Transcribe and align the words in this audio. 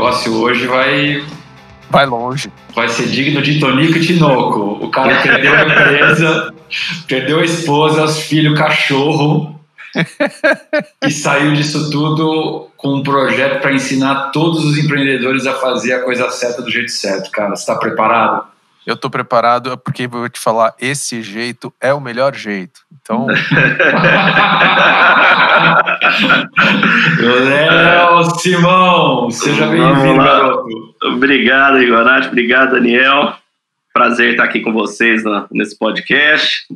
negócio 0.00 0.34
hoje 0.40 0.66
vai. 0.66 1.22
Vai 1.90 2.06
longe. 2.06 2.50
Vai 2.74 2.88
ser 2.88 3.06
digno 3.08 3.42
de 3.42 3.60
Tonico 3.60 3.98
e 3.98 4.06
Tinoco. 4.06 4.82
O 4.82 4.90
cara 4.90 5.20
perdeu 5.20 5.54
a 5.54 5.62
empresa, 5.62 6.54
perdeu 7.06 7.40
a 7.40 7.44
esposa, 7.44 8.04
os 8.04 8.20
filhos, 8.20 8.58
cachorro. 8.58 9.60
e 11.04 11.10
saiu 11.10 11.52
disso 11.52 11.90
tudo 11.90 12.68
com 12.76 12.94
um 12.94 13.02
projeto 13.02 13.60
para 13.60 13.72
ensinar 13.72 14.30
todos 14.30 14.64
os 14.64 14.78
empreendedores 14.78 15.46
a 15.46 15.54
fazer 15.54 15.92
a 15.94 16.02
coisa 16.02 16.30
certa 16.30 16.62
do 16.62 16.70
jeito 16.70 16.92
certo, 16.92 17.30
cara. 17.30 17.50
Você 17.50 17.62
está 17.62 17.74
preparado? 17.74 18.44
Eu 18.86 18.96
tô 18.96 19.10
preparado 19.10 19.76
porque 19.78 20.06
vou 20.06 20.28
te 20.28 20.40
falar, 20.40 20.74
esse 20.80 21.22
jeito 21.22 21.72
é 21.80 21.92
o 21.92 22.00
melhor 22.00 22.34
jeito. 22.34 22.80
Então. 23.00 23.26
Léo 27.20 28.24
Simão, 28.38 29.30
seja 29.30 29.66
bem-vindo, 29.66 30.22
garoto. 30.22 30.64
Obrigado, 31.04 31.82
Igorati. 31.82 32.28
Obrigado, 32.28 32.72
Daniel. 32.72 33.34
Prazer 33.92 34.30
estar 34.30 34.44
aqui 34.44 34.60
com 34.60 34.72
vocês 34.72 35.22
nesse 35.50 35.78
podcast. 35.78 36.66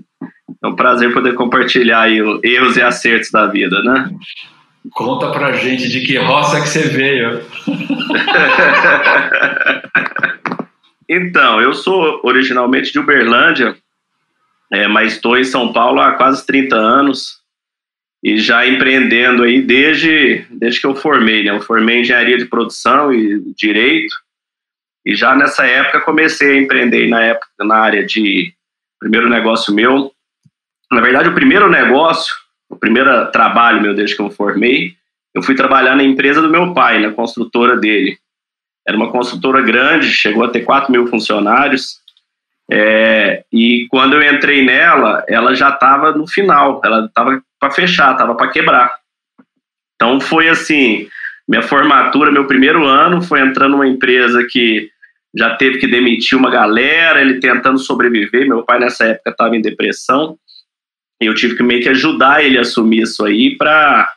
É 0.63 0.67
um 0.67 0.77
prazer 0.77 1.15
poder 1.15 1.35
compartilhar 1.35 2.03
aí 2.03 2.19
erros 2.43 2.77
e 2.77 2.83
acertos 2.83 3.31
da 3.31 3.47
vida, 3.47 3.83
né? 3.83 4.11
Conta 4.93 5.31
pra 5.31 5.53
gente 5.53 5.89
de 5.89 6.03
que 6.03 6.19
roça 6.19 6.61
que 6.61 6.69
você 6.69 6.89
veio. 6.89 7.41
Então, 11.09 11.61
eu 11.61 11.75
sou 11.75 12.21
originalmente 12.23 12.93
de 12.93 12.99
Uberlândia, 12.99 13.77
é, 14.73 14.89
mas 14.89 15.15
estou 15.15 15.39
em 15.39 15.45
São 15.45 15.73
Paulo 15.73 16.01
há 16.01 16.13
quase 16.13 16.45
30 16.47 16.75
anos 16.75 17.43
e 18.23 18.39
já 18.39 18.67
empreendendo 18.67 19.43
aí 19.43 19.61
desde, 19.61 20.47
desde 20.51 20.81
que 20.81 20.87
eu 20.87 20.95
formei, 20.95 21.45
né? 21.45 21.51
Eu 21.51 21.61
formei 21.61 22.01
engenharia 22.01 22.39
de 22.39 22.47
produção 22.47 23.13
e 23.13 23.41
direito 23.55 24.15
e 25.05 25.15
já 25.15 25.37
nessa 25.37 25.67
época 25.67 26.01
comecei 26.01 26.53
a 26.53 26.61
empreender 26.61 27.07
na 27.09 27.21
época 27.23 27.47
na 27.61 27.77
área 27.77 28.05
de 28.05 28.55
primeiro 28.99 29.29
negócio 29.29 29.75
meu. 29.75 30.11
Na 30.91 31.03
verdade, 31.03 31.29
o 31.29 31.35
primeiro 31.35 31.69
negócio, 31.69 32.35
o 32.71 32.77
primeiro 32.77 33.31
trabalho 33.31 33.83
meu 33.83 33.95
desde 33.95 34.17
que 34.17 34.23
eu 34.23 34.31
formei, 34.31 34.95
eu 35.35 35.43
fui 35.43 35.55
trabalhar 35.55 35.95
na 35.95 36.03
empresa 36.03 36.41
do 36.41 36.49
meu 36.49 36.73
pai, 36.73 37.01
na 37.01 37.13
construtora 37.13 37.77
dele. 37.77 38.17
Era 38.87 38.97
uma 38.97 39.11
consultora 39.11 39.63
grande, 39.63 40.13
chegou 40.13 40.45
a 40.45 40.49
ter 40.49 40.61
4 40.61 40.93
mil 40.93 41.07
funcionários. 41.07 41.99
É, 42.71 43.45
e 43.53 43.87
quando 43.91 44.15
eu 44.15 44.35
entrei 44.35 44.65
nela, 44.65 45.25
ela 45.29 45.55
já 45.55 45.71
estava 45.71 46.13
no 46.13 46.27
final, 46.27 46.81
ela 46.85 47.07
estava 47.07 47.43
para 47.61 47.71
fechar, 47.71 48.13
estava 48.13 48.35
para 48.35 48.51
quebrar. 48.51 48.93
Então 49.95 50.21
foi 50.21 50.49
assim, 50.49 51.09
minha 51.49 51.63
formatura, 51.63 52.31
meu 52.31 52.47
primeiro 52.47 52.85
ano 52.87 53.23
foi 53.23 53.41
entrando 53.41 53.73
numa 53.73 53.87
empresa 53.87 54.47
que 54.49 54.91
já 55.37 55.57
teve 55.57 55.79
que 55.79 55.87
demitir 55.87 56.39
uma 56.39 56.51
galera, 56.51 57.21
ele 57.21 57.41
tentando 57.41 57.79
sobreviver. 57.79 58.47
Meu 58.47 58.63
pai 58.63 58.79
nessa 58.79 59.05
época 59.05 59.31
estava 59.31 59.57
em 59.57 59.61
depressão. 59.61 60.39
E 61.21 61.27
eu 61.27 61.35
tive 61.35 61.57
que 61.57 61.63
meio 61.63 61.83
que 61.83 61.89
ajudar 61.89 62.45
ele 62.45 62.57
a 62.57 62.61
assumir 62.61 63.03
isso 63.03 63.25
aí 63.25 63.57
para 63.57 64.14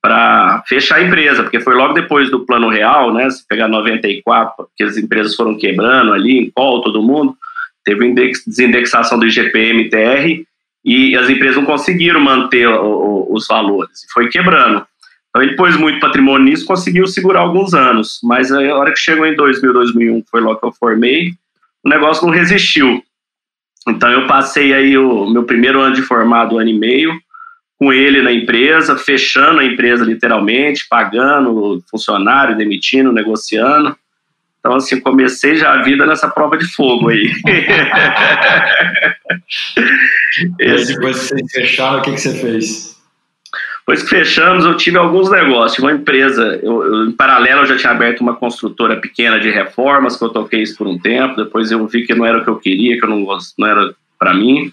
para 0.00 0.62
fechar 0.66 0.96
a 0.96 1.02
empresa, 1.02 1.42
porque 1.42 1.60
foi 1.60 1.74
logo 1.74 1.94
depois 1.94 2.30
do 2.30 2.46
Plano 2.46 2.68
Real, 2.68 3.12
né? 3.12 3.28
Se 3.30 3.46
pegar 3.46 3.68
94, 3.68 4.68
que 4.76 4.84
as 4.84 4.96
empresas 4.96 5.34
foram 5.34 5.56
quebrando 5.56 6.12
ali, 6.12 6.38
em 6.38 6.50
call, 6.50 6.82
todo 6.82 7.02
mundo, 7.02 7.36
teve 7.84 8.06
index, 8.06 8.44
desindexação 8.46 9.18
do 9.18 9.26
IGPM, 9.26 9.88
TR, 9.88 10.44
e 10.84 11.16
as 11.16 11.28
empresas 11.28 11.56
não 11.56 11.64
conseguiram 11.64 12.20
manter 12.20 12.68
o, 12.68 12.84
o, 12.84 13.34
os 13.34 13.46
valores, 13.46 14.06
foi 14.12 14.28
quebrando. 14.28 14.86
Então 15.28 15.42
ele 15.42 15.56
pôs 15.56 15.76
muito 15.76 16.00
patrimônio 16.00 16.46
nisso, 16.48 16.64
conseguiu 16.64 17.06
segurar 17.06 17.40
alguns 17.40 17.74
anos, 17.74 18.20
mas 18.22 18.50
a 18.50 18.60
hora 18.74 18.92
que 18.92 18.98
chegou 18.98 19.26
em 19.26 19.36
2000, 19.36 19.72
2001, 19.72 20.24
foi 20.30 20.40
logo 20.40 20.60
que 20.60 20.66
eu 20.66 20.72
formei, 20.72 21.32
o 21.84 21.88
negócio 21.88 22.26
não 22.26 22.32
resistiu. 22.32 23.02
Então 23.86 24.10
eu 24.10 24.26
passei 24.26 24.72
aí 24.72 24.96
o 24.96 25.28
meu 25.28 25.44
primeiro 25.44 25.80
ano 25.80 25.94
de 25.94 26.02
formado, 26.02 26.56
um 26.56 26.58
ano 26.58 26.70
e 26.70 26.78
meio, 26.78 27.18
com 27.78 27.92
ele 27.92 28.20
na 28.22 28.32
empresa, 28.32 28.96
fechando 28.96 29.60
a 29.60 29.64
empresa 29.64 30.04
literalmente, 30.04 30.86
pagando 30.88 31.82
funcionário, 31.88 32.56
demitindo, 32.56 33.12
negociando. 33.12 33.96
Então, 34.58 34.74
assim, 34.74 35.00
comecei 35.00 35.54
já 35.56 35.72
a 35.72 35.82
vida 35.82 36.04
nessa 36.04 36.28
prova 36.28 36.58
de 36.58 36.66
fogo 36.66 37.08
aí. 37.08 37.32
e 40.58 40.84
depois 40.84 41.20
que 41.20 41.26
vocês 41.28 41.52
fecharam, 41.52 42.00
o 42.00 42.02
que, 42.02 42.12
que 42.12 42.20
você 42.20 42.34
fez? 42.34 42.98
Depois 43.78 44.02
que 44.02 44.08
fechamos, 44.10 44.64
eu 44.66 44.76
tive 44.76 44.98
alguns 44.98 45.30
negócios. 45.30 45.78
Uma 45.78 45.92
empresa, 45.92 46.60
eu, 46.62 46.84
eu, 46.84 47.06
em 47.06 47.12
paralelo, 47.12 47.62
eu 47.62 47.66
já 47.66 47.76
tinha 47.76 47.92
aberto 47.92 48.20
uma 48.20 48.36
construtora 48.36 48.96
pequena 48.96 49.38
de 49.38 49.48
reformas, 49.50 50.16
que 50.16 50.24
eu 50.24 50.28
toquei 50.28 50.62
isso 50.62 50.76
por 50.76 50.86
um 50.86 50.98
tempo. 50.98 51.42
Depois 51.42 51.70
eu 51.70 51.86
vi 51.86 52.04
que 52.04 52.14
não 52.14 52.26
era 52.26 52.38
o 52.38 52.44
que 52.44 52.50
eu 52.50 52.58
queria, 52.58 52.98
que 52.98 53.04
eu 53.04 53.08
não, 53.08 53.26
não 53.56 53.66
era 53.66 53.94
para 54.18 54.34
mim. 54.34 54.70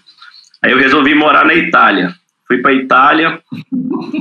Aí 0.60 0.72
eu 0.72 0.78
resolvi 0.78 1.14
morar 1.14 1.46
na 1.46 1.54
Itália. 1.54 2.14
Fui 2.46 2.58
para 2.58 2.72
Itália, 2.72 3.40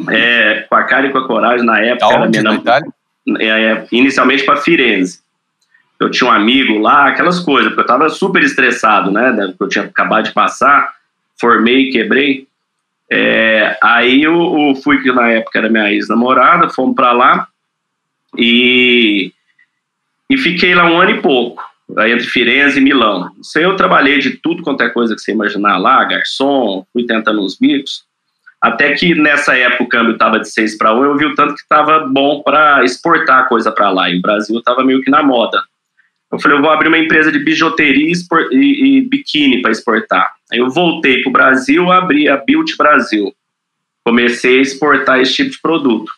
é, 0.09 0.65
com 0.67 0.75
a 0.75 0.83
cara 0.83 1.07
e 1.07 1.11
com 1.11 1.19
a 1.19 1.27
coragem, 1.27 1.65
na 1.65 1.79
época. 1.79 2.13
Era 2.13 2.27
minha 2.27 2.43
na 2.43 2.55
Itália? 2.55 2.91
É, 3.39 3.45
é 3.45 3.87
inicialmente 3.91 4.43
para 4.43 4.57
Firenze. 4.57 5.19
Eu 5.99 6.11
tinha 6.11 6.29
um 6.29 6.33
amigo 6.33 6.79
lá, 6.79 7.07
aquelas 7.07 7.39
coisas, 7.39 7.67
porque 7.67 7.81
eu 7.81 7.85
estava 7.85 8.09
super 8.09 8.43
estressado, 8.43 9.11
né? 9.11 9.53
Eu 9.59 9.69
tinha 9.69 9.85
acabado 9.85 10.25
de 10.25 10.33
passar, 10.33 10.93
formei, 11.39 11.89
quebrei. 11.91 12.47
É, 13.09 13.77
aí 13.81 14.23
eu, 14.23 14.33
eu, 14.33 14.75
fui, 14.75 15.01
que 15.01 15.11
na 15.11 15.29
época 15.29 15.59
era 15.59 15.69
minha 15.69 15.91
ex-namorada, 15.91 16.69
fomos 16.69 16.95
para 16.95 17.11
lá 17.11 17.47
e, 18.37 19.31
e 20.29 20.37
fiquei 20.37 20.73
lá 20.73 20.85
um 20.85 20.99
ano 20.99 21.11
e 21.11 21.21
pouco, 21.21 21.63
entre 21.99 22.25
Firenze 22.25 22.79
e 22.79 22.83
Milão. 22.83 23.31
Isso 23.39 23.59
eu 23.59 23.75
trabalhei 23.75 24.19
de 24.19 24.31
tudo 24.31 24.63
quanto 24.63 24.81
é 24.81 24.89
coisa 24.89 25.15
que 25.15 25.21
você 25.21 25.31
imaginar 25.31 25.77
lá, 25.77 26.03
garçom, 26.03 26.85
fui 26.91 27.05
tentando 27.05 27.41
uns 27.41 27.57
bicos. 27.57 28.03
Até 28.61 28.93
que 28.93 29.13
nessa 29.13 29.55
época 29.57 29.83
o 29.83 29.87
câmbio 29.87 30.13
estava 30.13 30.39
de 30.39 30.49
6 30.49 30.77
para 30.77 30.93
1, 30.93 31.03
eu 31.03 31.17
vi 31.17 31.25
o 31.25 31.35
tanto 31.35 31.53
que 31.53 31.61
estava 31.61 31.99
bom 31.99 32.41
para 32.41 32.83
exportar 32.83 33.47
coisa 33.47 33.71
para 33.71 33.89
lá. 33.91 34.09
E 34.09 34.17
o 34.17 34.21
Brasil 34.21 34.57
estava 34.57 34.83
meio 34.83 35.01
que 35.01 35.11
na 35.11 35.21
moda. 35.21 35.61
Eu 36.31 36.39
falei, 36.39 36.57
eu 36.57 36.61
vou 36.61 36.71
abrir 36.71 36.87
uma 36.87 36.97
empresa 36.97 37.31
de 37.31 37.39
bijuteria 37.39 38.11
e, 38.11 38.15
e, 38.51 38.97
e 38.97 39.01
biquíni 39.01 39.61
para 39.61 39.71
exportar. 39.71 40.33
Aí 40.51 40.59
eu 40.59 40.69
voltei 40.69 41.21
para 41.21 41.29
o 41.29 41.33
Brasil, 41.33 41.91
abri 41.91 42.27
a 42.27 42.37
Built 42.37 42.75
Brasil. 42.77 43.33
Comecei 44.03 44.59
a 44.59 44.61
exportar 44.61 45.19
esse 45.19 45.33
tipo 45.33 45.51
de 45.51 45.61
produto. 45.61 46.11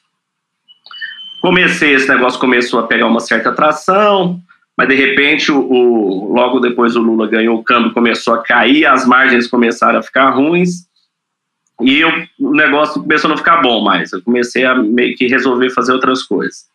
Comecei, 1.41 1.93
esse 1.93 2.09
negócio 2.09 2.39
começou 2.39 2.79
a 2.79 2.87
pegar 2.87 3.07
uma 3.07 3.19
certa 3.19 3.49
atração, 3.49 4.41
mas 4.77 4.87
de 4.87 4.95
repente, 4.95 5.51
o, 5.51 5.59
o, 5.59 6.33
logo 6.33 6.59
depois 6.59 6.95
o 6.95 7.01
Lula 7.01 7.27
ganhou, 7.27 7.57
o 7.57 7.63
câmbio 7.63 7.93
começou 7.93 8.33
a 8.33 8.43
cair, 8.43 8.85
as 8.85 9.05
margens 9.05 9.47
começaram 9.47 9.99
a 9.99 10.03
ficar 10.03 10.29
ruins, 10.31 10.87
e 11.81 11.99
eu, 11.99 12.09
o 12.39 12.51
negócio 12.51 13.01
começou 13.01 13.27
a 13.27 13.31
não 13.31 13.37
ficar 13.37 13.61
bom 13.61 13.83
mais. 13.83 14.11
Eu 14.11 14.21
comecei 14.21 14.65
a 14.65 14.75
meio 14.75 15.15
que 15.15 15.27
resolver 15.27 15.69
fazer 15.69 15.93
outras 15.93 16.23
coisas. 16.23 16.65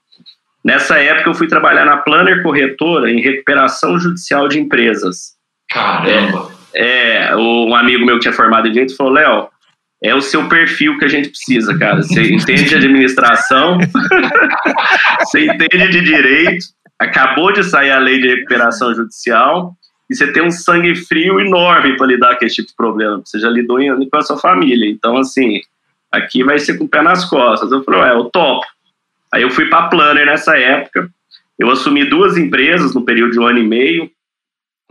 Nessa 0.64 0.98
época, 0.98 1.30
eu 1.30 1.34
fui 1.34 1.48
trabalhar 1.48 1.84
na 1.84 1.96
Planner 1.96 2.42
Corretora 2.42 3.10
em 3.10 3.20
recuperação 3.20 3.98
judicial 3.98 4.46
de 4.46 4.60
empresas. 4.60 5.32
Caramba! 5.68 6.52
É, 6.74 7.28
é 7.28 7.36
um 7.36 7.74
amigo 7.74 8.06
meu 8.06 8.16
que 8.16 8.22
tinha 8.22 8.32
formado 8.32 8.68
em 8.68 8.72
direito 8.72 8.96
falou: 8.96 9.12
Léo, 9.12 9.48
é 10.02 10.14
o 10.14 10.20
seu 10.20 10.48
perfil 10.48 10.96
que 10.98 11.04
a 11.04 11.08
gente 11.08 11.30
precisa, 11.30 11.76
cara. 11.76 12.02
Você 12.02 12.32
entende 12.32 12.64
de 12.64 12.74
administração, 12.76 13.78
você 15.20 15.46
entende 15.46 15.88
de 15.88 16.00
direito, 16.00 16.64
acabou 16.98 17.52
de 17.52 17.64
sair 17.64 17.90
a 17.90 17.98
lei 17.98 18.20
de 18.20 18.28
recuperação 18.28 18.94
judicial 18.94 19.76
e 20.12 20.14
você 20.14 20.30
tem 20.30 20.42
um 20.42 20.50
sangue 20.50 20.94
frio 20.94 21.40
enorme 21.40 21.96
para 21.96 22.06
lidar 22.06 22.38
com 22.38 22.44
esse 22.44 22.56
tipo 22.56 22.68
de 22.68 22.76
problema. 22.76 23.22
Você 23.24 23.38
já 23.38 23.48
lidou 23.48 23.80
em, 23.80 24.08
com 24.08 24.16
a 24.18 24.22
sua 24.22 24.36
família. 24.36 24.88
Então, 24.88 25.16
assim, 25.16 25.62
aqui 26.10 26.44
vai 26.44 26.58
ser 26.58 26.76
com 26.76 26.84
o 26.84 26.88
pé 26.88 27.00
nas 27.00 27.24
costas. 27.24 27.72
Eu 27.72 27.82
falei, 27.82 28.02
é, 28.02 28.12
eu 28.14 28.24
topo. 28.24 28.66
Aí 29.32 29.42
eu 29.42 29.50
fui 29.50 29.66
para 29.70 29.88
Planner 29.88 30.26
nessa 30.26 30.58
época. 30.58 31.08
Eu 31.58 31.70
assumi 31.70 32.04
duas 32.04 32.36
empresas 32.36 32.94
no 32.94 33.04
período 33.04 33.32
de 33.32 33.40
um 33.40 33.46
ano 33.46 33.58
e 33.58 33.66
meio. 33.66 34.10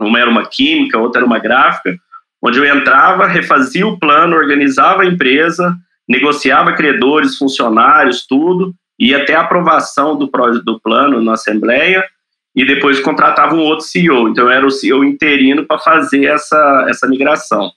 Uma 0.00 0.18
era 0.18 0.28
uma 0.28 0.44
química, 0.44 0.98
outra 0.98 1.20
era 1.20 1.26
uma 1.26 1.38
gráfica, 1.38 1.96
onde 2.42 2.58
eu 2.58 2.64
entrava, 2.64 3.28
refazia 3.28 3.86
o 3.86 3.96
plano, 4.00 4.34
organizava 4.34 5.02
a 5.02 5.06
empresa, 5.06 5.76
negociava 6.08 6.72
credores, 6.72 7.38
funcionários, 7.38 8.26
tudo, 8.26 8.74
ia 8.98 9.18
até 9.22 9.36
a 9.36 9.42
aprovação 9.42 10.16
do, 10.16 10.26
do 10.64 10.80
plano 10.80 11.22
na 11.22 11.34
Assembleia 11.34 12.04
e 12.54 12.66
depois 12.66 13.00
contratava 13.00 13.54
um 13.54 13.60
outro 13.60 13.86
CEO. 13.86 14.28
Então, 14.28 14.44
eu 14.44 14.50
era 14.50 14.66
o 14.66 14.70
CEO 14.70 15.04
interino 15.04 15.64
para 15.64 15.78
fazer 15.78 16.24
essa, 16.26 16.86
essa 16.88 17.06
migração. 17.08 17.72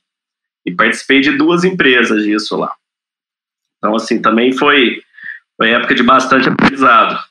E 0.65 0.71
participei 0.71 1.21
de 1.21 1.31
duas 1.31 1.63
empresas 1.63 2.23
disso 2.23 2.57
lá. 2.57 2.73
Então, 3.77 3.95
assim, 3.95 4.21
também 4.21 4.51
foi, 4.51 5.01
foi 5.57 5.69
época 5.69 5.95
de 5.95 6.03
bastante 6.03 6.49
aprendizado. 6.49 7.23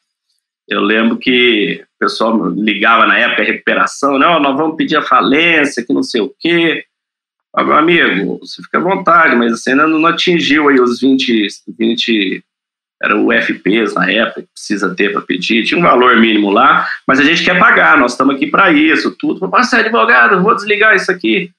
Eu 0.69 0.81
lembro 0.81 1.19
que 1.19 1.85
o 1.96 1.99
pessoal 1.99 2.49
ligava 2.50 3.06
na 3.06 3.19
época 3.19 3.43
recuperação, 3.43 4.19
não, 4.19 4.41
nós 4.41 4.56
vamos 4.56 4.76
pedir 4.76 4.96
a 4.96 5.02
falência, 5.02 5.85
que 5.85 5.93
não 5.93 6.02
sei 6.02 6.23
o 6.23 6.35
quê. 6.41 6.85
Ah, 7.55 7.62
meu 7.62 7.76
amigo, 7.76 8.38
você 8.38 8.62
fica 8.62 8.79
à 8.79 8.81
vontade, 8.81 9.37
mas 9.37 9.52
você 9.52 9.70
ainda 9.70 9.87
não 9.87 10.05
atingiu 10.06 10.69
aí 10.69 10.81
os 10.81 11.00
20, 11.00 11.46
20 11.79 12.44
era 13.02 13.17
o 13.17 13.32
FPs 13.32 13.94
na 13.94 14.11
época, 14.11 14.44
precisa 14.52 14.94
ter 14.94 15.12
para 15.12 15.20
pedir, 15.20 15.64
tinha 15.64 15.79
um 15.79 15.82
valor 15.82 16.17
mínimo 16.17 16.50
lá, 16.50 16.88
mas 17.06 17.20
a 17.20 17.25
gente 17.25 17.44
quer 17.44 17.58
pagar, 17.58 17.99
nós 17.99 18.12
estamos 18.12 18.37
aqui 18.37 18.46
para 18.46 18.73
isso, 18.73 19.14
tudo. 19.19 19.41
Falei, 19.41 19.64
você 19.64 19.76
é 19.76 19.81
advogado, 19.81 20.43
vou 20.43 20.55
desligar 20.55 20.94
isso 20.94 21.11
aqui. 21.11 21.50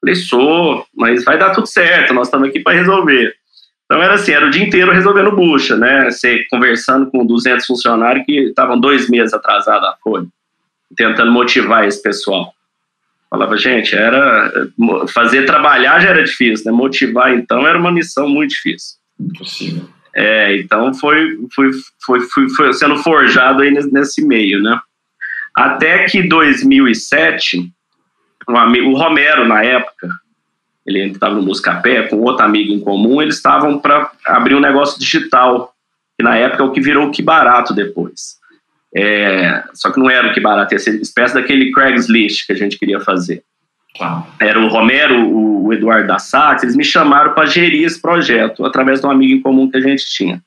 Falei, 0.00 0.14
sou, 0.14 0.86
mas 0.94 1.24
vai 1.24 1.38
dar 1.38 1.50
tudo 1.50 1.66
certo, 1.66 2.14
nós 2.14 2.28
estamos 2.28 2.48
aqui 2.48 2.60
para 2.60 2.76
resolver. 2.76 3.34
Então 3.84 4.02
era 4.02 4.14
assim, 4.14 4.32
era 4.32 4.46
o 4.46 4.50
dia 4.50 4.64
inteiro 4.64 4.92
resolvendo 4.92 5.34
bucha, 5.34 5.76
né? 5.76 6.10
Você 6.10 6.44
conversando 6.50 7.10
com 7.10 7.24
200 7.24 7.64
funcionários 7.66 8.26
que 8.26 8.48
estavam 8.48 8.78
dois 8.78 9.08
meses 9.08 9.32
atrasados 9.32 9.88
a 9.88 9.96
folha, 10.02 10.26
tentando 10.96 11.30
motivar 11.30 11.86
esse 11.86 12.02
pessoal. 12.02 12.52
Falava, 13.30 13.56
gente, 13.56 13.94
era 13.94 14.52
fazer 15.12 15.46
trabalhar 15.46 16.00
já 16.00 16.10
era 16.10 16.24
difícil, 16.24 16.66
né? 16.66 16.72
Motivar 16.72 17.32
então 17.32 17.66
era 17.66 17.78
uma 17.78 17.92
missão 17.92 18.28
muito 18.28 18.50
difícil. 18.50 18.96
Impossível. 19.18 19.95
É, 20.18 20.56
então 20.56 20.94
foi, 20.94 21.38
foi, 21.54 21.70
foi, 22.02 22.20
foi, 22.20 22.48
foi 22.48 22.72
sendo 22.72 22.96
forjado 22.96 23.60
aí 23.60 23.70
nesse 23.70 24.26
meio, 24.26 24.62
né? 24.62 24.80
Até 25.54 26.06
que 26.06 26.22
2007, 26.22 27.70
um 28.48 28.56
amigo, 28.56 28.90
o 28.90 28.96
Romero, 28.96 29.46
na 29.46 29.62
época, 29.62 30.08
ele 30.86 31.00
estava 31.08 31.34
no 31.34 31.42
Buscapé 31.42 32.04
com 32.04 32.16
outro 32.22 32.46
amigo 32.46 32.72
em 32.72 32.80
comum, 32.80 33.20
eles 33.20 33.36
estavam 33.36 33.78
para 33.78 34.10
abrir 34.24 34.54
um 34.54 34.60
negócio 34.60 34.98
digital, 34.98 35.74
que 36.16 36.24
na 36.24 36.34
época 36.36 36.62
é 36.62 36.66
o 36.66 36.72
que 36.72 36.80
virou 36.80 37.08
o 37.08 37.10
Que 37.10 37.20
Barato 37.20 37.74
depois. 37.74 38.36
É, 38.94 39.64
só 39.74 39.90
que 39.90 39.98
não 39.98 40.08
era 40.08 40.28
o 40.28 40.32
Que 40.32 40.40
Barato, 40.40 40.72
ia 40.72 40.78
ser 40.78 40.98
espécie 40.98 41.34
daquele 41.34 41.72
Craigslist 41.72 42.46
que 42.46 42.54
a 42.54 42.56
gente 42.56 42.78
queria 42.78 43.00
fazer. 43.00 43.42
Era 44.38 44.58
o 44.58 44.68
Romero, 44.68 45.28
o 45.28 45.72
Eduardo 45.72 46.08
da 46.08 46.18
Sá, 46.18 46.56
eles 46.62 46.76
me 46.76 46.84
chamaram 46.84 47.34
para 47.34 47.46
gerir 47.46 47.84
esse 47.84 48.00
projeto, 48.00 48.64
através 48.64 49.00
de 49.00 49.06
um 49.06 49.10
amigo 49.10 49.32
em 49.32 49.40
comum 49.40 49.70
que 49.70 49.76
a 49.76 49.80
gente 49.80 50.04
tinha. 50.08 50.42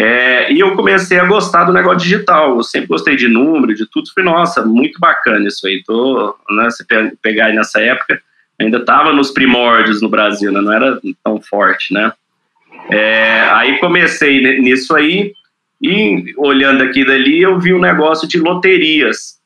É, 0.00 0.52
e 0.52 0.60
eu 0.60 0.76
comecei 0.76 1.18
a 1.18 1.24
gostar 1.24 1.64
do 1.64 1.72
negócio 1.72 1.98
digital. 1.98 2.56
Eu 2.56 2.62
sempre 2.62 2.86
gostei 2.86 3.16
de 3.16 3.26
número, 3.26 3.74
de 3.74 3.84
tudo. 3.90 4.08
Falei, 4.14 4.30
nossa, 4.30 4.64
muito 4.64 5.00
bacana 5.00 5.48
isso 5.48 5.66
aí. 5.66 5.82
Tô, 5.84 6.36
né, 6.50 6.70
se 6.70 6.86
pegar 7.20 7.46
aí 7.46 7.56
nessa 7.56 7.80
época, 7.80 8.22
ainda 8.60 8.78
estava 8.78 9.12
nos 9.12 9.32
primórdios 9.32 10.00
no 10.00 10.08
Brasil, 10.08 10.52
né, 10.52 10.60
não 10.60 10.72
era 10.72 11.00
tão 11.24 11.40
forte, 11.40 11.92
né? 11.92 12.12
É, 12.90 13.40
aí 13.50 13.78
comecei 13.78 14.60
nisso 14.60 14.94
aí 14.94 15.32
e 15.82 16.32
olhando 16.36 16.82
aqui 16.82 17.04
dali 17.04 17.42
eu 17.42 17.58
vi 17.58 17.74
um 17.74 17.80
negócio 17.80 18.26
de 18.26 18.38
loterias 18.38 19.37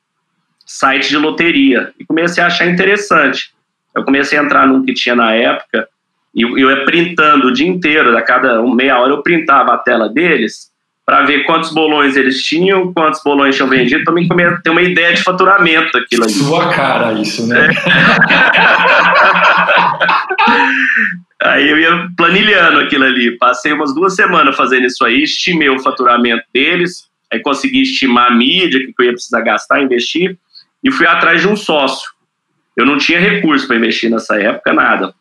site 0.73 1.11
de 1.11 1.19
loteria. 1.19 1.93
E 1.99 2.05
comecei 2.05 2.43
a 2.43 2.47
achar 2.47 2.67
interessante. 2.67 3.51
Eu 3.95 4.03
comecei 4.05 4.39
a 4.39 4.43
entrar 4.43 4.67
num 4.67 4.83
que 4.83 4.95
tinha 4.95 5.15
na 5.15 5.33
época, 5.33 5.87
e 6.35 6.41
eu 6.41 6.71
ia 6.71 6.83
printando 6.87 7.49
o 7.49 7.53
dia 7.53 7.69
inteiro, 7.69 8.17
a 8.17 8.23
cada 8.23 8.63
meia 8.63 8.99
hora 8.99 9.13
eu 9.13 9.23
printava 9.23 9.75
a 9.75 9.79
tela 9.79 10.09
deles, 10.09 10.73
para 11.05 11.27
ver 11.27 11.45
quantos 11.45 11.75
bolões 11.75 12.17
eles 12.17 12.43
tinham, 12.43 12.91
quantos 12.91 13.23
bolões 13.23 13.55
tinham 13.55 13.69
vendido, 13.69 14.03
também 14.03 14.27
ter 14.65 14.71
uma 14.71 14.81
ideia 14.81 15.13
de 15.13 15.23
faturamento 15.23 15.93
daquilo 15.93 16.25
ali. 16.25 16.33
Sua 16.33 16.73
cara 16.73 17.13
isso, 17.13 17.47
né? 17.47 17.69
aí 21.43 21.69
eu 21.69 21.79
ia 21.79 22.09
planilhando 22.17 22.81
aquilo 22.81 23.05
ali. 23.05 23.37
Passei 23.37 23.75
umas 23.75 23.95
duas 23.95 24.15
semanas 24.15 24.57
fazendo 24.57 24.87
isso 24.87 25.05
aí, 25.05 25.23
estimei 25.23 25.69
o 25.69 25.81
faturamento 25.81 26.45
deles, 26.55 27.11
aí 27.31 27.41
consegui 27.41 27.83
estimar 27.83 28.33
a 28.33 28.35
mídia 28.35 28.81
que 28.81 28.95
eu 28.99 29.05
ia 29.05 29.13
precisar 29.13 29.43
gastar, 29.43 29.83
investir 29.83 30.39
e 30.83 30.91
fui 30.91 31.07
atrás 31.07 31.41
de 31.41 31.49
um 31.49 31.57
sócio. 31.57 32.11
Eu 32.77 32.85
não 32.87 32.99
tinha 32.99 33.21
recurso 33.21 33.67
para 33.67 33.77
investir 33.77 34.11
nessa 34.11 34.41
época, 34.41 34.73
nada. 34.73 35.15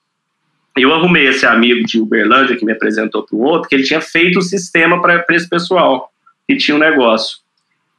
Eu 0.76 0.94
arrumei 0.94 1.28
esse 1.28 1.46
amigo 1.46 1.86
de 1.86 2.00
Uberlândia 2.00 2.56
que 2.56 2.64
me 2.64 2.72
apresentou 2.72 3.24
para 3.24 3.36
o 3.36 3.42
outro, 3.42 3.68
que 3.68 3.76
ele 3.76 3.84
tinha 3.84 4.00
feito 4.00 4.40
o 4.40 4.42
sistema 4.42 5.02
para 5.02 5.26
esse 5.32 5.50
pessoal, 5.50 6.10
que 6.48 6.56
tinha 6.56 6.76
um 6.76 6.80
negócio. 6.80 7.40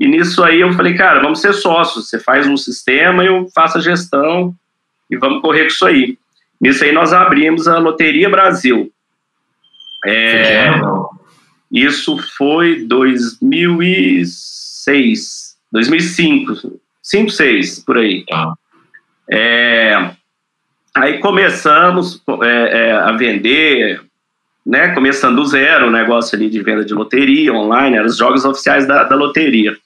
E 0.00 0.08
nisso 0.08 0.42
aí 0.42 0.60
eu 0.60 0.72
falei, 0.72 0.94
cara, 0.94 1.20
vamos 1.20 1.40
ser 1.40 1.52
sócios. 1.52 2.08
Você 2.08 2.18
faz 2.18 2.46
um 2.46 2.56
sistema, 2.56 3.22
eu 3.24 3.46
faço 3.54 3.76
a 3.78 3.80
gestão 3.80 4.54
e 5.10 5.16
vamos 5.16 5.42
correr 5.42 5.62
com 5.62 5.68
isso 5.68 5.86
aí. 5.86 6.18
Nisso 6.60 6.82
aí 6.82 6.90
nós 6.92 7.12
abrimos 7.12 7.68
a 7.68 7.78
Loteria 7.78 8.30
Brasil. 8.30 8.90
É, 10.04 10.68
isso 11.70 12.18
foi 12.36 12.84
2006, 12.84 15.56
2005, 15.70 16.80
5, 17.02 17.30
6, 17.30 17.80
por 17.84 17.98
aí. 17.98 18.24
Tá. 18.26 18.54
É, 19.30 20.10
aí 20.94 21.18
começamos 21.18 22.22
é, 22.42 22.88
é, 22.88 22.92
a 22.92 23.12
vender, 23.12 24.00
né, 24.64 24.88
começando 24.94 25.36
do 25.36 25.44
zero, 25.46 25.88
o 25.88 25.90
negócio 25.90 26.36
ali 26.36 26.48
de 26.48 26.62
venda 26.62 26.84
de 26.84 26.94
loteria 26.94 27.52
online, 27.52 27.96
eram 27.96 28.06
os 28.06 28.16
jogos 28.16 28.44
oficiais 28.44 28.86
da, 28.86 29.04
da 29.04 29.16
loteria. 29.16 29.76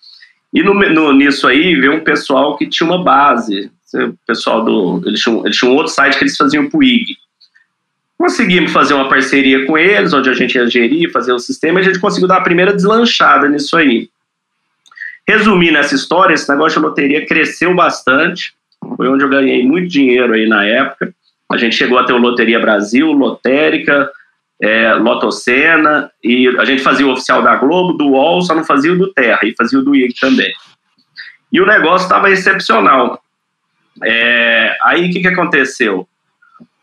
E 0.53 0.63
no, 0.63 0.75
no, 0.75 1.13
nisso 1.13 1.47
aí 1.47 1.75
veio 1.75 1.95
um 1.95 2.05
pessoal 2.05 2.57
que 2.57 2.67
tinha 2.67 2.89
uma 2.89 3.03
base, 3.03 3.71
o 3.95 4.15
pessoal 4.27 4.65
do. 4.65 5.03
Eles 5.07 5.21
tinham, 5.21 5.45
eles 5.45 5.57
tinham 5.57 5.73
um 5.73 5.77
outro 5.77 5.93
site 5.93 6.17
que 6.17 6.25
eles 6.25 6.37
faziam 6.37 6.69
pro 6.69 6.83
IG. 6.83 7.17
Conseguimos 8.19 8.73
fazer 8.73 8.95
uma 8.95 9.09
parceria 9.09 9.67
com 9.67 9.77
eles, 9.77 10.13
onde 10.13 10.31
a 10.31 10.35
gente 10.35 10.55
ia 10.55 10.67
gerir, 10.67 11.13
fazer 11.13 11.33
o 11.33 11.39
sistema, 11.39 11.79
e 11.79 11.83
a 11.83 11.85
gente 11.85 11.99
conseguiu 11.99 12.27
dar 12.27 12.39
a 12.39 12.43
primeira 12.43 12.73
deslanchada 12.73 13.49
nisso 13.49 13.77
aí. 13.77 14.09
Resumindo 15.29 15.79
essa 15.79 15.95
história, 15.95 16.35
esse 16.35 16.49
negócio 16.49 16.81
de 16.81 16.87
loteria 16.87 17.27
cresceu 17.27 17.75
bastante. 17.75 18.55
Foi 18.97 19.09
onde 19.09 19.25
eu 19.25 19.29
ganhei 19.29 19.67
muito 19.67 19.89
dinheiro 19.89 20.35
aí 20.35 20.49
na 20.49 20.65
época. 20.65 21.13
A 21.51 21.57
gente 21.57 21.75
chegou 21.75 21.99
a 21.99 22.05
ter 22.05 22.13
o 22.13 22.19
Loteria 22.19 22.61
Brasil, 22.61 23.11
Lotérica, 23.11 24.11
é, 24.61 24.95
Lotocena, 24.95 26.11
e 26.23 26.49
a 26.59 26.65
gente 26.65 26.83
fazia 26.83 27.07
o 27.07 27.13
oficial 27.13 27.43
da 27.43 27.57
Globo, 27.57 27.93
do 27.93 28.09
UOL, 28.11 28.43
só 28.43 28.55
não 28.55 28.65
fazia 28.65 28.93
o 28.93 28.99
do 28.99 29.13
Terra, 29.13 29.41
e 29.43 29.55
fazia 29.55 29.79
o 29.79 29.83
do 29.83 29.95
IG 29.95 30.15
também. 30.21 30.53
E 31.53 31.61
o 31.61 31.67
negócio 31.67 32.05
estava 32.05 32.31
excepcional. 32.31 33.21
É, 34.03 34.77
aí 34.83 35.09
o 35.09 35.13
que, 35.13 35.21
que 35.21 35.29
aconteceu? 35.29 36.09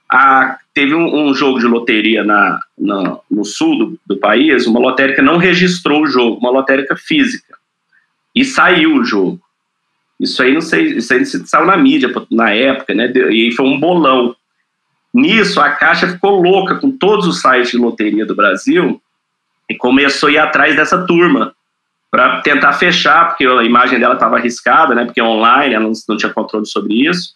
A, 0.10 0.58
teve 0.74 0.94
um, 0.94 1.30
um, 1.30 1.34
jogo 1.34 1.60
de 1.60 1.66
loteria 1.66 2.24
na, 2.24 2.60
na 2.78 3.18
no 3.30 3.44
sul 3.44 3.78
do, 3.78 4.00
do, 4.06 4.18
país, 4.18 4.68
uma 4.68 4.80
lotérica 4.80 5.22
não 5.22 5.38
registrou 5.38 6.04
o 6.04 6.08
jogo, 6.08 6.38
uma 6.38 6.52
lotérica 6.52 6.96
física 6.96 7.53
e 8.36 8.44
saiu 8.44 8.96
o 8.96 9.04
jogo. 9.04 9.40
Isso 10.20 10.42
aí 10.42 10.54
não 10.54 10.62
sei, 10.62 10.98
isso 10.98 11.14
aí 11.14 11.26
saiu 11.26 11.66
na 11.66 11.78
mídia 11.78 12.10
na 12.32 12.52
época, 12.52 12.94
né? 12.94 13.12
E 13.32 13.52
foi 13.52 13.66
um 13.66 13.80
bolão. 13.80 14.36
Nisso 15.14 15.60
a 15.62 15.70
Caixa 15.70 16.08
ficou 16.08 16.42
louca 16.42 16.76
com 16.76 16.92
todos 16.92 17.28
os 17.28 17.42
sites 17.42 17.72
de 17.72 17.78
loteria 17.78 18.26
do 18.26 18.36
Brasil 18.36 19.02
e 19.70 19.76
começou 19.76 20.30
a 20.30 20.32
ir 20.32 20.38
atrás 20.38 20.76
dessa 20.76 21.06
turma 21.06 21.54
para 22.10 22.42
tentar 22.42 22.74
fechar, 22.74 23.30
porque 23.30 23.46
a 23.46 23.64
imagem 23.64 24.00
dela 24.00 24.14
estava 24.14 24.38
arriscada, 24.38 24.94
né? 24.94 25.06
Porque 25.06 25.22
online, 25.22 25.74
ela 25.74 25.84
não, 25.84 25.92
não 26.08 26.18
tinha 26.18 26.32
controle 26.32 26.66
sobre 26.66 27.08
isso. 27.08 27.34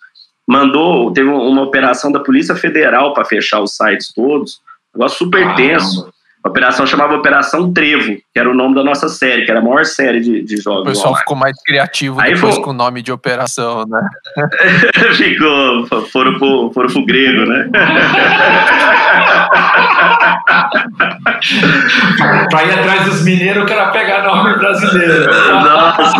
Mandou, 0.47 1.11
teve 1.11 1.27
uma 1.27 1.63
operação 1.63 2.11
da 2.11 2.19
Polícia 2.19 2.55
Federal 2.55 3.13
para 3.13 3.25
fechar 3.25 3.59
os 3.59 3.75
sites 3.75 4.13
todos, 4.13 4.61
um 4.93 4.99
negócio 4.99 5.17
super 5.17 5.55
tenso. 5.55 6.13
A 6.47 6.49
operação 6.49 6.87
chamava 6.87 7.13
Operação 7.13 7.73
Trevo, 7.73 8.15
que 8.15 8.39
era 8.39 8.49
o 8.49 8.53
nome 8.53 8.73
da 8.73 8.81
nossa 8.81 9.09
série, 9.09 9.43
que 9.43 9.51
era 9.51 9.59
a 9.59 9.63
maior 9.63 9.83
série 9.83 10.21
de, 10.21 10.41
de 10.41 10.55
jogos. 10.55 10.83
O 10.83 10.85
pessoal 10.85 11.07
online. 11.07 11.19
ficou 11.19 11.35
mais 11.35 11.61
criativo 11.61 12.21
Aí 12.21 12.35
depois 12.35 12.55
foi... 12.55 12.63
com 12.63 12.69
o 12.69 12.73
nome 12.73 13.01
de 13.01 13.11
operação, 13.11 13.85
né? 13.85 14.07
ficou, 15.17 15.85
foram 16.07 16.39
pro, 16.39 16.71
foram 16.73 16.87
pro 16.87 17.05
grego, 17.05 17.45
né? 17.47 17.69
pra 22.49 22.63
ir 22.63 22.79
atrás 22.79 23.03
dos 23.03 23.25
mineiros, 23.25 23.57
eu 23.57 23.65
quero 23.65 23.91
pegar 23.91 24.23
nome 24.23 24.57
brasileiro. 24.57 25.29
Nossa! 25.51 26.15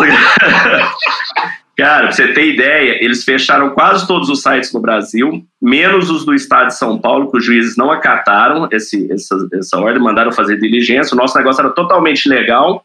Cara, 1.78 2.08
pra 2.08 2.12
você 2.12 2.32
ter 2.32 2.54
ideia, 2.54 2.98
eles 3.04 3.22
fecharam 3.22 3.70
quase 3.70 4.04
todos 4.04 4.28
os 4.28 4.42
sites 4.42 4.72
no 4.72 4.80
Brasil, 4.80 5.46
menos 5.62 6.10
os 6.10 6.24
do 6.24 6.34
estado 6.34 6.66
de 6.66 6.76
São 6.76 6.98
Paulo, 6.98 7.30
que 7.30 7.38
os 7.38 7.44
juízes 7.44 7.76
não 7.76 7.92
acataram 7.92 8.68
esse, 8.72 9.06
essa, 9.12 9.36
essa 9.54 9.78
ordem, 9.78 10.02
mandaram 10.02 10.32
fazer 10.32 10.58
diligência. 10.58 11.14
O 11.14 11.16
nosso 11.16 11.38
negócio 11.38 11.60
era 11.60 11.70
totalmente 11.70 12.28
legal, 12.28 12.84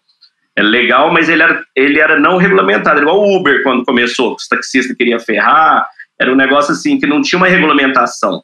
é 0.56 0.62
legal, 0.62 1.12
mas 1.12 1.28
ele 1.28 1.42
era, 1.42 1.64
ele 1.76 1.98
era 1.98 2.20
não 2.20 2.38
regulamentado, 2.38 3.02
igual 3.02 3.20
o 3.20 3.36
Uber 3.36 3.64
quando 3.64 3.84
começou, 3.84 4.36
os 4.36 4.48
taxistas 4.48 4.96
queriam 4.96 5.20
ferrar, 5.20 5.88
era 6.22 6.32
um 6.32 6.36
negócio 6.36 6.74
assim 6.74 7.00
que 7.00 7.08
não 7.08 7.20
tinha 7.24 7.40
uma 7.40 7.48
regulamentação. 7.48 8.44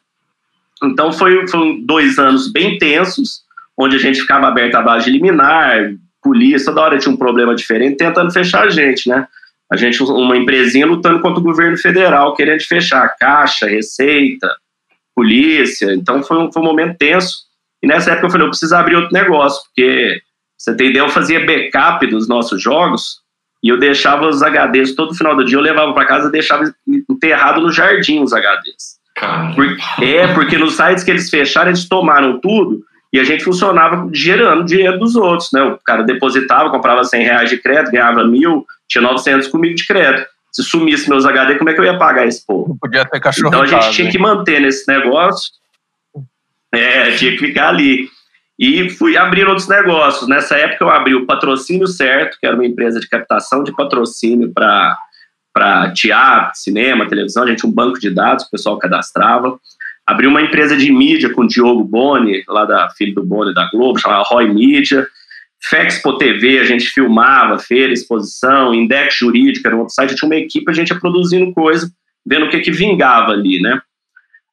Então 0.82 1.12
foi, 1.12 1.46
foram 1.46 1.80
dois 1.80 2.18
anos 2.18 2.50
bem 2.50 2.76
tensos, 2.76 3.42
onde 3.78 3.94
a 3.94 4.00
gente 4.00 4.20
ficava 4.20 4.48
aberto 4.48 4.74
à 4.74 4.82
base 4.82 5.04
de 5.04 5.12
liminar, 5.12 5.92
polícia, 6.20 6.66
toda 6.66 6.80
hora 6.80 6.98
tinha 6.98 7.14
um 7.14 7.16
problema 7.16 7.54
diferente, 7.54 7.98
tentando 7.98 8.32
fechar 8.32 8.64
a 8.64 8.68
gente, 8.68 9.08
né? 9.08 9.28
A 9.72 9.76
gente, 9.76 10.02
uma 10.02 10.36
empresinha 10.36 10.86
lutando 10.86 11.20
contra 11.20 11.40
o 11.40 11.44
governo 11.44 11.76
federal, 11.76 12.34
querendo 12.34 12.60
fechar 12.62 13.14
caixa, 13.18 13.66
receita, 13.66 14.48
polícia. 15.14 15.92
Então 15.92 16.22
foi 16.22 16.38
um, 16.38 16.52
foi 16.52 16.60
um 16.62 16.64
momento 16.64 16.96
tenso. 16.98 17.44
E 17.82 17.86
nessa 17.86 18.12
época 18.12 18.26
eu 18.26 18.30
falei, 18.30 18.46
eu 18.46 18.50
preciso 18.50 18.74
abrir 18.74 18.96
outro 18.96 19.12
negócio, 19.12 19.62
porque 19.64 20.20
você 20.58 20.76
tem 20.76 20.88
ideia, 20.88 21.02
eu 21.02 21.08
fazia 21.08 21.46
backup 21.46 22.06
dos 22.06 22.28
nossos 22.28 22.60
jogos 22.60 23.20
e 23.62 23.68
eu 23.68 23.78
deixava 23.78 24.26
os 24.26 24.42
HDs 24.42 24.94
todo 24.94 25.14
final 25.14 25.36
do 25.36 25.44
dia, 25.44 25.56
eu 25.56 25.62
levava 25.62 25.92
para 25.92 26.06
casa 26.06 26.28
e 26.28 26.32
deixava 26.32 26.64
enterrado 27.08 27.60
no 27.60 27.70
jardim 27.70 28.22
os 28.22 28.32
HDs. 28.32 28.98
Porque, 29.54 30.04
é, 30.04 30.34
porque 30.34 30.58
nos 30.58 30.74
sites 30.74 31.04
que 31.04 31.10
eles 31.10 31.30
fecharam, 31.30 31.68
eles 31.68 31.88
tomaram 31.88 32.40
tudo 32.40 32.82
E 33.12 33.18
a 33.18 33.24
gente 33.24 33.42
funcionava 33.42 34.08
gerando 34.12 34.64
dinheiro 34.64 34.98
dos 34.98 35.16
outros, 35.16 35.50
né? 35.52 35.62
O 35.62 35.78
cara 35.78 36.02
depositava, 36.02 36.70
comprava 36.70 37.02
100 37.02 37.22
reais 37.22 37.50
de 37.50 37.58
crédito, 37.58 37.90
ganhava 37.90 38.24
mil, 38.24 38.64
tinha 38.88 39.02
900 39.02 39.48
comigo 39.48 39.74
de 39.74 39.86
crédito. 39.86 40.28
Se 40.52 40.62
sumisse 40.62 41.08
meus 41.08 41.24
HD, 41.24 41.56
como 41.56 41.70
é 41.70 41.74
que 41.74 41.80
eu 41.80 41.84
ia 41.84 41.98
pagar 41.98 42.26
esse 42.26 42.44
povo? 42.44 42.70
Não 42.70 42.76
podia 42.76 43.04
ter 43.04 43.20
cachorro 43.20 43.48
Então 43.48 43.62
a 43.62 43.66
gente 43.66 43.80
casa, 43.80 43.92
tinha 43.92 44.06
hein? 44.06 44.12
que 44.12 44.18
manter 44.18 44.60
nesse 44.60 44.86
negócio. 44.86 45.52
É, 46.72 47.12
tinha 47.12 47.32
que 47.32 47.38
ficar 47.38 47.68
ali. 47.68 48.08
E 48.58 48.90
fui 48.90 49.16
abrindo 49.16 49.48
outros 49.48 49.68
negócios. 49.68 50.28
Nessa 50.28 50.56
época 50.56 50.84
eu 50.84 50.90
abri 50.90 51.14
o 51.14 51.26
Patrocínio 51.26 51.86
Certo, 51.86 52.36
que 52.38 52.46
era 52.46 52.54
uma 52.54 52.66
empresa 52.66 53.00
de 53.00 53.08
captação 53.08 53.64
de 53.64 53.74
patrocínio 53.74 54.52
para 54.52 55.90
teatro, 55.94 56.52
cinema, 56.54 57.08
televisão. 57.08 57.42
A 57.42 57.46
gente 57.46 57.60
tinha 57.60 57.70
um 57.70 57.74
banco 57.74 57.98
de 57.98 58.10
dados, 58.10 58.44
o 58.44 58.50
pessoal 58.50 58.78
cadastrava. 58.78 59.58
Abri 60.06 60.26
uma 60.26 60.42
empresa 60.42 60.76
de 60.76 60.90
mídia 60.90 61.32
com 61.32 61.42
o 61.42 61.46
Diogo 61.46 61.84
Boni, 61.84 62.42
lá 62.48 62.64
da 62.64 62.90
filho 62.90 63.14
do 63.14 63.24
Boni 63.24 63.54
da 63.54 63.70
Globo, 63.70 63.98
chamava 63.98 64.24
Roy 64.24 64.48
Mídia. 64.52 65.06
Fexpo 65.62 66.16
TV, 66.16 66.58
a 66.58 66.64
gente 66.64 66.86
filmava, 66.86 67.58
feira, 67.58 67.92
exposição, 67.92 68.74
Index 68.74 69.14
Jurídica, 69.16 69.68
era 69.68 69.76
um 69.76 69.80
outro 69.80 69.94
site, 69.94 70.14
tinha 70.14 70.26
uma 70.26 70.36
equipe, 70.36 70.70
a 70.70 70.74
gente 70.74 70.88
ia 70.88 70.98
produzindo 70.98 71.52
coisa, 71.52 71.90
vendo 72.24 72.46
o 72.46 72.48
que 72.48 72.60
que 72.60 72.70
vingava 72.70 73.32
ali, 73.32 73.60
né? 73.60 73.80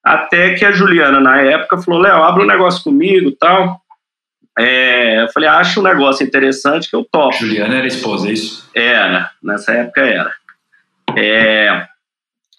Até 0.04 0.54
que 0.54 0.66
a 0.66 0.72
Juliana, 0.72 1.20
na 1.20 1.42
época, 1.42 1.77
falou, 1.77 2.01
Léo, 2.01 2.24
abre 2.24 2.44
um 2.44 2.48
negócio 2.48 2.84
comigo 2.84 3.32
tal. 3.32 3.82
É, 4.58 5.24
eu 5.24 5.30
falei, 5.30 5.48
acho 5.48 5.80
um 5.80 5.84
negócio 5.84 6.25
interessante 6.25 6.89
que 6.89 6.96
eu 6.96 7.06
topo. 7.10 7.38
Juliana 7.38 7.75
era 7.75 7.88
esposa, 7.88 8.27
é 8.27 8.32
isso? 8.34 8.70
Era, 8.74 9.32
nessa 9.42 9.74
época 9.74 10.01
era. 10.01 10.34
É, 11.16 11.86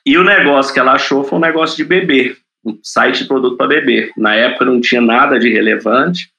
e 0.06 0.16
o 0.16 0.24
negócio 0.24 0.72
que 0.72 0.80
ela 0.80 0.92
achou 0.92 1.24
foi 1.24 1.38
um 1.38 1.42
negócio 1.42 1.76
de 1.76 1.84
bebê, 1.84 2.36
um 2.64 2.78
site 2.82 3.22
de 3.22 3.28
produto 3.28 3.56
para 3.56 3.68
bebê. 3.68 4.12
Na 4.16 4.34
época 4.34 4.64
não 4.64 4.80
tinha 4.80 5.00
nada 5.00 5.38
de 5.38 5.50
relevante. 5.50 6.30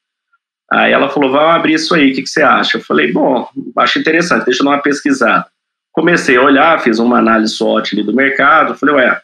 Aí 0.72 0.92
ela 0.92 1.10
falou, 1.10 1.32
vamos 1.32 1.56
abrir 1.56 1.74
isso 1.74 1.96
aí, 1.96 2.12
o 2.12 2.16
que, 2.16 2.22
que 2.22 2.30
você 2.30 2.44
acha? 2.44 2.78
Eu 2.78 2.82
falei, 2.82 3.12
bom, 3.12 3.48
acho 3.78 3.98
interessante, 3.98 4.46
deixa 4.46 4.62
eu 4.62 4.66
dar 4.66 4.72
uma 4.72 4.82
pesquisada. 4.82 5.48
Comecei 5.92 6.38
a 6.38 6.44
olhar, 6.44 6.80
fiz 6.80 7.00
uma 7.00 7.18
análise 7.18 7.56
SWOT 7.56 7.96
ali 7.96 8.04
do 8.04 8.14
mercado, 8.14 8.76
falei, 8.76 8.96
ué, 8.96 9.22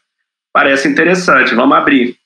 parece 0.52 0.88
interessante, 0.88 1.54
vamos 1.54 1.78
abrir. 1.78 2.18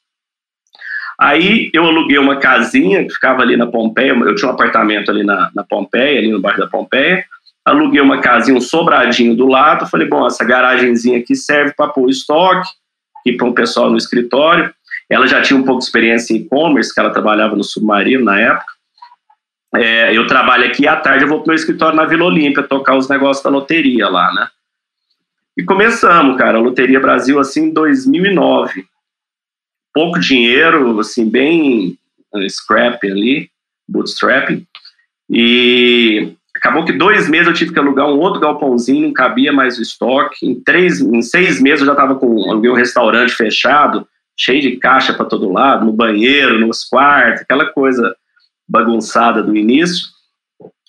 Aí 1.20 1.70
eu 1.74 1.84
aluguei 1.84 2.18
uma 2.18 2.38
casinha 2.38 3.04
que 3.04 3.14
ficava 3.14 3.42
ali 3.42 3.58
na 3.58 3.68
Pompeia, 3.68 4.12
eu 4.12 4.36
tinha 4.36 4.50
um 4.50 4.54
apartamento 4.54 5.12
ali 5.12 5.24
na, 5.24 5.52
na 5.54 5.66
Pompeia, 5.66 6.18
ali 6.18 6.32
no 6.32 6.40
bairro 6.40 6.60
da 6.60 6.68
Pompeia, 6.68 7.26
aluguei 7.66 8.00
uma 8.00 8.22
casinha, 8.22 8.58
um 8.58 8.62
sobradinho 8.62 9.36
do 9.36 9.46
lado, 9.46 9.86
falei, 9.86 10.08
bom, 10.08 10.26
essa 10.26 10.46
garagenzinha 10.46 11.20
aqui 11.20 11.36
serve 11.36 11.74
para 11.76 11.92
pôr 11.92 12.10
estoque, 12.10 12.70
e 13.30 13.38
para 13.38 13.48
um 13.48 13.54
pessoal 13.54 13.90
no 13.90 13.98
escritório. 13.98 14.74
Ela 15.10 15.28
já 15.28 15.42
tinha 15.42 15.60
um 15.60 15.64
pouco 15.64 15.80
de 15.80 15.86
experiência 15.86 16.34
em 16.34 16.38
e-commerce, 16.38 16.94
que 16.94 17.00
ela 17.00 17.12
trabalhava 17.12 17.56
no 17.56 17.64
Submarino 17.64 18.26
na 18.26 18.40
época. 18.40 18.74
É, 19.76 20.16
eu 20.16 20.26
trabalho 20.28 20.66
aqui 20.66 20.88
à 20.88 20.96
tarde, 20.96 21.24
eu 21.24 21.28
vou 21.28 21.40
para 21.40 21.46
o 21.46 21.48
meu 21.48 21.56
escritório 21.56 21.96
na 21.96 22.06
Vila 22.06 22.26
Olímpia 22.26 22.64
tocar 22.64 22.96
os 22.96 23.08
negócios 23.08 23.44
da 23.44 23.50
loteria 23.50 24.08
lá, 24.08 24.34
né? 24.34 24.48
E 25.56 25.64
começamos, 25.64 26.38
cara, 26.38 26.58
a 26.58 26.62
Loteria 26.62 27.00
Brasil 27.00 27.38
assim 27.38 27.66
em 27.66 27.74
2009. 27.74 28.86
Pouco 29.94 30.20
dinheiro, 30.20 31.00
assim, 31.00 31.30
bem 31.30 31.98
uh, 32.34 32.50
scrap 32.50 33.06
ali, 33.06 33.52
bootstrapping. 33.88 34.66
E 35.30 36.34
acabou 36.60 36.86
que 36.86 36.94
dois 36.94 37.30
meses 37.30 37.48
eu 37.48 37.54
tive 37.54 37.74
que 37.74 37.80
alugar 37.80 38.08
um 38.08 38.20
outro 38.20 38.40
galpãozinho, 38.40 39.08
não 39.08 39.14
cabia 39.14 39.52
mais 39.52 39.80
o 39.80 39.82
estoque. 39.82 40.46
Em, 40.46 40.60
três, 40.60 41.00
em 41.00 41.22
seis 41.22 41.62
meses 41.62 41.80
eu 41.80 41.88
já 41.88 41.94
estava 41.94 42.16
com 42.16 42.50
aluguei 42.50 42.70
um 42.70 42.76
restaurante 42.76 43.34
fechado, 43.34 44.08
cheio 44.38 44.62
de 44.62 44.78
caixa 44.78 45.14
para 45.14 45.26
todo 45.26 45.52
lado, 45.52 45.86
no 45.86 45.94
banheiro, 45.94 46.60
nos 46.60 46.84
quartos, 46.84 47.42
aquela 47.42 47.66
coisa 47.66 48.16
bagunçada 48.68 49.42
do 49.42 49.56
início. 49.56 50.08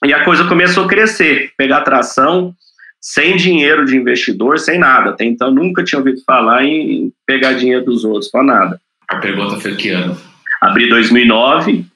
E 0.04 0.12
a 0.12 0.24
coisa 0.24 0.44
começou 0.46 0.84
a 0.84 0.88
crescer, 0.88 1.52
pegar 1.56 1.82
tração, 1.82 2.54
sem 3.00 3.36
dinheiro 3.36 3.84
de 3.84 3.96
investidor, 3.96 4.58
sem 4.58 4.78
nada. 4.78 5.10
Até 5.10 5.24
então 5.24 5.50
nunca 5.50 5.84
tinha 5.84 5.98
ouvido 5.98 6.20
falar 6.24 6.64
em 6.64 7.12
pegar 7.26 7.52
dinheiro 7.52 7.84
dos 7.84 8.04
outros 8.04 8.30
para 8.30 8.42
nada. 8.42 8.80
A 9.08 9.16
pergunta 9.16 9.58
foi 9.60 9.74
que 9.76 9.90
ano? 9.90 10.16
Abri 10.60 10.88
2009, 10.88 11.86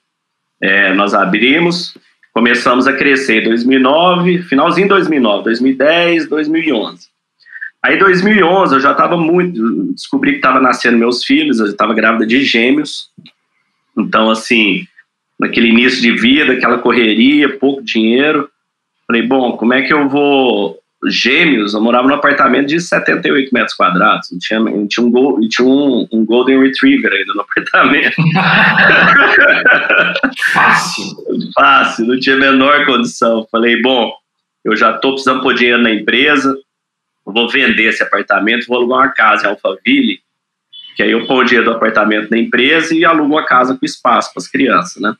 é, 0.61 0.95
nós 0.95 1.13
abrimos, 1.13 1.97
começamos 2.35 2.89
a 2.89 2.93
crescer 2.93 3.45
em 3.45 3.49
2009, 3.49 4.43
finalzinho 4.43 4.89
de 4.89 4.95
2009, 4.95 5.45
2010, 5.45 6.29
2011. 6.29 7.07
Aí 7.81 7.97
2011 7.97 8.75
eu 8.75 8.81
já 8.81 8.91
estava 8.91 9.17
muito, 9.17 9.93
descobri 9.93 10.33
que 10.33 10.39
estava 10.39 10.61
nascendo 10.61 10.99
meus 10.99 11.25
filhos, 11.25 11.61
eu 11.61 11.67
estava 11.67 11.95
grávida 11.95 12.27
de 12.27 12.43
gêmeos. 12.43 13.11
Então 13.97 14.31
assim, 14.31 14.85
naquele 15.39 15.69
início 15.69 16.03
de 16.03 16.11
vida, 16.11 16.55
aquela 16.55 16.79
correria, 16.79 17.57
pouco 17.57 17.83
dinheiro, 17.83 18.51
falei, 19.07 19.23
bom, 19.23 19.57
como 19.57 19.73
é 19.73 19.83
que 19.83 19.93
eu 19.93 20.09
vou 20.09 20.79
gêmeos, 21.07 21.75
eu 21.75 21.81
morava 21.81 22.09
num 22.09 22.15
apartamento 22.15 22.69
de 22.69 22.81
78 22.81 23.51
metros 23.53 23.75
quadrados, 23.75 24.31
e 24.33 24.39
tinha, 24.39 24.61
e 24.61 24.89
tinha, 24.89 25.07
um, 25.07 25.43
e 25.43 25.49
tinha 25.49 25.67
um, 25.67 26.09
um, 26.13 26.25
Golden 26.25 26.63
Retriever 26.63 27.13
ainda 27.13 27.35
no 27.35 27.43
apartamento. 27.43 28.17
Fácil. 30.53 31.05
Fácil, 31.55 32.07
não 32.07 32.19
tinha 32.19 32.37
a 32.37 32.39
menor 32.39 32.87
condição. 32.87 33.47
Falei, 33.51 33.81
bom, 33.83 34.13
eu 34.65 34.77
já 34.77 34.95
estou 34.95 35.13
precisando 35.13 35.43
pôr 35.43 35.55
dinheiro 35.55 35.83
na 35.83 35.91
empresa, 35.91 36.57
vou 37.25 37.49
vender 37.49 37.85
esse 37.85 38.03
apartamento, 38.03 38.67
vou 38.67 38.77
alugar 38.77 38.99
uma 38.99 39.09
casa 39.09 39.47
em 39.47 39.51
Alphaville, 39.51 40.21
que 40.97 41.03
aí 41.03 41.11
eu 41.11 41.27
ponho 41.27 41.41
o 41.41 41.45
dinheiro 41.45 41.71
do 41.71 41.77
apartamento 41.77 42.31
na 42.31 42.39
empresa 42.39 42.95
e 42.95 43.05
alugo 43.05 43.35
uma 43.35 43.45
casa 43.45 43.77
com 43.77 43.85
espaço 43.85 44.33
para 44.33 44.41
as 44.41 44.49
crianças, 44.49 45.03
né? 45.03 45.15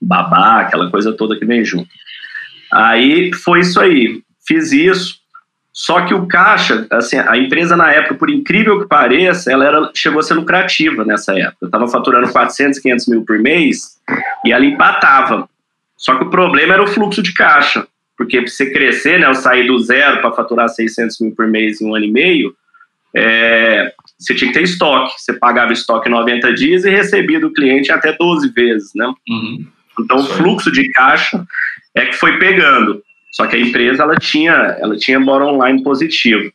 Babá, 0.00 0.60
aquela 0.60 0.90
coisa 0.90 1.12
toda 1.12 1.38
que 1.38 1.44
vem 1.44 1.64
junto. 1.64 1.90
Aí 2.72 3.32
foi 3.34 3.60
isso 3.60 3.80
aí 3.80 4.22
fiz 4.48 4.72
isso. 4.72 5.18
Só 5.72 6.04
que 6.04 6.12
o 6.12 6.26
caixa, 6.26 6.86
assim, 6.90 7.16
a 7.18 7.36
empresa 7.36 7.76
na 7.76 7.92
época, 7.92 8.16
por 8.16 8.28
incrível 8.28 8.80
que 8.80 8.88
pareça, 8.88 9.52
ela 9.52 9.64
era, 9.64 9.90
chegou 9.94 10.18
a 10.18 10.22
ser 10.24 10.34
lucrativa 10.34 11.04
nessa 11.04 11.38
época. 11.38 11.58
Eu 11.62 11.66
estava 11.66 11.86
faturando 11.86 12.32
400, 12.32 12.80
500 12.80 13.06
mil 13.06 13.24
por 13.24 13.38
mês 13.38 13.96
e 14.44 14.52
ela 14.52 14.64
empatava. 14.64 15.48
Só 15.96 16.16
que 16.16 16.24
o 16.24 16.30
problema 16.30 16.74
era 16.74 16.82
o 16.82 16.86
fluxo 16.88 17.22
de 17.22 17.32
caixa, 17.32 17.86
porque 18.16 18.40
para 18.40 18.50
você 18.50 18.72
crescer, 18.72 19.20
né, 19.20 19.28
eu 19.28 19.34
saí 19.34 19.68
do 19.68 19.78
zero 19.78 20.20
para 20.20 20.32
faturar 20.32 20.68
600 20.68 21.20
mil 21.20 21.32
por 21.32 21.46
mês 21.46 21.80
em 21.80 21.86
um 21.86 21.94
ano 21.94 22.06
e 22.06 22.10
meio, 22.10 22.56
é, 23.14 23.92
você 24.18 24.34
tinha 24.34 24.50
que 24.50 24.58
ter 24.58 24.64
estoque. 24.64 25.14
Você 25.16 25.32
pagava 25.32 25.72
estoque 25.72 26.08
em 26.08 26.12
90 26.12 26.54
dias 26.54 26.84
e 26.84 26.90
recebia 26.90 27.38
do 27.38 27.52
cliente 27.52 27.92
até 27.92 28.12
12 28.12 28.48
vezes, 28.52 28.90
né? 28.96 29.06
Uhum. 29.28 29.64
Então, 30.00 30.16
o 30.16 30.24
fluxo 30.24 30.72
de 30.72 30.90
caixa 30.90 31.44
é 31.94 32.06
que 32.06 32.14
foi 32.14 32.36
pegando. 32.38 33.02
Só 33.30 33.46
que 33.46 33.56
a 33.56 33.60
empresa 33.60 34.02
ela 34.02 34.16
tinha, 34.16 34.52
ela 34.80 34.96
tinha 34.96 35.20
bottom 35.20 35.64
line 35.64 35.82
positivo. 35.82 36.52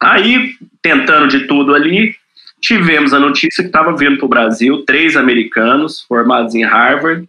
Aí, 0.00 0.54
tentando 0.80 1.28
de 1.28 1.46
tudo 1.46 1.74
ali, 1.74 2.14
tivemos 2.60 3.12
a 3.12 3.20
notícia 3.20 3.62
que 3.62 3.68
estava 3.68 3.96
vindo 3.96 4.16
para 4.16 4.26
o 4.26 4.28
Brasil 4.28 4.84
três 4.84 5.16
americanos 5.16 6.02
formados 6.02 6.54
em 6.54 6.64
Harvard, 6.64 7.28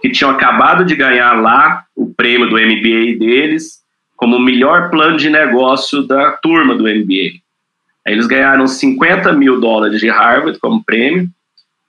que 0.00 0.10
tinham 0.10 0.30
acabado 0.30 0.84
de 0.84 0.94
ganhar 0.94 1.40
lá 1.40 1.84
o 1.96 2.12
prêmio 2.12 2.48
do 2.48 2.56
MBA 2.56 3.18
deles, 3.18 3.82
como 4.16 4.36
o 4.36 4.40
melhor 4.40 4.90
plano 4.90 5.16
de 5.16 5.30
negócio 5.30 6.02
da 6.02 6.32
turma 6.32 6.74
do 6.74 6.84
MBA. 6.84 7.40
Aí 8.06 8.12
eles 8.12 8.26
ganharam 8.26 8.66
50 8.66 9.32
mil 9.32 9.60
dólares 9.60 9.98
de 9.98 10.08
Harvard 10.08 10.58
como 10.58 10.84
prêmio. 10.84 11.28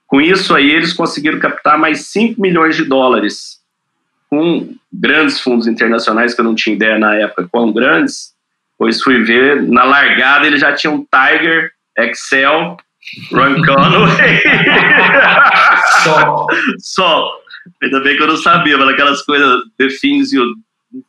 Com 0.06 0.20
isso 0.20 0.54
aí, 0.54 0.70
eles 0.70 0.92
conseguiram 0.92 1.38
captar 1.38 1.78
mais 1.78 2.06
5 2.06 2.40
milhões 2.40 2.74
de 2.74 2.84
dólares 2.84 3.55
com 4.28 4.74
grandes 4.92 5.40
fundos 5.40 5.66
internacionais 5.66 6.34
que 6.34 6.40
eu 6.40 6.44
não 6.44 6.54
tinha 6.54 6.74
ideia 6.74 6.98
na 6.98 7.14
época 7.14 7.48
quão 7.50 7.72
grandes, 7.72 8.34
pois 8.78 9.02
fui 9.02 9.24
ver, 9.24 9.62
na 9.62 9.84
largada 9.84 10.46
ele 10.46 10.58
já 10.58 10.74
tinha 10.74 10.92
um 10.92 11.04
Tiger, 11.04 11.70
Excel, 11.98 12.76
Ron 13.32 13.62
Conway. 13.64 14.42
Só. 16.02 16.46
Só. 16.78 17.32
Ainda 17.82 18.00
bem 18.00 18.16
que 18.16 18.22
eu 18.22 18.28
não 18.28 18.36
sabia, 18.36 18.78
mas 18.78 18.88
aquelas 18.88 19.22
coisas, 19.22 19.60
the 19.78 19.88
things 20.00 20.32
you, 20.32 20.44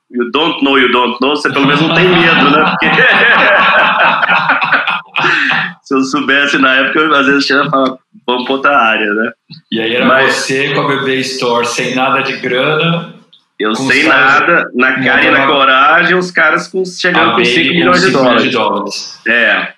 you 0.09 0.31
don't 0.31 0.63
know, 0.63 0.77
you 0.77 0.91
don't 0.91 1.17
know, 1.21 1.35
você 1.35 1.51
pelo 1.51 1.67
menos 1.67 1.81
não 1.81 1.93
tem 1.93 2.07
medo, 2.07 2.49
né? 2.49 2.65
Porque... 2.71 2.87
Se 5.87 5.95
eu 5.95 6.01
soubesse 6.01 6.57
na 6.57 6.75
época, 6.75 6.99
eu, 6.99 7.15
às 7.15 7.25
vezes 7.27 7.45
tinha 7.45 7.63
falar, 7.69 7.97
vamos 8.27 8.43
para 8.43 8.53
outra 8.55 8.77
área, 8.77 9.13
né? 9.13 9.31
E 9.71 9.79
aí 9.79 9.95
era 9.95 10.05
Mas- 10.05 10.35
você 10.35 10.73
com 10.73 10.81
a 10.81 10.87
Bebê 10.89 11.15
Store, 11.21 11.65
sem 11.65 11.95
nada 11.95 12.19
de 12.19 12.35
grana, 12.39 13.13
Eu 13.57 13.73
sem 13.73 14.03
nada, 14.03 14.69
na 14.75 15.01
cara 15.01 15.23
e 15.23 15.31
na 15.31 15.47
coragem, 15.47 16.17
os 16.17 16.29
caras 16.29 16.67
com, 16.67 16.83
chegando 16.83 17.35
com 17.35 17.45
5 17.45 17.55
Baby 17.55 17.69
com 17.69 17.73
milhões 17.75 18.01
de 18.01 18.07
5 18.07 18.17
dólares. 18.19 18.43
de 18.43 18.49
dólares. 18.49 19.21
É, 19.25 19.73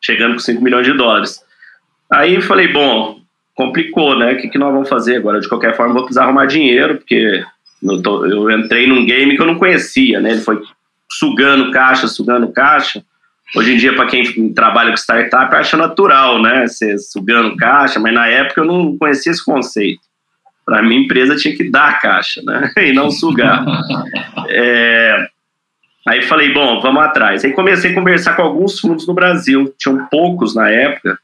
chegando 0.00 0.34
com 0.34 0.38
5 0.38 0.62
milhões 0.62 0.86
de 0.86 0.92
dólares. 0.92 1.40
Aí 2.08 2.36
eu 2.36 2.42
falei, 2.42 2.68
bom, 2.68 3.18
complicou, 3.52 4.16
né? 4.16 4.34
O 4.34 4.36
que, 4.36 4.48
que 4.48 4.58
nós 4.58 4.72
vamos 4.72 4.88
fazer 4.88 5.16
agora? 5.16 5.40
De 5.40 5.48
qualquer 5.48 5.76
forma, 5.76 5.92
vou 5.92 6.04
precisar 6.04 6.22
arrumar 6.22 6.46
dinheiro, 6.46 6.98
porque 6.98 7.42
eu 7.82 8.50
entrei 8.52 8.86
num 8.86 9.04
game 9.04 9.34
que 9.34 9.42
eu 9.42 9.46
não 9.46 9.58
conhecia, 9.58 10.20
né? 10.20 10.30
Ele 10.30 10.40
foi 10.40 10.62
sugando 11.10 11.72
caixa, 11.72 12.06
sugando 12.06 12.52
caixa. 12.52 13.02
Hoje 13.54 13.74
em 13.74 13.76
dia, 13.76 13.94
para 13.94 14.06
quem 14.06 14.52
trabalha 14.54 14.90
com 14.90 14.96
startup, 14.96 15.54
acha 15.54 15.76
natural, 15.76 16.40
né? 16.40 16.66
Você 16.66 16.96
sugando 16.98 17.56
caixa, 17.56 18.00
mas 18.00 18.14
na 18.14 18.26
época 18.26 18.62
eu 18.62 18.64
não 18.64 18.96
conhecia 18.96 19.30
esse 19.30 19.44
conceito. 19.44 20.00
Para 20.64 20.82
mim, 20.82 21.04
empresa 21.04 21.36
tinha 21.36 21.54
que 21.54 21.70
dar 21.70 22.00
caixa, 22.00 22.40
né? 22.42 22.70
E 22.78 22.92
não 22.92 23.10
sugar. 23.10 23.64
é, 24.48 25.26
aí 26.08 26.22
falei, 26.22 26.52
bom, 26.52 26.80
vamos 26.80 27.02
atrás. 27.02 27.44
Aí 27.44 27.52
comecei 27.52 27.90
a 27.90 27.94
conversar 27.94 28.34
com 28.34 28.42
alguns 28.42 28.80
fundos 28.80 29.06
no 29.06 29.12
Brasil. 29.12 29.74
Tinham 29.78 30.06
poucos 30.06 30.54
na 30.54 30.70
época. 30.70 31.18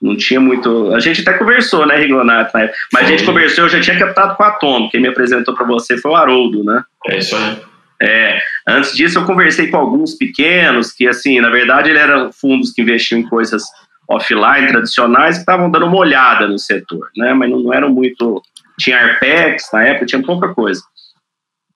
Não 0.00 0.16
tinha 0.16 0.40
muito. 0.40 0.92
A 0.92 1.00
gente 1.00 1.22
até 1.22 1.38
conversou, 1.38 1.86
né, 1.86 1.96
Rigonato. 1.96 2.50
Mas 2.92 3.06
a 3.06 3.08
gente 3.08 3.24
conversou, 3.24 3.64
eu 3.64 3.70
já 3.70 3.80
tinha 3.80 3.98
captado 3.98 4.36
com 4.36 4.42
a 4.42 4.50
Tom. 4.50 4.90
Quem 4.90 5.00
me 5.00 5.08
apresentou 5.08 5.54
para 5.54 5.64
você 5.64 5.96
foi 5.96 6.10
o 6.10 6.16
Haroldo, 6.16 6.64
né? 6.64 6.82
É 7.06 7.18
isso 7.18 7.36
aí. 7.36 7.71
É, 8.02 8.40
antes 8.66 8.94
disso, 8.94 9.18
eu 9.18 9.24
conversei 9.24 9.68
com 9.68 9.76
alguns 9.76 10.16
pequenos 10.16 10.90
que, 10.92 11.06
assim, 11.06 11.40
na 11.40 11.50
verdade, 11.50 11.90
eram 11.90 12.32
fundos 12.32 12.72
que 12.72 12.82
investiam 12.82 13.20
em 13.20 13.28
coisas 13.28 13.62
offline, 14.08 14.66
tradicionais, 14.66 15.36
que 15.36 15.42
estavam 15.42 15.70
dando 15.70 15.86
uma 15.86 15.98
olhada 15.98 16.48
no 16.48 16.58
setor, 16.58 17.10
né? 17.16 17.32
Mas 17.32 17.48
não, 17.48 17.60
não 17.60 17.72
eram 17.72 17.88
muito. 17.88 18.42
Tinha 18.76 18.98
Arpex 18.98 19.68
na 19.72 19.84
época, 19.84 20.06
tinha 20.06 20.22
pouca 20.22 20.52
coisa. 20.52 20.82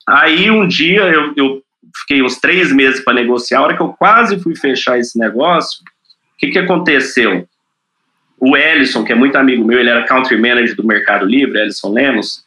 Aí, 0.09 0.51
um 0.51 0.67
dia, 0.67 1.03
eu, 1.03 1.33
eu 1.37 1.63
fiquei 2.01 2.23
uns 2.23 2.41
três 2.41 2.73
meses 2.73 3.05
para 3.05 3.15
negociar. 3.15 3.61
A 3.61 3.63
hora 3.63 3.77
que 3.77 3.83
eu 3.83 3.91
quase 3.91 4.41
fui 4.41 4.57
fechar 4.57 4.99
esse 4.99 5.17
negócio, 5.17 5.81
o 5.83 6.39
que, 6.39 6.49
que 6.49 6.59
aconteceu? 6.59 7.49
O 8.39 8.57
Ellison, 8.57 9.05
que 9.05 9.13
é 9.13 9.15
muito 9.15 9.37
amigo 9.37 9.65
meu, 9.65 9.79
ele 9.79 9.91
era 9.91 10.05
country 10.05 10.37
manager 10.37 10.75
do 10.75 10.85
Mercado 10.85 11.25
Livre, 11.25 11.59
Ellison 11.59 11.93
Lemos. 11.93 12.45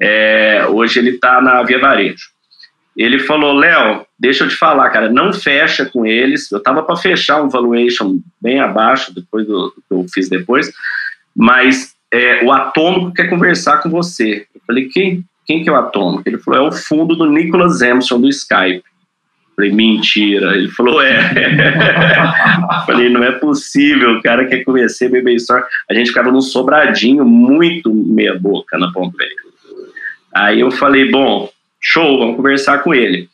É, 0.00 0.66
hoje 0.68 1.00
ele 1.00 1.10
está 1.10 1.40
na 1.40 1.62
Via 1.64 1.80
Varejo. 1.80 2.31
Ele 2.96 3.18
falou, 3.18 3.54
Léo, 3.54 4.04
deixa 4.18 4.44
eu 4.44 4.48
te 4.48 4.56
falar, 4.56 4.90
cara, 4.90 5.10
não 5.10 5.32
fecha 5.32 5.86
com 5.86 6.04
eles. 6.04 6.50
Eu 6.52 6.62
tava 6.62 6.82
para 6.82 6.96
fechar 6.96 7.42
um 7.42 7.48
valuation 7.48 8.18
bem 8.40 8.60
abaixo 8.60 9.14
depois 9.14 9.46
do, 9.46 9.68
do, 9.68 9.82
que 9.88 9.94
eu 9.94 10.06
fiz 10.12 10.28
depois, 10.28 10.70
mas 11.34 11.94
é, 12.12 12.44
o 12.44 12.52
Atômico 12.52 13.14
quer 13.14 13.30
conversar 13.30 13.78
com 13.78 13.88
você. 13.88 14.46
Eu 14.54 14.60
falei, 14.66 14.88
quem, 14.88 15.24
quem 15.46 15.62
que 15.62 15.70
é 15.70 15.72
o 15.72 15.76
Atômico? 15.76 16.22
Ele 16.26 16.38
falou, 16.38 16.66
é 16.66 16.68
o 16.68 16.72
fundo 16.72 17.16
do 17.16 17.30
Nicholas 17.30 17.80
Emerson 17.80 18.20
do 18.20 18.28
Skype. 18.28 18.84
Eu 18.84 19.56
falei, 19.56 19.72
mentira. 19.72 20.54
Ele 20.54 20.68
falou, 20.68 21.00
é. 21.00 21.18
eu 21.18 22.84
falei, 22.84 23.08
não 23.08 23.24
é 23.24 23.32
possível, 23.32 24.18
o 24.18 24.22
cara 24.22 24.46
quer 24.46 24.64
conhecer 24.64 25.10
Baby 25.10 25.36
Store. 25.36 25.64
A 25.90 25.94
gente 25.94 26.08
ficava 26.08 26.30
num 26.30 26.42
sobradinho 26.42 27.24
muito 27.24 27.92
meia 27.92 28.38
boca 28.38 28.78
na 28.78 28.92
Pompeia. 28.92 29.30
Aí 30.34 30.60
eu 30.60 30.70
falei, 30.70 31.10
bom, 31.10 31.50
show, 31.82 32.18
vamos 32.18 32.36
conversar 32.36 32.78
com 32.78 32.94
ele. 32.94 33.28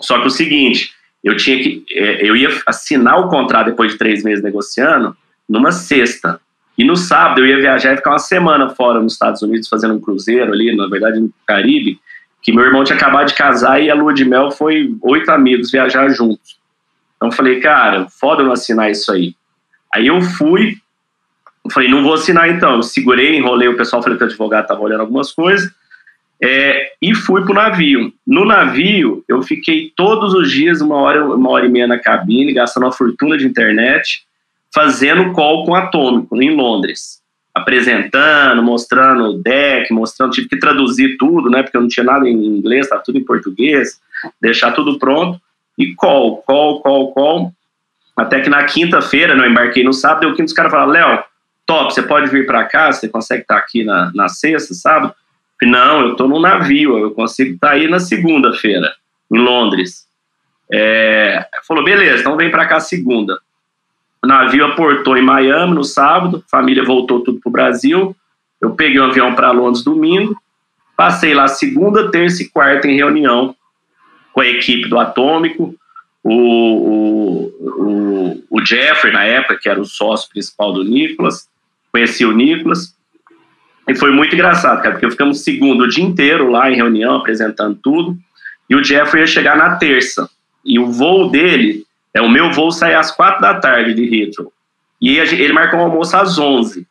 Só 0.00 0.18
que 0.20 0.26
o 0.26 0.30
seguinte, 0.30 0.92
eu 1.22 1.36
tinha 1.36 1.62
que, 1.62 1.84
é, 1.90 2.28
eu 2.28 2.34
ia 2.34 2.48
assinar 2.66 3.20
o 3.20 3.28
contrato 3.28 3.66
depois 3.66 3.92
de 3.92 3.98
três 3.98 4.24
meses 4.24 4.42
negociando 4.42 5.14
numa 5.48 5.70
sexta. 5.70 6.40
E 6.78 6.84
no 6.84 6.96
sábado 6.96 7.40
eu 7.40 7.46
ia 7.46 7.60
viajar 7.60 7.92
e 7.92 7.96
ficar 7.96 8.10
uma 8.10 8.18
semana 8.18 8.70
fora 8.70 9.00
nos 9.00 9.14
Estados 9.14 9.42
Unidos 9.42 9.68
fazendo 9.68 9.94
um 9.94 10.00
cruzeiro 10.00 10.52
ali, 10.52 10.74
na 10.74 10.86
verdade 10.86 11.20
no 11.20 11.32
Caribe, 11.46 11.98
que 12.42 12.52
meu 12.52 12.64
irmão 12.64 12.84
tinha 12.84 12.96
acabado 12.96 13.28
de 13.28 13.34
casar 13.34 13.82
e 13.82 13.90
a 13.90 13.94
lua 13.94 14.12
de 14.12 14.24
mel 14.24 14.50
foi 14.50 14.94
oito 15.02 15.30
amigos 15.30 15.70
viajar 15.70 16.08
juntos. 16.10 16.58
Então 17.16 17.28
eu 17.28 17.32
falei, 17.32 17.60
cara, 17.60 18.06
foda 18.08 18.42
não 18.42 18.52
assinar 18.52 18.90
isso 18.90 19.10
aí. 19.10 19.34
Aí 19.92 20.06
eu 20.06 20.20
fui, 20.20 20.76
eu 21.64 21.70
falei, 21.70 21.88
não 21.88 22.02
vou 22.02 22.14
assinar 22.14 22.48
então. 22.48 22.76
Eu 22.76 22.82
segurei, 22.82 23.36
enrolei 23.36 23.68
o 23.68 23.76
pessoal, 23.76 24.02
falei 24.02 24.18
que 24.18 24.24
o 24.24 24.26
advogado 24.26 24.62
estava 24.62 24.80
olhando 24.80 25.00
algumas 25.00 25.32
coisas. 25.32 25.72
É, 26.42 26.92
e 27.00 27.14
fui 27.14 27.42
para 27.42 27.52
o 27.52 27.54
navio. 27.54 28.12
No 28.26 28.44
navio, 28.44 29.24
eu 29.26 29.42
fiquei 29.42 29.92
todos 29.96 30.34
os 30.34 30.50
dias, 30.50 30.80
uma 30.80 30.96
hora, 30.96 31.24
uma 31.24 31.50
hora 31.50 31.66
e 31.66 31.68
meia 31.68 31.86
na 31.86 31.98
cabine, 31.98 32.52
gastando 32.52 32.84
uma 32.84 32.92
fortuna 32.92 33.38
de 33.38 33.46
internet, 33.46 34.24
fazendo 34.74 35.32
call 35.32 35.64
com 35.64 35.74
Atômico, 35.74 36.40
em 36.40 36.54
Londres. 36.54 37.22
Apresentando, 37.54 38.62
mostrando 38.62 39.30
o 39.30 39.42
deck, 39.42 39.90
mostrando, 39.92 40.32
tive 40.32 40.48
que 40.48 40.58
traduzir 40.58 41.16
tudo, 41.16 41.48
né? 41.48 41.62
Porque 41.62 41.76
eu 41.76 41.80
não 41.80 41.88
tinha 41.88 42.04
nada 42.04 42.28
em 42.28 42.34
inglês, 42.34 42.84
estava 42.84 43.02
tudo 43.02 43.18
em 43.18 43.24
português, 43.24 43.98
deixar 44.40 44.72
tudo 44.72 44.98
pronto. 44.98 45.40
E 45.78 45.94
call, 45.94 46.38
call, 46.42 46.82
call, 46.82 47.12
call. 47.12 47.52
Até 48.14 48.40
que 48.40 48.50
na 48.50 48.64
quinta-feira, 48.64 49.34
não 49.34 49.46
embarquei 49.46 49.82
no 49.82 49.92
sábado, 49.92 50.24
eu 50.24 50.32
quinta 50.32 50.44
os 50.44 50.52
caras 50.52 50.70
falaram, 50.70 50.92
Léo, 50.92 51.24
top, 51.64 51.94
você 51.94 52.02
pode 52.02 52.30
vir 52.30 52.46
para 52.46 52.64
cá, 52.64 52.92
você 52.92 53.08
consegue 53.08 53.42
estar 53.42 53.56
aqui 53.56 53.84
na, 53.84 54.10
na 54.14 54.28
sexta, 54.28 54.74
sábado? 54.74 55.14
Não, 55.62 56.00
eu 56.00 56.12
estou 56.12 56.28
no 56.28 56.38
navio, 56.38 56.98
eu 56.98 57.10
consigo 57.12 57.54
estar 57.54 57.68
tá 57.68 57.72
aí 57.74 57.88
na 57.88 57.98
segunda-feira, 57.98 58.94
em 59.32 59.38
Londres. 59.38 60.06
É, 60.72 61.46
falou, 61.66 61.84
beleza, 61.84 62.20
então 62.20 62.36
vem 62.36 62.50
para 62.50 62.66
cá 62.66 62.80
segunda. 62.80 63.38
O 64.22 64.26
navio 64.26 64.64
aportou 64.64 65.16
em 65.16 65.22
Miami 65.22 65.74
no 65.74 65.84
sábado, 65.84 66.44
família 66.50 66.84
voltou 66.84 67.20
tudo 67.20 67.40
para 67.40 67.48
o 67.48 67.52
Brasil. 67.52 68.16
Eu 68.60 68.72
peguei 68.72 69.00
um 69.00 69.04
avião 69.04 69.34
para 69.34 69.50
Londres 69.50 69.84
domingo, 69.84 70.36
passei 70.96 71.32
lá 71.32 71.46
segunda, 71.46 72.10
terça 72.10 72.42
e 72.42 72.48
quarta 72.48 72.88
em 72.88 72.96
reunião 72.96 73.54
com 74.32 74.40
a 74.40 74.46
equipe 74.46 74.88
do 74.88 74.98
Atômico, 74.98 75.74
o, 76.22 76.34
o, 76.34 77.44
o, 77.60 78.44
o 78.50 78.66
Jeffrey, 78.66 79.12
na 79.12 79.24
época, 79.24 79.58
que 79.62 79.68
era 79.68 79.80
o 79.80 79.84
sócio 79.84 80.28
principal 80.28 80.72
do 80.72 80.84
Nicolas, 80.84 81.48
conheci 81.92 82.24
o 82.24 82.32
Nicolas, 82.32 82.95
e 83.88 83.94
foi 83.94 84.10
muito 84.10 84.34
engraçado, 84.34 84.82
cara, 84.82 84.92
porque 84.92 85.10
ficamos 85.10 85.42
segundo 85.42 85.84
o 85.84 85.88
dia 85.88 86.04
inteiro 86.04 86.50
lá 86.50 86.70
em 86.70 86.76
reunião, 86.76 87.16
apresentando 87.16 87.78
tudo. 87.80 88.16
E 88.68 88.74
o 88.74 88.82
Jeffrey 88.82 89.22
ia 89.22 89.26
chegar 89.26 89.56
na 89.56 89.76
terça. 89.76 90.28
E 90.64 90.78
o 90.78 90.90
voo 90.90 91.30
dele, 91.30 91.84
é 92.12 92.20
o 92.20 92.28
meu 92.28 92.50
voo 92.52 92.72
sai 92.72 92.94
às 92.94 93.12
quatro 93.12 93.40
da 93.40 93.54
tarde 93.54 93.94
de 93.94 94.02
Heathrow. 94.02 94.52
E 95.00 95.16
ele 95.18 95.52
marcou 95.52 95.78
um 95.78 95.84
almoço 95.84 96.16
às 96.16 96.36
onze. 96.38 96.86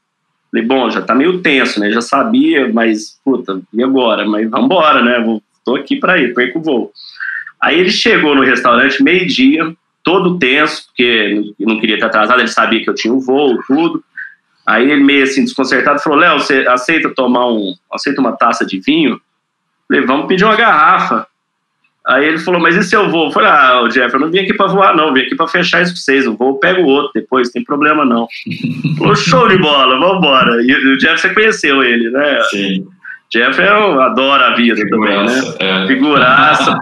Falei, 0.49 0.65
bom, 0.65 0.89
já 0.89 1.01
tá 1.01 1.13
meio 1.13 1.41
tenso, 1.41 1.81
né? 1.81 1.91
Já 1.91 1.99
sabia, 1.99 2.71
mas, 2.71 3.19
puta, 3.25 3.60
e 3.73 3.84
agora? 3.84 4.25
Mas 4.25 4.49
vambora, 4.49 5.03
né? 5.03 5.19
Vou, 5.19 5.43
tô 5.65 5.75
aqui 5.75 5.97
para 5.97 6.17
ir, 6.17 6.34
perco 6.34 6.60
o 6.60 6.62
voo. 6.62 6.91
Aí 7.62 7.79
ele 7.79 7.89
chegou 7.89 8.36
no 8.36 8.43
restaurante 8.43 9.03
meio-dia, 9.03 9.75
todo 10.01 10.38
tenso, 10.38 10.86
porque 10.86 11.43
não 11.60 11.79
queria 11.79 11.95
estar 11.95 12.08
atrasado, 12.08 12.39
ele 12.39 12.47
sabia 12.47 12.81
que 12.81 12.89
eu 12.89 12.95
tinha 12.95 13.13
o 13.13 13.19
voo, 13.19 13.58
tudo. 13.67 14.01
Aí 14.67 14.89
ele 14.89 15.04
meio 15.04 15.23
assim 15.23 15.43
desconcertado 15.43 15.99
falou: 15.99 16.19
Léo, 16.19 16.39
você 16.39 16.65
aceita 16.67 17.13
tomar 17.13 17.47
um, 17.47 17.73
aceita 17.91 18.19
uma 18.19 18.36
taça 18.36 18.65
de 18.65 18.80
vinho? 18.80 19.19
falei, 19.88 20.06
vamos 20.06 20.28
pedir 20.28 20.43
uma 20.43 20.56
garrafa. 20.56 21.28
Aí 22.08 22.23
ele 22.25 22.38
falou, 22.38 22.62
mas 22.62 22.75
e 22.75 22.84
se 22.84 22.95
eu 22.95 23.10
vou? 23.10 23.28
Eu 23.28 23.32
falei, 23.32 23.49
ah, 23.49 23.82
o 23.82 23.88
Jeff, 23.88 24.13
eu 24.13 24.19
não 24.19 24.30
vim 24.30 24.39
aqui 24.39 24.54
para 24.54 24.67
voar, 24.67 24.95
não, 24.95 25.12
vim 25.12 25.21
aqui 25.21 25.36
para 25.36 25.47
fechar 25.47 25.82
isso 25.82 25.93
com 25.93 25.97
vocês. 25.97 26.25
Eu 26.25 26.36
vou, 26.36 26.49
eu 26.49 26.56
pego 26.56 26.82
o 26.84 26.88
outro 26.88 27.12
depois, 27.15 27.47
não 27.47 27.54
tem 27.54 27.63
problema 27.63 28.06
não. 28.06 28.28
falou, 28.97 29.15
show 29.15 29.47
de 29.47 29.58
bola, 29.58 29.97
vamos 29.97 30.17
embora. 30.17 30.62
E 30.62 30.71
o 30.71 30.97
Jeff, 30.97 31.19
você 31.19 31.34
conheceu 31.34 31.84
ele, 31.84 32.12
né? 32.12 32.43
Sim. 32.51 32.86
Jeff 33.32 33.60
é 33.60 33.75
um, 33.75 33.99
adora 33.99 34.49
a 34.49 34.56
vida 34.56 34.75
Figuraça, 34.75 35.58
também, 35.58 35.73
né? 35.73 35.84
É. 35.84 35.88
Figuraça. 35.88 36.80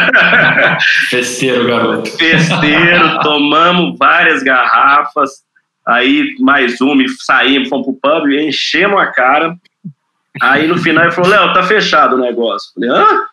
Festeiro, 1.08 1.68
garoto. 1.68 2.10
Festeiro, 2.10 3.20
tomamos 3.20 3.96
várias 3.96 4.42
garrafas. 4.42 5.44
Aí 5.86 6.34
mais 6.38 6.80
uma, 6.80 7.02
e 7.02 7.08
saímos, 7.08 7.68
fomos 7.68 7.86
pro 7.86 8.20
pub, 8.20 8.30
enchemos 8.30 9.00
a 9.00 9.06
cara. 9.06 9.56
Aí 10.40 10.66
no 10.66 10.78
final 10.78 11.04
ele 11.04 11.12
falou: 11.12 11.30
Léo, 11.30 11.52
tá 11.52 11.62
fechado 11.62 12.16
o 12.16 12.20
negócio. 12.20 12.72
Falei: 12.74 12.90
hã? 12.90 13.24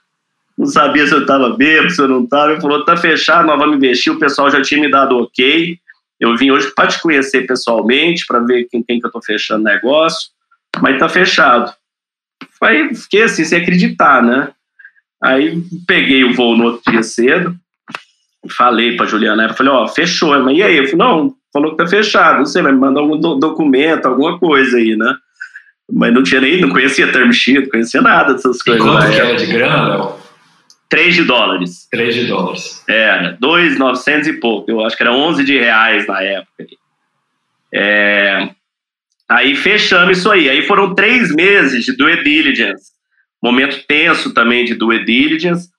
Não 0.57 0.65
sabia 0.65 1.07
se 1.07 1.13
eu 1.13 1.25
tava 1.25 1.55
bêbado, 1.55 1.91
se 1.91 2.01
eu 2.01 2.07
não 2.07 2.25
tava. 2.25 2.53
Ele 2.53 2.61
falou: 2.61 2.83
tá 2.83 2.97
fechado, 2.97 3.45
nós 3.45 3.57
vamos 3.57 3.77
investir. 3.77 4.11
O 4.11 4.19
pessoal 4.19 4.49
já 4.49 4.61
tinha 4.61 4.81
me 4.81 4.89
dado 4.89 5.17
ok. 5.17 5.77
Eu 6.19 6.35
vim 6.35 6.51
hoje 6.51 6.71
para 6.75 6.87
te 6.87 7.01
conhecer 7.01 7.47
pessoalmente, 7.47 8.25
para 8.25 8.39
ver 8.39 8.65
quem, 8.65 8.83
quem 8.83 8.99
que 8.99 9.07
eu 9.07 9.11
tô 9.11 9.21
fechando 9.21 9.63
negócio, 9.63 10.29
mas 10.81 10.99
tá 10.99 11.07
fechado. 11.07 11.73
Aí 12.61 12.93
fiquei 12.93 13.23
assim, 13.23 13.45
sem 13.45 13.61
acreditar, 13.61 14.21
né? 14.21 14.49
Aí 15.23 15.61
peguei 15.87 16.25
o 16.25 16.33
voo 16.33 16.57
no 16.57 16.65
outro 16.65 16.91
dia 16.91 17.03
cedo, 17.03 17.55
falei 18.57 18.97
pra 18.97 19.05
Juliana, 19.05 19.53
falei, 19.53 19.71
ó, 19.71 19.83
oh, 19.83 19.87
fechou. 19.87 20.37
Mas 20.43 20.57
e 20.57 20.63
aí? 20.63 20.77
Eu 20.77 20.89
falei, 20.89 20.97
não, 20.97 21.35
falou 21.51 21.71
que 21.71 21.77
tá 21.77 21.87
fechado, 21.87 22.39
não 22.39 22.45
sei, 22.45 22.61
vai 22.61 22.71
me 22.71 22.79
mandar 22.79 23.01
algum 23.01 23.17
do 23.17 23.35
documento, 23.35 24.05
alguma 24.05 24.37
coisa 24.39 24.77
aí, 24.77 24.95
né? 24.95 25.15
Mas 25.91 26.13
não 26.13 26.23
tinha 26.23 26.41
nem, 26.41 26.61
não 26.61 26.69
conhecia 26.69 27.11
term 27.11 27.31
sheet, 27.31 27.61
não 27.61 27.69
conhecia 27.69 28.01
nada 28.01 28.33
dessas 28.33 28.61
coisas. 28.61 28.85
E 28.85 28.87
quanto 28.87 29.11
que 29.11 29.19
era 29.19 29.35
de 29.35 29.45
grana, 29.47 29.95
Léo? 29.95 30.13
3 30.89 31.15
de 31.15 31.23
dólares. 31.23 31.87
3 31.91 32.15
de 32.15 32.25
dólares. 32.25 32.83
Era, 32.87 33.37
2,900 33.39 34.27
e 34.27 34.33
pouco. 34.33 34.71
Eu 34.71 34.83
acho 34.83 34.97
que 34.97 35.03
era 35.03 35.13
11 35.13 35.43
de 35.43 35.57
reais 35.57 36.07
na 36.07 36.21
época. 36.21 36.65
É, 37.71 38.49
aí 39.29 39.55
fechamos 39.55 40.17
isso 40.17 40.31
aí. 40.31 40.49
Aí 40.49 40.63
foram 40.63 40.95
três 40.95 41.33
meses 41.33 41.85
de 41.85 41.95
due 41.95 42.23
diligence. 42.23 42.91
Momento 43.41 43.83
tenso 43.87 44.33
também 44.33 44.65
de 44.65 44.73
due 44.73 45.05
diligence 45.05 45.69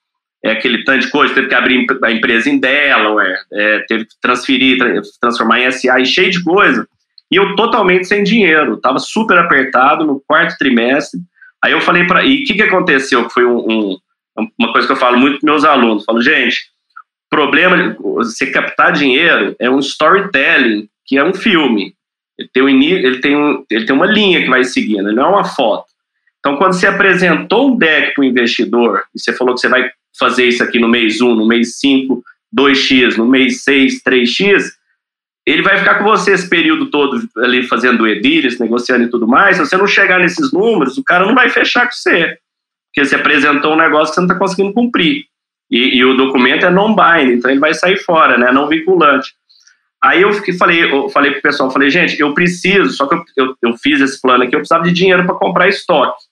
é 0.42 0.53
aquele 0.53 0.85
tanto 0.85 1.07
de 1.07 1.11
coisa, 1.11 1.35
teve 1.35 1.48
que 1.48 1.55
abrir 1.55 1.87
a 2.03 2.11
empresa 2.11 2.48
em 2.48 2.59
Delaware, 2.59 3.37
é, 3.53 3.81
teve 3.81 4.07
que 4.07 4.14
transferir, 4.20 4.79
transformar 5.20 5.61
em 5.61 5.70
SA 5.70 6.00
e 6.00 6.07
cheio 6.07 6.31
de 6.31 6.42
coisa. 6.42 6.87
E 7.31 7.37
eu 7.37 7.55
totalmente 7.55 8.09
sem 8.09 8.24
dinheiro, 8.24 8.74
estava 8.74 8.98
super 8.98 9.38
apertado 9.38 10.05
no 10.05 10.20
quarto 10.26 10.57
trimestre. 10.59 11.20
Aí 11.62 11.72
eu 11.72 11.81
falei 11.81 12.05
para. 12.07 12.24
E 12.24 12.42
o 12.42 12.44
que, 12.44 12.55
que 12.55 12.62
aconteceu? 12.62 13.29
Foi 13.31 13.44
um, 13.44 13.98
um, 14.37 14.48
uma 14.59 14.72
coisa 14.72 14.87
que 14.87 14.92
eu 14.92 14.96
falo 14.96 15.18
muito 15.18 15.40
para 15.40 15.53
meus 15.53 15.64
alunos: 15.64 16.05
falo, 16.05 16.20
gente, 16.22 16.70
problema, 17.29 17.96
você 18.00 18.50
captar 18.50 18.92
dinheiro 18.92 19.55
é 19.61 19.70
um 19.70 19.79
storytelling, 19.79 20.88
que 21.07 21.18
é 21.18 21.24
um 21.24 21.35
filme. 21.35 21.94
Ele 22.38 22.48
tem, 22.53 22.62
um, 22.62 22.68
ele, 22.68 23.18
tem 23.20 23.37
um, 23.37 23.64
ele 23.70 23.85
tem 23.85 23.94
uma 23.94 24.07
linha 24.07 24.42
que 24.42 24.48
vai 24.48 24.64
seguindo, 24.64 25.12
não 25.12 25.24
é 25.24 25.29
uma 25.29 25.44
foto. 25.44 25.85
Então, 26.38 26.57
quando 26.57 26.72
você 26.72 26.87
apresentou 26.87 27.70
um 27.70 27.76
deck 27.76 28.14
para 28.14 28.22
o 28.22 28.24
investidor, 28.24 29.05
e 29.14 29.20
você 29.20 29.33
falou 29.35 29.55
que 29.55 29.61
você 29.61 29.68
vai 29.68 29.90
fazer 30.18 30.44
isso 30.46 30.62
aqui 30.62 30.79
no 30.79 30.88
mês 30.88 31.20
1, 31.20 31.35
no 31.35 31.46
mês 31.46 31.79
5, 31.79 32.23
2x, 32.57 33.16
no 33.16 33.27
mês 33.27 33.62
6, 33.62 34.03
3x, 34.03 34.64
ele 35.46 35.62
vai 35.62 35.79
ficar 35.79 35.96
com 35.96 36.05
você 36.05 36.33
esse 36.33 36.49
período 36.49 36.90
todo 36.90 37.27
ali 37.38 37.66
fazendo 37.66 38.07
edilhas, 38.07 38.59
negociando 38.59 39.05
e 39.05 39.11
tudo 39.11 39.27
mais. 39.27 39.57
Se 39.57 39.66
você 39.66 39.77
não 39.77 39.87
chegar 39.87 40.20
nesses 40.20 40.53
números, 40.53 40.99
o 40.99 41.05
cara 41.05 41.27
não 41.27 41.35
vai 41.35 41.49
fechar 41.49 41.87
com 41.87 41.92
você. 41.92 42.38
Porque 42.88 43.09
você 43.09 43.16
apresentou 43.16 43.73
um 43.73 43.79
negócio 43.79 44.09
que 44.09 44.14
você 44.14 44.20
não 44.20 44.29
está 44.29 44.38
conseguindo 44.38 44.75
cumprir. 44.75 45.25
E, 45.70 45.99
e, 45.99 46.05
o 46.05 46.16
documento 46.16 46.66
é 46.66 46.70
non-binding, 46.70 47.35
então 47.35 47.49
ele 47.49 47.61
vai 47.61 47.73
sair 47.73 47.96
fora, 47.99 48.37
né? 48.37 48.51
Não 48.51 48.68
vinculante. 48.68 49.33
Aí 50.03 50.23
eu 50.23 50.33
fiquei, 50.33 50.55
falei, 50.55 50.83
eu 50.83 51.09
falei 51.11 51.31
pro 51.31 51.42
pessoal, 51.42 51.70
falei, 51.70 51.90
gente, 51.90 52.18
eu 52.18 52.35
preciso, 52.35 52.90
só 52.90 53.07
que 53.07 53.14
eu, 53.14 53.25
eu, 53.37 53.57
eu 53.62 53.77
fiz 53.77 54.01
esse 54.01 54.20
plano 54.20 54.42
aqui, 54.42 54.57
eu 54.57 54.61
precisava 54.61 54.83
de 54.83 54.92
dinheiro 54.92 55.25
para 55.25 55.35
comprar 55.35 55.68
estoque. 55.68 56.25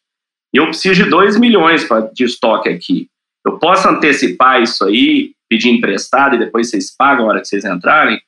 E 0.53 0.57
eu 0.57 0.67
preciso 0.67 1.05
de 1.05 1.11
2 1.11 1.39
milhões 1.39 1.85
pra, 1.85 2.01
de 2.01 2.25
estoque 2.25 2.69
aqui. 2.69 3.09
Eu 3.49 3.59
posso 3.59 3.89
antecipar 3.89 4.63
isso 4.63 4.85
aí, 4.85 5.33
pedir 5.49 5.71
emprestado 5.71 6.37
e 6.37 6.39
depois 6.39 6.69
vocês 6.69 6.95
pagam 6.95 7.25
a 7.25 7.29
hora 7.29 7.41
que 7.41 7.49
vocês 7.49 7.65
entrarem? 7.65 8.21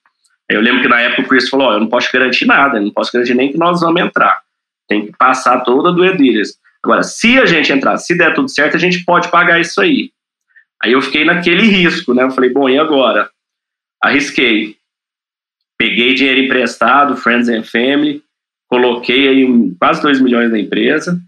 Eu 0.48 0.62
lembro 0.62 0.80
que 0.80 0.88
na 0.88 0.98
época 0.98 1.22
o 1.22 1.28
Chris 1.28 1.48
falou, 1.48 1.68
oh, 1.68 1.72
eu 1.74 1.80
não 1.80 1.88
posso 1.88 2.10
garantir 2.10 2.46
nada, 2.46 2.80
não 2.80 2.90
posso 2.90 3.12
garantir 3.12 3.34
nem 3.34 3.52
que 3.52 3.58
nós 3.58 3.82
vamos 3.82 4.00
entrar. 4.00 4.40
Tem 4.88 5.06
que 5.06 5.12
passar 5.18 5.60
toda 5.60 5.92
do 5.92 6.04
Edilhas. 6.04 6.58
Agora, 6.82 7.02
se 7.02 7.38
a 7.38 7.44
gente 7.44 7.70
entrar, 7.70 7.98
se 7.98 8.16
der 8.16 8.32
tudo 8.32 8.48
certo, 8.48 8.76
a 8.76 8.80
gente 8.80 9.04
pode 9.04 9.30
pagar 9.30 9.60
isso 9.60 9.78
aí. 9.80 10.10
Aí 10.82 10.92
eu 10.92 11.02
fiquei 11.02 11.26
naquele 11.26 11.64
risco, 11.64 12.14
né? 12.14 12.22
Eu 12.22 12.30
falei, 12.30 12.48
bom, 12.48 12.68
e 12.68 12.78
agora? 12.78 13.28
Arrisquei. 14.02 14.76
Peguei 15.76 16.14
dinheiro 16.14 16.40
emprestado, 16.40 17.16
Friends 17.16 17.48
and 17.50 17.64
Family, 17.64 18.22
coloquei 18.68 19.28
aí 19.28 19.74
quase 19.78 20.00
2 20.00 20.20
milhões 20.22 20.50
na 20.50 20.58
empresa. 20.58 21.20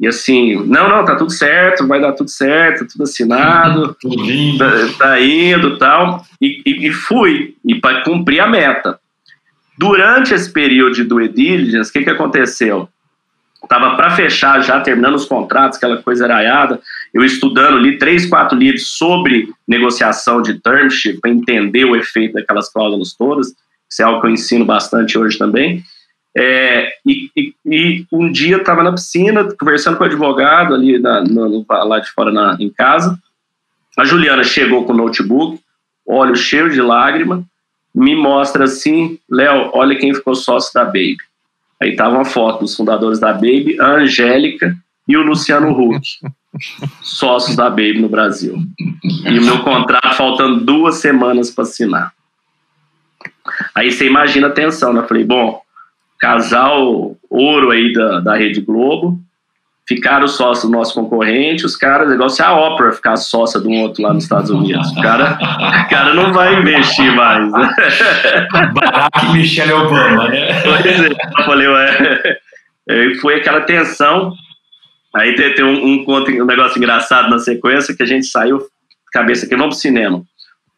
E 0.00 0.06
assim, 0.06 0.54
não, 0.66 0.88
não, 0.88 1.04
tá 1.04 1.16
tudo 1.16 1.32
certo, 1.32 1.86
vai 1.86 2.00
dar 2.00 2.12
tudo 2.12 2.30
certo, 2.30 2.86
tudo 2.86 3.02
assinado, 3.02 3.96
tudo 4.00 4.22
lindo. 4.22 4.58
Tá, 4.58 5.06
tá 5.06 5.20
indo 5.20 5.76
tal. 5.76 6.24
E, 6.40 6.62
e, 6.64 6.88
e 6.88 6.92
fui, 6.92 7.56
e 7.64 7.74
para 7.80 8.02
cumprir 8.04 8.40
a 8.40 8.46
meta. 8.46 8.98
Durante 9.76 10.34
esse 10.34 10.52
período 10.52 10.94
de 10.94 11.04
due 11.04 11.28
diligence, 11.28 11.90
o 11.90 11.92
que, 11.92 12.02
que 12.02 12.10
aconteceu? 12.10 12.88
Tava 13.68 13.96
para 13.96 14.10
fechar 14.10 14.62
já, 14.62 14.80
terminando 14.80 15.16
os 15.16 15.24
contratos, 15.24 15.76
aquela 15.76 16.00
coisa 16.00 16.24
araiada, 16.24 16.80
eu 17.12 17.24
estudando, 17.24 17.78
li 17.78 17.98
três, 17.98 18.24
quatro 18.24 18.56
livros 18.56 18.88
sobre 18.88 19.48
negociação 19.66 20.40
de 20.40 20.54
termship, 20.60 21.20
para 21.20 21.30
entender 21.30 21.84
o 21.84 21.96
efeito 21.96 22.34
daquelas 22.34 22.72
cláusulas 22.72 23.14
todas, 23.14 23.48
isso 23.90 24.02
é 24.02 24.04
algo 24.04 24.20
que 24.20 24.26
eu 24.26 24.30
ensino 24.30 24.64
bastante 24.64 25.18
hoje 25.18 25.38
também. 25.38 25.82
É, 26.36 26.92
e, 27.04 27.30
e, 27.36 27.54
e, 27.66 28.06
um 28.12 28.30
dia 28.30 28.56
eu 28.56 28.60
estava 28.60 28.82
na 28.82 28.92
piscina, 28.92 29.48
conversando 29.58 29.96
com 29.96 30.04
o 30.04 30.06
advogado 30.06 30.74
ali 30.74 30.98
na, 30.98 31.24
lá 31.68 31.98
de 31.98 32.10
fora 32.10 32.30
na, 32.30 32.56
em 32.60 32.70
casa. 32.70 33.18
A 33.96 34.04
Juliana 34.04 34.44
chegou 34.44 34.84
com 34.84 34.92
o 34.92 34.96
notebook, 34.96 35.60
olho 36.06 36.36
cheio 36.36 36.70
de 36.70 36.80
lágrima, 36.80 37.44
me 37.94 38.14
mostra 38.14 38.64
assim: 38.64 39.18
Léo, 39.28 39.70
olha 39.72 39.98
quem 39.98 40.14
ficou 40.14 40.34
sócio 40.34 40.72
da 40.72 40.84
Baby. 40.84 41.16
Aí 41.80 41.96
tava 41.96 42.16
uma 42.16 42.24
foto 42.24 42.60
dos 42.60 42.74
fundadores 42.74 43.18
da 43.18 43.32
Baby, 43.32 43.80
a 43.80 43.92
Angélica 43.92 44.76
e 45.06 45.16
o 45.16 45.22
Luciano 45.22 45.70
Huck, 45.70 46.06
sócios 47.02 47.56
da 47.56 47.70
Baby 47.70 48.00
no 48.00 48.08
Brasil. 48.08 48.58
E 49.24 49.38
o 49.38 49.42
meu 49.42 49.62
contrato 49.62 50.16
faltando 50.16 50.64
duas 50.64 50.96
semanas 50.96 51.50
para 51.50 51.64
assinar. 51.64 52.12
Aí 53.74 53.90
você 53.90 54.06
imagina 54.06 54.48
a 54.48 54.52
tensão, 54.52 54.92
né? 54.92 55.00
Eu 55.00 55.08
falei, 55.08 55.24
bom, 55.24 55.60
casal 56.18 57.16
ouro 57.30 57.70
aí 57.70 57.92
da, 57.92 58.20
da 58.20 58.36
Rede 58.36 58.60
Globo, 58.60 59.18
ficaram 59.86 60.28
sócios 60.28 60.70
do 60.70 60.76
nosso 60.76 60.94
concorrente, 60.94 61.64
os 61.64 61.76
caras, 61.76 62.12
igual 62.12 62.28
se 62.28 62.42
a 62.42 62.52
Oprah 62.54 62.92
ficar 62.92 63.16
sócia 63.16 63.60
de 63.60 63.68
um 63.68 63.80
outro 63.80 64.02
lá 64.02 64.12
nos 64.12 64.24
Estados 64.24 64.50
Unidos. 64.50 64.90
O 64.92 65.00
cara, 65.00 65.38
o 65.86 65.88
cara 65.88 66.14
não 66.14 66.32
vai 66.32 66.60
investir 66.60 67.14
mais. 67.14 67.50
Barack 67.52 69.26
e 69.26 69.32
Michelle 69.32 69.72
Obama, 69.72 70.28
né? 70.28 70.62
Pois 70.62 71.00
é, 71.00 71.08
eu 71.08 71.44
falei, 71.44 71.68
ué. 71.68 72.40
Foi 73.20 73.36
aquela 73.36 73.62
tensão. 73.62 74.32
Aí 75.14 75.34
tem, 75.34 75.54
tem 75.54 75.64
um, 75.64 76.04
um, 76.06 76.42
um 76.42 76.46
negócio 76.46 76.78
engraçado 76.78 77.30
na 77.30 77.38
sequência 77.38 77.96
que 77.96 78.02
a 78.02 78.06
gente 78.06 78.26
saiu 78.26 78.60
cabeça 79.12 79.46
aqui, 79.46 79.56
vamos 79.56 79.76
pro 79.76 79.82
cinema. 79.82 80.22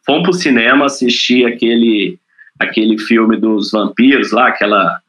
Fomos 0.05 0.23
pro 0.23 0.33
cinema 0.33 0.85
assistir 0.85 1.45
aquele, 1.45 2.17
aquele 2.59 2.97
filme 2.97 3.37
dos 3.37 3.71
vampiros 3.71 4.31
lá, 4.31 4.47
aquela 4.47 4.99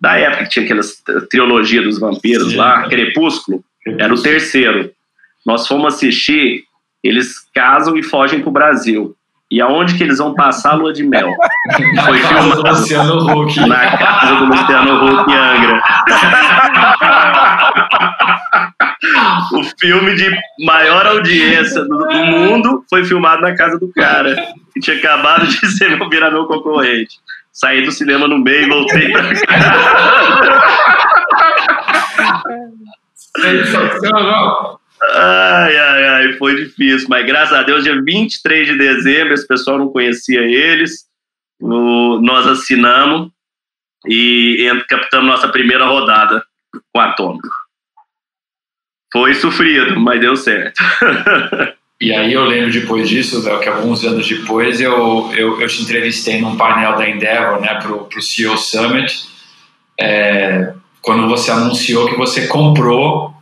da 0.00 0.16
época 0.16 0.44
que 0.44 0.50
tinha 0.50 0.64
aquela 0.64 0.82
trilogia 1.30 1.82
dos 1.82 1.98
vampiros 1.98 2.52
Sim. 2.52 2.56
lá, 2.56 2.88
Crepúsculo, 2.88 3.62
era 3.98 4.12
o 4.12 4.22
terceiro. 4.22 4.90
Nós 5.44 5.66
fomos 5.66 5.94
assistir, 5.94 6.64
eles 7.02 7.34
casam 7.54 7.96
e 7.96 8.02
fogem 8.02 8.40
pro 8.40 8.50
Brasil. 8.50 9.14
E 9.50 9.60
aonde 9.60 9.94
que 9.94 10.02
eles 10.02 10.18
vão 10.18 10.34
passar 10.34 10.72
a 10.72 10.74
lua 10.74 10.92
de 10.92 11.04
mel? 11.04 11.30
Foi 12.04 12.18
filmado 12.18 12.62
do 12.62 12.68
Luciano 12.68 13.42
Huck. 13.42 13.60
na 13.60 13.96
casa 13.96 14.34
do 14.36 14.46
Luciano 14.46 15.04
Huck 15.04 15.30
em 15.30 15.34
Angra. 15.34 15.82
o 19.52 19.62
filme 19.78 20.14
de 20.14 20.30
maior 20.64 21.06
audiência 21.06 21.82
do, 21.82 21.98
do, 21.98 22.24
mundo 22.24 22.84
foi 22.88 23.04
filmado 23.04 23.42
na 23.42 23.54
casa 23.54 23.78
do 23.78 23.92
cara, 23.92 24.34
que 24.72 24.80
tinha 24.80 24.96
acabado 24.96 25.46
de 25.46 25.66
ser 25.76 25.96
meu 25.96 26.08
virar 26.08 26.30
meu 26.30 26.46
concorrente 26.46 27.18
saí 27.54 27.82
do 27.82 27.92
cinema 27.92 28.28
no 28.28 28.38
meio 28.38 28.66
e 28.66 28.68
voltei 28.68 29.10
pra. 29.10 29.22
Sensacional. 33.36 34.80
Ai, 35.02 35.76
ai, 35.76 36.04
ai, 36.08 36.32
foi 36.34 36.56
difícil, 36.56 37.08
mas 37.08 37.26
graças 37.26 37.56
a 37.56 37.62
Deus, 37.62 37.84
dia 37.84 38.00
23 38.02 38.68
de 38.68 38.78
dezembro, 38.78 39.34
esse 39.34 39.46
pessoal 39.46 39.78
não 39.78 39.88
conhecia 39.88 40.40
eles, 40.40 41.04
o, 41.60 42.20
nós 42.20 42.46
assinamos 42.46 43.30
e 44.06 44.66
captamos 44.88 45.28
nossa 45.28 45.48
primeira 45.48 45.86
rodada 45.86 46.42
com 46.92 47.00
a 47.00 47.10
Atômico. 47.10 47.48
Foi 49.12 49.34
sofrido, 49.34 50.00
mas 50.00 50.20
deu 50.20 50.36
certo. 50.36 50.82
E 52.00 52.12
aí 52.12 52.32
eu 52.32 52.44
lembro 52.44 52.72
depois 52.72 53.08
disso, 53.08 53.42
Léo, 53.44 53.60
que 53.60 53.68
alguns 53.68 54.04
anos 54.04 54.28
depois 54.28 54.80
eu, 54.80 55.30
eu, 55.34 55.60
eu 55.60 55.68
te 55.68 55.82
entrevistei 55.82 56.40
num 56.40 56.56
painel 56.56 56.96
da 56.96 57.08
Endeavor, 57.08 57.60
né, 57.60 57.74
pro, 57.80 58.04
pro 58.04 58.20
CEO 58.20 58.58
Summit, 58.58 59.26
é, 59.98 60.72
quando 61.00 61.28
você 61.28 61.50
anunciou 61.50 62.08
que 62.08 62.16
você 62.16 62.46
comprou 62.46 63.32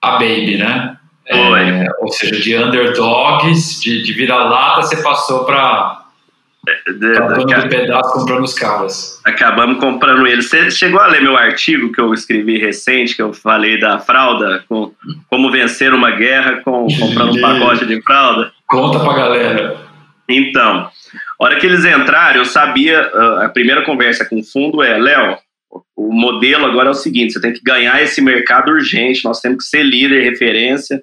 a 0.00 0.12
Baby, 0.12 0.56
né? 0.56 0.96
É, 1.28 1.84
ou 2.00 2.08
seja, 2.12 2.40
de 2.40 2.56
underdogs, 2.56 3.80
de, 3.82 4.02
de 4.02 4.12
vira-lata, 4.12 4.82
você 4.82 5.02
passou 5.02 5.44
para 5.44 5.95
Acabando 6.86 7.46
de 7.46 7.68
pedaço 7.68 8.12
comprando 8.12 8.44
os 8.44 8.54
caras. 8.54 9.20
Acabamos 9.24 9.80
comprando 9.80 10.26
eles. 10.26 10.48
Você 10.48 10.70
chegou 10.70 11.00
a 11.00 11.08
ler 11.08 11.20
meu 11.20 11.36
artigo 11.36 11.90
que 11.90 12.00
eu 12.00 12.14
escrevi 12.14 12.58
recente, 12.58 13.16
que 13.16 13.22
eu 13.22 13.32
falei 13.32 13.80
da 13.80 13.98
fralda, 13.98 14.64
com 14.68 14.92
como 15.28 15.50
vencer 15.50 15.92
uma 15.92 16.12
guerra 16.12 16.60
com 16.64 16.86
comprando 16.98 17.36
um 17.36 17.40
pacote 17.40 17.84
de 17.86 18.00
fralda? 18.02 18.52
Conta 18.68 19.00
pra 19.00 19.14
galera. 19.14 19.76
Então, 20.28 20.88
a 21.40 21.44
hora 21.44 21.56
que 21.56 21.66
eles 21.66 21.84
entraram, 21.84 22.38
eu 22.38 22.44
sabia, 22.44 23.00
ah, 23.00 23.46
a 23.46 23.48
primeira 23.48 23.84
conversa 23.84 24.24
com 24.24 24.38
o 24.38 24.44
fundo 24.44 24.82
é, 24.82 24.96
Léo, 24.96 25.38
o 25.96 26.12
modelo 26.12 26.66
agora 26.66 26.88
é 26.88 26.90
o 26.90 26.94
seguinte, 26.94 27.32
você 27.32 27.40
tem 27.40 27.52
que 27.52 27.62
ganhar 27.62 28.00
esse 28.02 28.20
mercado 28.20 28.70
urgente, 28.70 29.24
nós 29.24 29.40
temos 29.40 29.64
que 29.64 29.70
ser 29.70 29.82
líder, 29.82 30.22
referência, 30.22 31.02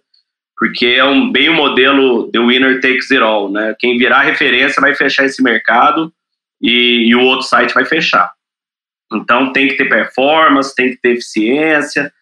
porque 0.64 0.86
é 0.86 1.04
um, 1.04 1.30
bem 1.30 1.50
o 1.50 1.54
modelo 1.54 2.32
The 2.32 2.40
Winner 2.40 2.80
Takes 2.80 3.12
It 3.12 3.22
All, 3.22 3.52
né? 3.52 3.76
Quem 3.78 3.98
virar 3.98 4.22
referência 4.22 4.80
vai 4.80 4.96
fechar 4.96 5.26
esse 5.26 5.44
mercado 5.44 6.10
e, 6.62 7.10
e 7.10 7.14
o 7.14 7.20
outro 7.20 7.46
site 7.46 7.74
vai 7.74 7.84
fechar. 7.84 8.32
Então 9.14 9.52
tem 9.52 9.68
que 9.68 9.76
ter 9.76 9.90
performance, 9.90 10.74
tem 10.74 10.92
que 10.92 11.02
ter 11.02 11.16
eficiência 11.16 12.14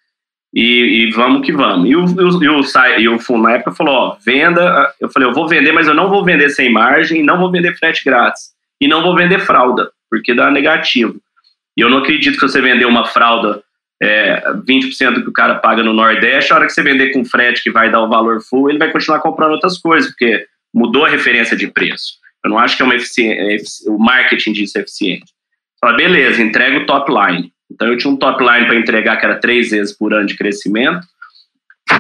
e, 0.51 0.63
e 1.05 1.11
vamos 1.11 1.45
que 1.45 1.51
vamos. 1.51 1.87
E 1.87 1.95
o, 1.95 2.03
e 2.41 2.49
o, 2.49 2.61
e 2.97 3.09
o 3.09 3.19
fundo 3.19 3.43
na 3.43 3.51
época 3.51 3.73
falou, 3.73 3.93
ó, 3.93 4.17
venda, 4.25 4.91
eu 4.99 5.07
falei, 5.11 5.29
eu 5.29 5.33
vou 5.35 5.47
vender, 5.47 5.71
mas 5.71 5.87
eu 5.87 5.93
não 5.93 6.09
vou 6.09 6.25
vender 6.25 6.49
sem 6.49 6.71
margem, 6.71 7.21
não 7.21 7.37
vou 7.37 7.51
vender 7.51 7.77
frete 7.77 8.03
grátis 8.03 8.53
e 8.81 8.87
não 8.87 9.03
vou 9.03 9.15
vender 9.15 9.37
fralda, 9.41 9.91
porque 10.09 10.33
dá 10.33 10.49
negativo. 10.49 11.21
E 11.77 11.81
eu 11.81 11.91
não 11.91 11.99
acredito 11.99 12.39
que 12.39 12.47
você 12.47 12.59
vender 12.59 12.85
uma 12.85 13.05
fralda 13.05 13.61
é, 14.01 14.41
20% 14.67 15.13
do 15.13 15.23
que 15.23 15.29
o 15.29 15.33
cara 15.33 15.55
paga 15.55 15.83
no 15.83 15.93
Nordeste, 15.93 16.51
a 16.51 16.55
hora 16.55 16.65
que 16.65 16.73
você 16.73 16.81
vender 16.81 17.11
com 17.11 17.23
frete 17.23 17.61
que 17.61 17.69
vai 17.69 17.91
dar 17.91 18.01
o 18.01 18.09
valor 18.09 18.41
full, 18.41 18.69
ele 18.69 18.79
vai 18.79 18.91
continuar 18.91 19.19
comprando 19.19 19.51
outras 19.51 19.77
coisas, 19.77 20.09
porque 20.09 20.47
mudou 20.73 21.05
a 21.05 21.09
referência 21.09 21.55
de 21.55 21.67
preço. 21.67 22.13
Eu 22.43 22.49
não 22.49 22.57
acho 22.57 22.75
que 22.75 22.81
é 22.81 22.85
uma 22.85 22.95
eficiência, 22.95 23.91
o 23.91 23.99
marketing 23.99 24.53
disso 24.53 24.79
é 24.79 24.81
eficiente. 24.81 25.31
Fala, 25.79 25.95
beleza, 25.95 26.41
entrega 26.41 26.79
o 26.79 26.85
top 26.87 27.11
line. 27.11 27.53
Então 27.71 27.87
eu 27.87 27.97
tinha 27.97 28.11
um 28.11 28.17
top 28.17 28.43
line 28.43 28.65
para 28.65 28.75
entregar 28.75 29.17
que 29.17 29.25
era 29.25 29.39
três 29.39 29.69
vezes 29.69 29.95
por 29.95 30.13
ano 30.13 30.25
de 30.25 30.35
crescimento. 30.35 31.05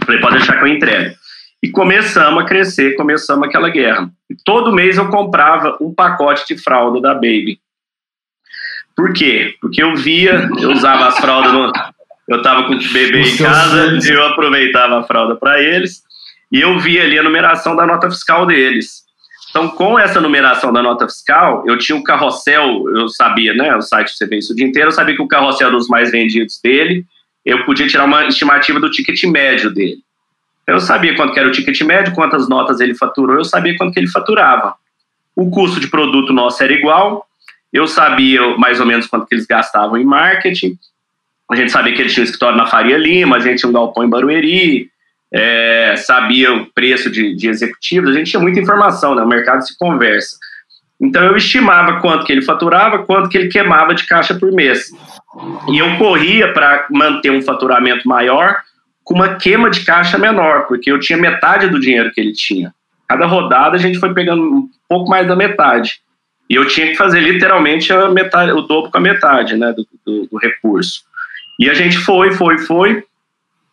Falei, 0.03 0.19
pode 0.19 0.37
deixar 0.37 0.57
que 0.57 0.63
eu 0.63 0.67
entregue. 0.67 1.15
E 1.63 1.69
começamos 1.69 2.41
a 2.41 2.45
crescer, 2.47 2.95
começamos 2.95 3.47
aquela 3.47 3.69
guerra. 3.69 4.09
E 4.27 4.35
todo 4.43 4.73
mês 4.73 4.97
eu 4.97 5.07
comprava 5.09 5.77
um 5.79 5.93
pacote 5.93 6.47
de 6.47 6.59
fralda 6.59 6.99
da 6.99 7.13
Baby. 7.13 7.60
Por 9.01 9.13
quê? 9.13 9.55
Porque 9.59 9.81
eu 9.81 9.95
via, 9.95 10.47
eu 10.59 10.71
usava 10.73 11.07
as 11.07 11.17
fraldas 11.17 11.51
no, 11.51 11.71
eu 12.27 12.37
estava 12.37 12.67
com 12.67 12.75
o 12.75 12.77
bebê 12.77 13.21
em 13.21 13.35
casa, 13.35 13.97
eu 14.07 14.23
aproveitava 14.27 14.99
a 14.99 15.03
fralda 15.03 15.35
para 15.35 15.59
eles 15.59 16.03
e 16.51 16.61
eu 16.61 16.77
via 16.77 17.01
ali 17.01 17.17
a 17.17 17.23
numeração 17.23 17.75
da 17.75 17.83
nota 17.83 18.11
fiscal 18.11 18.45
deles. 18.45 19.01
Então, 19.49 19.69
com 19.69 19.97
essa 19.97 20.21
numeração 20.21 20.71
da 20.71 20.83
nota 20.83 21.07
fiscal, 21.07 21.63
eu 21.65 21.79
tinha 21.79 21.97
o 21.97 22.03
carrossel, 22.03 22.87
eu 22.95 23.09
sabia, 23.09 23.55
né? 23.55 23.75
O 23.75 23.81
site 23.81 24.15
você 24.15 24.27
vê 24.27 24.37
isso 24.37 24.53
o 24.53 24.55
dia 24.55 24.67
inteiro, 24.67 24.89
eu 24.89 24.93
sabia 24.93 25.15
que 25.15 25.21
o 25.23 25.27
carrossel 25.27 25.71
dos 25.71 25.87
mais 25.87 26.11
vendidos 26.11 26.61
dele, 26.63 27.03
eu 27.43 27.65
podia 27.65 27.87
tirar 27.87 28.05
uma 28.05 28.27
estimativa 28.27 28.79
do 28.79 28.91
ticket 28.91 29.23
médio 29.23 29.73
dele. 29.73 29.97
Eu 30.67 30.79
sabia 30.79 31.15
quanto 31.15 31.35
era 31.39 31.47
o 31.47 31.51
ticket 31.51 31.81
médio, 31.81 32.13
quantas 32.13 32.47
notas 32.47 32.79
ele 32.79 32.93
faturou, 32.93 33.37
eu 33.37 33.43
sabia 33.43 33.75
quanto 33.75 33.93
que 33.93 33.99
ele 33.99 34.11
faturava. 34.11 34.75
O 35.35 35.49
custo 35.49 35.79
de 35.79 35.87
produto 35.87 36.31
nosso 36.31 36.63
era 36.63 36.71
igual, 36.71 37.25
eu 37.71 37.87
sabia 37.87 38.57
mais 38.57 38.79
ou 38.79 38.85
menos 38.85 39.07
quanto 39.07 39.25
que 39.25 39.35
eles 39.35 39.45
gastavam 39.45 39.97
em 39.97 40.05
marketing, 40.05 40.77
a 41.49 41.55
gente 41.55 41.71
sabia 41.71 41.93
que 41.93 42.01
eles 42.01 42.13
tinham 42.13 42.23
um 42.23 42.25
escritório 42.25 42.57
na 42.57 42.65
Faria 42.65 42.97
Lima, 42.97 43.35
a 43.35 43.39
gente 43.39 43.59
tinha 43.59 43.69
um 43.69 43.73
galpão 43.73 44.03
em 44.03 44.09
Barueri, 44.09 44.89
é, 45.33 45.95
sabia 45.97 46.53
o 46.53 46.65
preço 46.67 47.09
de, 47.09 47.35
de 47.35 47.47
executivos, 47.47 48.09
a 48.09 48.13
gente 48.13 48.31
tinha 48.31 48.41
muita 48.41 48.59
informação, 48.59 49.15
né? 49.15 49.21
o 49.21 49.27
mercado 49.27 49.65
se 49.65 49.77
conversa. 49.77 50.37
Então 50.99 51.23
eu 51.23 51.35
estimava 51.35 51.99
quanto 51.99 52.25
que 52.25 52.31
ele 52.31 52.43
faturava, 52.43 53.03
quanto 53.05 53.27
que 53.27 53.37
ele 53.37 53.49
queimava 53.49 53.95
de 53.95 54.05
caixa 54.05 54.35
por 54.35 54.51
mês. 54.51 54.91
E 55.67 55.79
eu 55.79 55.97
corria 55.97 56.53
para 56.53 56.85
manter 56.91 57.31
um 57.31 57.41
faturamento 57.41 58.07
maior 58.07 58.57
com 59.03 59.15
uma 59.15 59.35
queima 59.35 59.69
de 59.69 59.83
caixa 59.83 60.17
menor, 60.17 60.67
porque 60.67 60.91
eu 60.91 60.99
tinha 60.99 61.17
metade 61.17 61.67
do 61.67 61.79
dinheiro 61.79 62.11
que 62.11 62.21
ele 62.21 62.33
tinha. 62.33 62.73
Cada 63.07 63.25
rodada 63.25 63.75
a 63.75 63.79
gente 63.79 63.99
foi 63.99 64.13
pegando 64.13 64.43
um 64.43 64.69
pouco 64.87 65.09
mais 65.09 65.27
da 65.27 65.35
metade. 65.35 66.01
E 66.51 66.55
eu 66.55 66.67
tinha 66.67 66.87
que 66.87 66.95
fazer 66.95 67.21
literalmente 67.21 67.93
a 67.93 68.09
metade, 68.09 68.51
o 68.51 68.59
dobro 68.59 68.91
com 68.91 68.97
a 68.97 69.01
metade 69.01 69.55
né, 69.55 69.71
do, 69.71 69.87
do, 70.05 70.27
do 70.27 70.37
recurso. 70.37 71.03
E 71.57 71.69
a 71.69 71.73
gente 71.73 71.97
foi, 71.97 72.33
foi, 72.33 72.57
foi. 72.57 73.05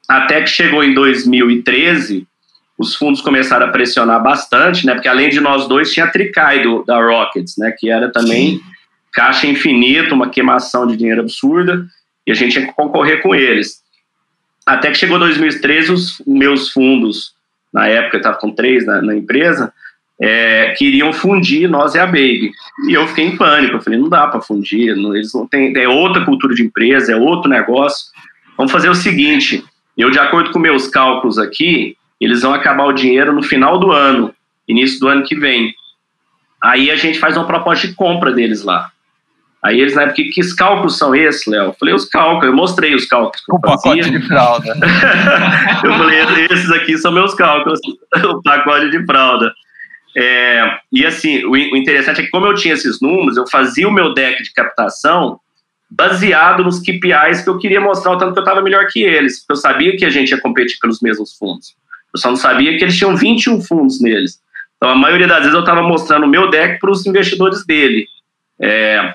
Até 0.09 0.43
que 0.43 0.47
chegou 0.47 0.85
em 0.85 0.95
2013, 0.95 2.25
os 2.79 2.95
fundos 2.95 3.21
começaram 3.21 3.67
a 3.67 3.71
pressionar 3.71 4.23
bastante, 4.23 4.87
né? 4.87 4.95
Porque 4.95 5.09
além 5.09 5.29
de 5.29 5.41
nós 5.41 5.67
dois, 5.67 5.93
tinha 5.93 6.07
a 6.07 6.09
Tricai 6.09 6.63
do, 6.63 6.85
da 6.85 7.05
Rockets, 7.05 7.57
né? 7.59 7.75
Que 7.77 7.91
era 7.91 8.13
também 8.13 8.59
Sim. 8.59 8.63
caixa 9.13 9.49
infinita, 9.49 10.15
uma 10.15 10.31
queimação 10.31 10.87
de 10.87 10.97
dinheiro 10.97 11.23
absurda, 11.23 11.85
e 12.25 12.31
a 12.31 12.35
gente 12.35 12.53
tinha 12.53 12.67
que 12.69 12.75
concorrer 12.75 13.21
com 13.23 13.35
eles. 13.35 13.83
Até 14.65 14.93
que 14.93 14.99
chegou 14.99 15.19
2013, 15.19 15.91
os 15.91 16.23
meus 16.25 16.71
fundos, 16.71 17.35
na 17.75 17.89
época 17.89 18.19
eu 18.19 18.21
estava 18.21 18.39
com 18.39 18.53
três 18.53 18.87
na, 18.87 19.03
na 19.03 19.17
empresa, 19.17 19.73
é, 20.21 20.75
queriam 20.77 21.13
fundir 21.13 21.69
nós 21.69 21.95
e 21.95 21.99
a 21.99 22.07
Baby. 22.07 22.53
E 22.89 22.95
eu 22.95 23.07
fiquei 23.07 23.27
em 23.27 23.37
pânico, 23.37 23.77
eu 23.77 23.81
falei, 23.81 23.99
não 23.99 24.09
dá 24.09 24.27
para 24.27 24.41
fundir, 24.41 24.97
não, 24.97 25.15
eles 25.15 25.33
não 25.33 25.47
têm, 25.47 25.77
é 25.77 25.89
outra 25.89 26.25
cultura 26.25 26.55
de 26.55 26.63
empresa, 26.63 27.13
é 27.13 27.17
outro 27.17 27.49
negócio. 27.49 28.07
Vamos 28.57 28.73
fazer 28.73 28.89
o 28.89 28.95
seguinte, 28.95 29.65
eu, 29.97 30.11
de 30.11 30.19
acordo 30.19 30.51
com 30.51 30.59
meus 30.59 30.89
cálculos 30.89 31.39
aqui, 31.39 31.97
eles 32.21 32.43
vão 32.43 32.53
acabar 32.53 32.85
o 32.85 32.93
dinheiro 32.93 33.33
no 33.33 33.43
final 33.43 33.79
do 33.79 33.93
ano, 33.93 34.35
início 34.67 34.99
do 34.99 35.09
ano 35.09 35.23
que 35.23 35.37
vem. 35.37 35.73
Aí 36.63 36.91
a 36.91 36.97
gente 36.97 37.19
faz 37.21 37.37
uma 37.37 37.47
proposta 37.47 37.87
de 37.87 37.95
compra 37.95 38.33
deles 38.33 38.65
lá. 38.65 38.91
Aí 39.63 39.81
eles, 39.81 39.95
né, 39.95 40.07
que, 40.13 40.25
que 40.25 40.55
cálculos 40.55 40.97
são 40.99 41.15
esses, 41.15 41.47
Léo? 41.47 41.67
Eu 41.67 41.77
falei, 41.79 41.95
os 41.95 42.05
cálculos, 42.05 42.45
eu 42.45 42.55
mostrei 42.55 42.95
os 42.95 43.07
cálculos. 43.07 43.43
o 43.49 43.61
pacote 43.61 44.11
de 44.11 44.21
fralda. 44.27 44.73
eu 45.85 45.93
falei, 45.95 46.21
esses 46.51 46.71
aqui 46.71 46.97
são 46.97 47.11
meus 47.11 47.35
cálculos, 47.35 47.81
o 48.25 48.43
pacote 48.43 48.91
de 48.91 49.05
fralda. 49.05 49.53
É, 50.17 50.79
e 50.91 51.05
assim, 51.05 51.45
o, 51.45 51.51
o 51.51 51.77
interessante 51.77 52.21
é 52.21 52.25
que 52.25 52.31
como 52.31 52.47
eu 52.47 52.55
tinha 52.55 52.75
esses 52.75 53.01
números, 53.01 53.37
eu 53.37 53.47
fazia 53.49 53.89
o 53.89 53.93
meu 53.93 54.15
deck 54.15 54.43
de 54.43 54.53
captação 54.53 55.39
baseado 55.91 56.63
nos 56.63 56.81
KPIs 56.81 57.43
que 57.43 57.49
eu 57.49 57.59
queria 57.59 57.81
mostrar 57.81 58.13
o 58.13 58.19
tanto 58.19 58.33
que 58.33 58.39
eu 58.39 58.43
estava 58.43 58.63
melhor 58.63 58.87
que 58.89 59.03
eles. 59.03 59.45
Eu 59.49 59.57
sabia 59.57 59.97
que 59.97 60.05
a 60.05 60.11
gente 60.11 60.31
ia 60.31 60.41
competir 60.41 60.79
pelos 60.81 61.01
mesmos 61.01 61.37
fundos. 61.37 61.75
Eu 62.13 62.21
só 62.21 62.29
não 62.31 62.37
sabia 62.37 62.77
que 62.77 62.85
eles 62.85 62.97
tinham 62.97 63.17
21 63.17 63.63
fundos 63.63 64.01
neles. 64.01 64.41
Então, 64.77 64.91
a 64.91 64.95
maioria 64.95 65.27
das 65.27 65.39
vezes 65.39 65.55
eu 65.55 65.61
estava 65.61 65.83
mostrando 65.83 66.25
o 66.25 66.29
meu 66.29 66.51
deck 66.51 66.79
para 66.79 66.91
os 66.91 67.05
investidores 67.07 67.65
dele. 67.67 68.07
É, 68.61 69.15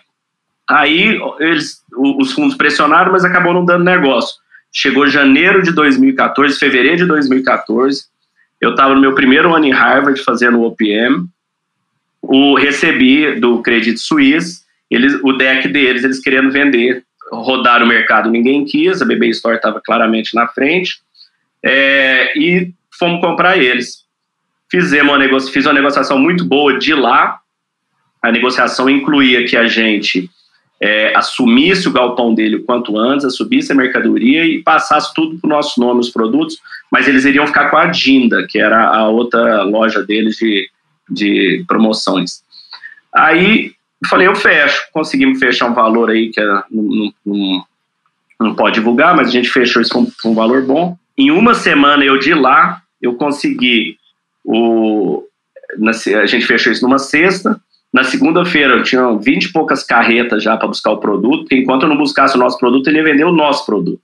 aí, 0.69 1.19
eles, 1.39 1.83
os 1.95 2.33
fundos 2.33 2.55
pressionaram, 2.55 3.11
mas 3.11 3.23
acabou 3.23 3.53
não 3.53 3.65
dando 3.65 3.83
negócio. 3.83 4.35
Chegou 4.71 5.07
janeiro 5.07 5.61
de 5.61 5.71
2014, 5.71 6.57
fevereiro 6.57 6.97
de 6.97 7.05
2014, 7.05 8.05
eu 8.63 8.71
estava 8.71 8.95
no 8.95 9.01
meu 9.01 9.13
primeiro 9.13 9.53
ano 9.53 9.65
em 9.65 9.71
Harvard 9.71 10.23
fazendo 10.23 10.59
o 10.59 10.63
OPM, 10.63 11.27
o, 12.21 12.55
recebi 12.55 13.37
do 13.37 13.61
Credit 13.61 13.97
Suisse 13.97 14.63
eles, 14.89 15.19
o 15.21 15.33
deck 15.33 15.67
deles, 15.67 16.03
eles 16.03 16.19
querendo 16.19 16.49
vender, 16.49 17.03
rodar 17.29 17.83
o 17.83 17.87
mercado, 17.87 18.29
ninguém 18.29 18.63
quis, 18.63 19.01
a 19.01 19.05
BB 19.05 19.29
Store 19.29 19.57
estava 19.57 19.81
claramente 19.83 20.33
na 20.33 20.47
frente, 20.47 21.01
é, 21.61 22.37
e 22.37 22.71
fomos 22.97 23.19
comprar 23.19 23.57
eles. 23.57 24.03
Fizemos 24.71 25.11
uma 25.11 25.19
negocia, 25.19 25.51
fiz 25.51 25.65
uma 25.65 25.73
negociação 25.73 26.17
muito 26.17 26.45
boa 26.45 26.77
de 26.79 26.93
lá, 26.93 27.39
a 28.21 28.31
negociação 28.31 28.89
incluía 28.89 29.45
que 29.45 29.57
a 29.57 29.67
gente 29.67 30.29
é, 30.79 31.13
assumisse 31.15 31.87
o 31.87 31.91
galpão 31.91 32.33
dele 32.33 32.57
o 32.57 32.63
quanto 32.63 32.97
antes, 32.97 33.25
assumisse 33.25 33.71
a 33.71 33.75
mercadoria 33.75 34.45
e 34.45 34.61
passasse 34.63 35.13
tudo 35.13 35.37
para 35.39 35.47
o 35.47 35.49
nosso 35.49 35.79
nome, 35.81 35.99
os 35.99 36.09
produtos, 36.09 36.57
mas 36.93 37.07
eles 37.07 37.25
iriam 37.25 37.47
ficar 37.47 37.71
com 37.71 37.77
a 37.77 37.87
Dinda, 37.87 38.45
que 38.47 38.59
era 38.59 38.87
a 38.87 39.09
outra 39.09 39.63
loja 39.63 40.03
deles 40.03 40.35
de, 40.35 40.69
de 41.09 41.65
promoções. 41.67 42.43
Aí 43.11 43.73
falei, 44.07 44.27
eu 44.27 44.35
fecho. 44.35 44.83
Conseguimos 44.93 45.39
fechar 45.39 45.71
um 45.71 45.73
valor 45.73 46.11
aí 46.11 46.29
que 46.29 46.39
não, 46.69 47.11
não, 47.25 47.65
não 48.39 48.53
pode 48.53 48.75
divulgar, 48.75 49.15
mas 49.15 49.29
a 49.29 49.31
gente 49.31 49.49
fechou 49.49 49.81
isso 49.81 49.91
com, 49.91 50.05
com 50.21 50.33
um 50.33 50.35
valor 50.35 50.61
bom. 50.61 50.95
Em 51.17 51.31
uma 51.31 51.55
semana 51.55 52.05
eu 52.05 52.19
de 52.19 52.35
lá, 52.35 52.83
eu 53.01 53.15
consegui 53.15 53.97
o. 54.45 55.23
Na, 55.79 55.89
a 55.89 56.25
gente 56.27 56.45
fechou 56.45 56.71
isso 56.71 56.83
numa 56.83 56.99
sexta. 56.99 57.59
Na 57.91 58.03
segunda-feira 58.03 58.75
eu 58.75 58.83
tinha 58.83 59.17
20 59.17 59.45
e 59.45 59.51
poucas 59.51 59.83
carretas 59.83 60.43
já 60.43 60.55
para 60.57 60.67
buscar 60.67 60.91
o 60.91 60.97
produto, 60.97 61.47
enquanto 61.51 61.83
eu 61.83 61.89
não 61.89 61.97
buscasse 61.97 62.35
o 62.35 62.39
nosso 62.39 62.59
produto, 62.59 62.87
ele 62.87 62.97
ia 62.97 63.03
vender 63.03 63.23
o 63.23 63.31
nosso 63.31 63.65
produto. 63.65 64.01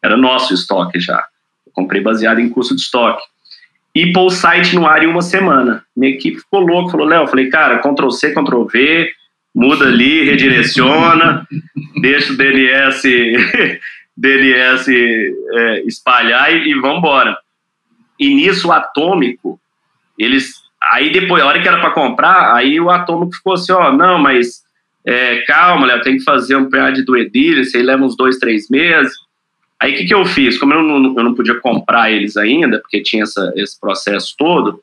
Era 0.00 0.16
nosso 0.16 0.54
estoque 0.54 1.00
já. 1.00 1.24
Comprei 1.78 2.02
baseado 2.02 2.40
em 2.40 2.48
custo 2.48 2.74
de 2.74 2.82
estoque. 2.82 3.22
E 3.94 4.12
pôr 4.12 4.26
o 4.26 4.30
site 4.30 4.74
no 4.74 4.84
ar 4.84 5.00
em 5.04 5.06
uma 5.06 5.22
semana. 5.22 5.84
Minha 5.96 6.12
equipe 6.12 6.40
ficou 6.40 6.58
louca, 6.58 6.90
falou, 6.90 7.06
Léo, 7.06 7.28
falei, 7.28 7.48
cara, 7.48 7.78
Ctrl 7.78 8.10
C, 8.10 8.32
Ctrl 8.32 8.64
V, 8.64 9.12
muda 9.54 9.84
ali, 9.86 10.24
redireciona, 10.24 11.46
deixa 12.02 12.32
o 12.32 12.36
DNS, 12.36 13.02
DNS 14.16 14.88
é, 14.88 15.82
espalhar 15.86 16.52
e, 16.52 16.68
e 16.68 16.74
vamos 16.74 16.98
embora. 16.98 17.38
E 18.18 18.34
nisso 18.34 18.68
o 18.68 18.72
Atômico, 18.72 19.60
eles. 20.18 20.54
Aí 20.82 21.12
depois, 21.12 21.40
a 21.40 21.46
hora 21.46 21.62
que 21.62 21.68
era 21.68 21.80
para 21.80 21.92
comprar, 21.92 22.56
aí 22.56 22.80
o 22.80 22.90
Atômico 22.90 23.36
ficou 23.36 23.52
assim: 23.52 23.70
ó, 23.70 23.92
não, 23.92 24.18
mas 24.18 24.62
é, 25.06 25.42
calma, 25.42 25.86
Léo, 25.86 26.02
tem 26.02 26.16
que 26.16 26.24
fazer 26.24 26.56
um 26.56 26.68
PAD 26.68 27.02
do 27.02 27.16
Edilha, 27.16 27.60
isso 27.60 27.76
aí 27.76 27.84
leva 27.84 28.02
uns 28.02 28.16
dois, 28.16 28.36
três 28.36 28.68
meses. 28.68 29.27
Aí 29.80 29.92
o 29.92 29.96
que, 29.96 30.06
que 30.06 30.14
eu 30.14 30.24
fiz? 30.24 30.58
Como 30.58 30.74
eu 30.74 30.82
não, 30.82 31.16
eu 31.16 31.24
não 31.24 31.34
podia 31.34 31.54
comprar 31.60 32.10
eles 32.10 32.36
ainda, 32.36 32.80
porque 32.80 33.02
tinha 33.02 33.22
essa, 33.22 33.52
esse 33.56 33.78
processo 33.78 34.34
todo, 34.36 34.80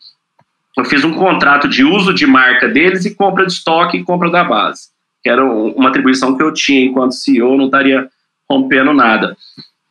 eu 0.77 0.86
fiz 0.86 1.03
um 1.03 1.13
contrato 1.13 1.67
de 1.67 1.84
uso 1.84 2.13
de 2.13 2.25
marca 2.25 2.67
deles 2.67 3.05
e 3.05 3.15
compra 3.15 3.45
de 3.45 3.53
estoque 3.53 3.97
e 3.97 4.03
compra 4.03 4.29
da 4.29 4.43
base, 4.43 4.89
que 5.23 5.29
era 5.29 5.43
uma 5.43 5.89
atribuição 5.89 6.36
que 6.36 6.43
eu 6.43 6.53
tinha 6.53 6.86
enquanto 6.86 7.13
CEO, 7.13 7.58
não 7.58 7.65
estaria 7.65 8.10
rompendo 8.49 8.93
nada. 8.93 9.36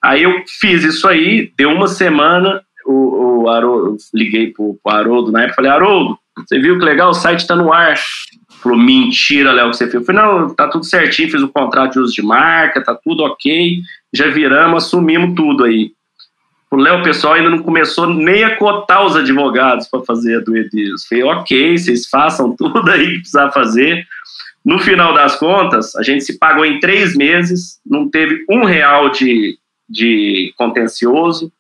Aí 0.02 0.22
eu 0.22 0.42
fiz 0.60 0.84
isso 0.84 1.08
aí, 1.08 1.52
deu 1.56 1.70
uma 1.70 1.88
semana, 1.88 2.62
o, 2.86 3.42
o 3.42 3.48
Haroldo, 3.48 3.96
liguei 4.12 4.52
pro, 4.52 4.78
pro 4.82 4.92
Haroldo 4.92 5.32
na 5.32 5.42
época, 5.42 5.56
falei, 5.56 5.70
Haroldo, 5.70 6.18
você 6.36 6.58
viu 6.58 6.78
que 6.78 6.84
legal, 6.84 7.10
o 7.10 7.14
site 7.14 7.40
está 7.40 7.54
no 7.54 7.72
ar. 7.72 7.96
Falou, 8.60 8.78
mentira, 8.78 9.52
Léo, 9.52 9.70
que 9.70 9.76
você 9.76 9.84
fez. 9.84 9.94
Eu 9.94 10.04
falei, 10.04 10.22
não, 10.22 10.54
tá 10.54 10.68
tudo 10.68 10.84
certinho, 10.84 11.30
fiz 11.30 11.42
o 11.42 11.48
contrato 11.48 11.92
de 11.92 12.00
uso 12.00 12.12
de 12.12 12.22
marca, 12.22 12.82
tá 12.82 12.94
tudo 12.94 13.22
ok, 13.22 13.80
já 14.14 14.28
viramos, 14.28 14.84
assumimos 14.84 15.34
tudo 15.34 15.64
aí. 15.64 15.92
O 16.70 16.76
Léo, 16.76 17.02
pessoal 17.02 17.34
ainda 17.34 17.50
não 17.50 17.62
começou 17.62 18.06
nem 18.06 18.42
a 18.42 18.56
cotar 18.56 19.04
os 19.04 19.16
advogados 19.16 19.86
para 19.86 20.04
fazer 20.04 20.38
a 20.38 20.40
do 20.40 20.56
Edilson. 20.56 21.06
Falei, 21.08 21.24
ok, 21.24 21.78
vocês 21.78 22.06
façam 22.08 22.54
tudo 22.56 22.90
aí 22.90 23.06
que 23.06 23.18
precisar 23.18 23.50
fazer. 23.50 24.06
No 24.64 24.78
final 24.78 25.12
das 25.12 25.36
contas, 25.36 25.94
a 25.94 26.02
gente 26.02 26.24
se 26.24 26.38
pagou 26.38 26.64
em 26.64 26.80
três 26.80 27.14
meses, 27.14 27.78
não 27.84 28.08
teve 28.08 28.44
um 28.48 28.64
real 28.64 29.10
de, 29.10 29.58
de 29.88 30.54
contencioso, 30.56 31.52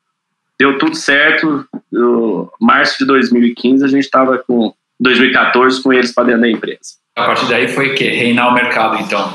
deu 0.58 0.78
tudo 0.78 0.96
certo. 0.96 1.66
No 1.92 2.50
março 2.60 2.98
de 2.98 3.04
2015, 3.04 3.84
a 3.84 3.88
gente 3.88 4.04
estava 4.04 4.38
com 4.38 4.74
2014 4.98 5.82
com 5.82 5.92
eles 5.92 6.12
para 6.12 6.24
dentro 6.24 6.40
da 6.40 6.50
empresa. 6.50 6.94
A 7.14 7.24
partir 7.24 7.46
daí 7.46 7.68
foi 7.68 7.94
que 7.94 8.04
reinar 8.04 8.48
o 8.48 8.54
mercado, 8.54 9.00
então. 9.00 9.32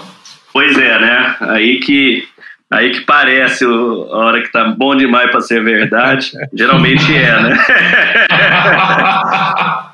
Pois 0.51 0.77
é, 0.77 0.99
né? 0.99 1.37
Aí 1.41 1.79
que 1.79 2.27
Aí 2.71 2.91
que 2.91 3.01
parece 3.01 3.65
o, 3.65 4.03
a 4.13 4.25
hora 4.25 4.43
que 4.43 4.51
tá 4.51 4.65
bom 4.65 4.95
demais 4.95 5.31
para 5.31 5.41
ser 5.41 5.63
verdade. 5.63 6.33
Geralmente 6.53 7.15
é, 7.15 7.41
né? 7.41 7.57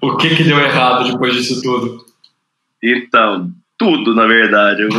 o 0.00 0.16
que 0.16 0.34
que 0.34 0.44
deu 0.44 0.58
errado 0.58 1.10
depois 1.10 1.34
disso 1.34 1.60
tudo? 1.60 2.06
Então, 2.82 3.50
tudo, 3.76 4.14
na 4.14 4.24
verdade. 4.26 4.88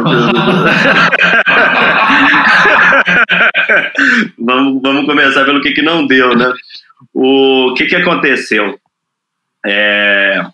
vamos, 4.38 4.80
vamos 4.82 5.06
começar 5.06 5.46
pelo 5.46 5.62
que, 5.62 5.72
que 5.72 5.82
não 5.82 6.06
deu, 6.06 6.36
né? 6.36 6.54
O 7.14 7.74
que, 7.76 7.88
que 7.88 7.96
aconteceu? 7.96 8.78
É, 9.66 10.46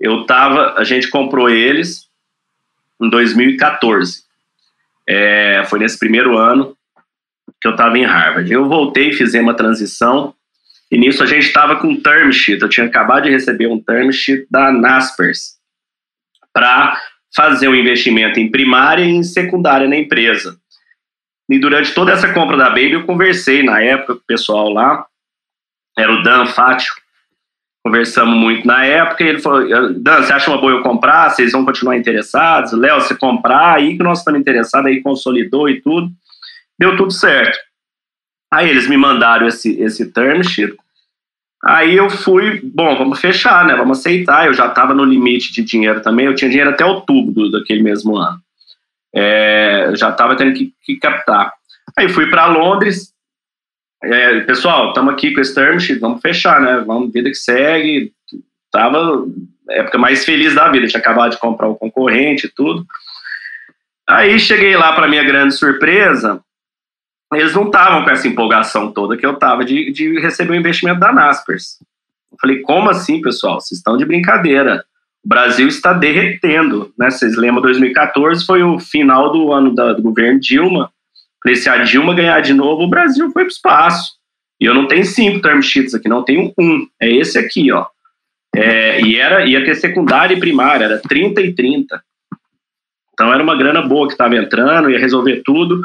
eu 0.00 0.24
tava, 0.24 0.76
a 0.78 0.84
gente 0.84 1.10
comprou 1.10 1.50
eles 1.50 2.08
em 3.00 3.10
2014. 3.10 4.27
É, 5.08 5.64
foi 5.66 5.78
nesse 5.78 5.98
primeiro 5.98 6.36
ano 6.36 6.76
que 7.60 7.66
eu 7.66 7.72
estava 7.72 7.96
em 7.96 8.04
Harvard. 8.04 8.52
Eu 8.52 8.68
voltei, 8.68 9.12
fizemos 9.12 9.48
uma 9.48 9.56
transição, 9.56 10.34
e 10.90 10.98
nisso 10.98 11.22
a 11.22 11.26
gente 11.26 11.46
estava 11.46 11.76
com 11.76 11.88
um 11.88 12.00
term 12.00 12.30
sheet. 12.30 12.60
Eu 12.60 12.68
tinha 12.68 12.86
acabado 12.86 13.24
de 13.24 13.30
receber 13.30 13.66
um 13.66 13.80
term 13.80 14.10
sheet 14.10 14.46
da 14.50 14.70
Naspers 14.70 15.56
para 16.52 17.00
fazer 17.34 17.68
um 17.68 17.74
investimento 17.74 18.38
em 18.40 18.50
primária 18.50 19.04
e 19.04 19.10
em 19.10 19.22
secundária 19.22 19.88
na 19.88 19.96
empresa. 19.96 20.58
E 21.50 21.58
durante 21.58 21.94
toda 21.94 22.12
essa 22.12 22.32
compra 22.32 22.56
da 22.56 22.68
Baby, 22.68 22.92
eu 22.92 23.06
conversei 23.06 23.62
na 23.62 23.82
época 23.82 24.14
com 24.14 24.20
o 24.20 24.26
pessoal 24.26 24.68
lá, 24.70 25.06
era 25.96 26.12
o 26.12 26.22
Dan 26.22 26.46
Fátio, 26.46 26.92
conversamos 27.84 28.36
muito 28.36 28.66
na 28.66 28.84
época, 28.84 29.24
e 29.24 29.28
ele 29.28 29.38
falou, 29.38 29.66
Dan, 29.94 30.22
você 30.22 30.32
acha 30.32 30.50
uma 30.50 30.60
boa 30.60 30.72
eu 30.72 30.82
comprar? 30.82 31.30
Vocês 31.30 31.52
vão 31.52 31.64
continuar 31.64 31.96
interessados? 31.96 32.72
Léo, 32.72 33.00
você 33.00 33.14
comprar, 33.14 33.76
aí 33.76 33.96
que 33.96 34.02
nós 34.02 34.18
estamos 34.18 34.40
interessados, 34.40 34.86
aí 34.86 35.02
consolidou 35.02 35.68
e 35.68 35.80
tudo. 35.80 36.10
Deu 36.78 36.96
tudo 36.96 37.12
certo. 37.12 37.58
Aí 38.52 38.68
eles 38.68 38.88
me 38.88 38.96
mandaram 38.96 39.46
esse, 39.46 39.80
esse 39.80 40.10
term 40.12 40.42
sheet, 40.42 40.76
Aí 41.64 41.96
eu 41.96 42.08
fui, 42.08 42.60
bom, 42.62 42.96
vamos 42.96 43.20
fechar, 43.20 43.66
né? 43.66 43.74
Vamos 43.74 43.98
aceitar. 43.98 44.46
Eu 44.46 44.54
já 44.54 44.68
estava 44.68 44.94
no 44.94 45.04
limite 45.04 45.52
de 45.52 45.62
dinheiro 45.62 46.00
também. 46.00 46.26
Eu 46.26 46.34
tinha 46.34 46.48
dinheiro 46.48 46.70
até 46.70 46.84
outubro 46.84 47.50
daquele 47.50 47.82
mesmo 47.82 48.16
ano. 48.16 48.38
É, 49.12 49.90
já 49.94 50.10
estava 50.10 50.36
tendo 50.36 50.54
que, 50.54 50.72
que, 50.82 50.96
captar. 50.96 51.52
Aí 51.96 52.08
fui 52.08 52.30
para 52.30 52.46
Londres. 52.46 53.12
É, 54.02 54.40
pessoal, 54.40 54.88
estamos 54.88 55.12
aqui 55.12 55.32
com 55.32 55.40
esse 55.40 55.54
term 55.54 55.78
sheet, 55.78 55.98
vamos 55.98 56.20
fechar, 56.20 56.60
né? 56.60 56.82
Vamos, 56.86 57.12
vida 57.12 57.28
que 57.28 57.36
segue. 57.36 58.12
Tava 58.70 59.26
época 59.70 59.98
mais 59.98 60.24
feliz 60.24 60.54
da 60.54 60.70
vida. 60.70 60.86
Tinha 60.86 61.00
acabado 61.00 61.32
de 61.32 61.38
comprar 61.38 61.68
o 61.68 61.74
concorrente 61.74 62.46
e 62.46 62.50
tudo. 62.50 62.86
Aí 64.08 64.38
cheguei 64.38 64.76
lá, 64.76 64.92
para 64.92 65.08
minha 65.08 65.22
grande 65.22 65.54
surpresa, 65.54 66.40
eles 67.34 67.54
não 67.54 67.66
estavam 67.66 68.04
com 68.04 68.10
essa 68.10 68.26
empolgação 68.26 68.90
toda 68.90 69.16
que 69.16 69.26
eu 69.26 69.32
estava 69.32 69.64
de, 69.64 69.92
de 69.92 70.18
receber 70.18 70.52
o 70.52 70.56
investimento 70.56 71.00
da 71.00 71.12
Naspers. 71.12 71.78
Eu 72.32 72.38
falei, 72.40 72.60
como 72.60 72.88
assim, 72.88 73.20
pessoal? 73.20 73.60
Vocês 73.60 73.78
estão 73.78 73.96
de 73.96 74.06
brincadeira. 74.06 74.84
O 75.22 75.28
Brasil 75.28 75.68
está 75.68 75.92
derretendo. 75.92 76.92
Né? 76.98 77.10
Vocês 77.10 77.36
lembram, 77.36 77.60
2014 77.60 78.46
foi 78.46 78.62
o 78.62 78.78
final 78.78 79.30
do 79.30 79.52
ano 79.52 79.74
da, 79.74 79.92
do 79.92 80.02
governo 80.02 80.40
Dilma. 80.40 80.90
Falei, 81.42 81.56
se 81.56 81.68
a 81.68 81.78
Dilma 81.78 82.14
ganhar 82.14 82.40
de 82.40 82.52
novo, 82.52 82.82
o 82.82 82.88
Brasil 82.88 83.30
foi 83.30 83.44
para 83.44 83.48
o 83.50 83.52
espaço. 83.52 84.18
E 84.60 84.64
eu 84.64 84.74
não 84.74 84.88
tenho 84.88 85.04
cinco 85.04 85.40
term 85.40 85.62
sheets 85.62 85.94
aqui, 85.94 86.08
não 86.08 86.24
tenho 86.24 86.52
um. 86.58 86.86
É 87.00 87.08
esse 87.10 87.38
aqui, 87.38 87.70
ó. 87.70 87.86
É, 88.54 89.00
e 89.02 89.16
era, 89.16 89.46
ia 89.46 89.64
ter 89.64 89.76
secundária 89.76 90.34
e 90.34 90.40
primária, 90.40 90.84
era 90.84 90.98
30 90.98 91.40
e 91.42 91.54
30. 91.54 92.02
Então 93.12 93.32
era 93.32 93.42
uma 93.42 93.56
grana 93.56 93.82
boa 93.82 94.06
que 94.06 94.14
estava 94.14 94.36
entrando, 94.36 94.90
ia 94.90 94.98
resolver 94.98 95.42
tudo. 95.44 95.80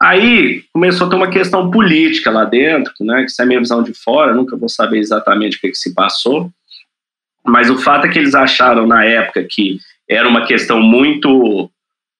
Aí 0.00 0.64
começou 0.72 1.06
a 1.06 1.10
ter 1.10 1.16
uma 1.16 1.30
questão 1.30 1.70
política 1.70 2.30
lá 2.30 2.44
dentro, 2.44 2.92
né, 3.00 3.24
que 3.24 3.30
isso 3.30 3.40
é 3.40 3.46
minha 3.46 3.60
visão 3.60 3.82
de 3.82 3.94
fora, 3.94 4.34
nunca 4.34 4.56
vou 4.56 4.68
saber 4.68 4.98
exatamente 4.98 5.56
o 5.56 5.60
que, 5.60 5.70
que 5.70 5.76
se 5.76 5.94
passou, 5.94 6.50
mas 7.44 7.70
o 7.70 7.78
fato 7.78 8.06
é 8.06 8.10
que 8.10 8.18
eles 8.18 8.34
acharam 8.34 8.86
na 8.86 9.04
época 9.04 9.46
que 9.48 9.78
era 10.08 10.28
uma 10.28 10.44
questão 10.44 10.80
muito 10.80 11.70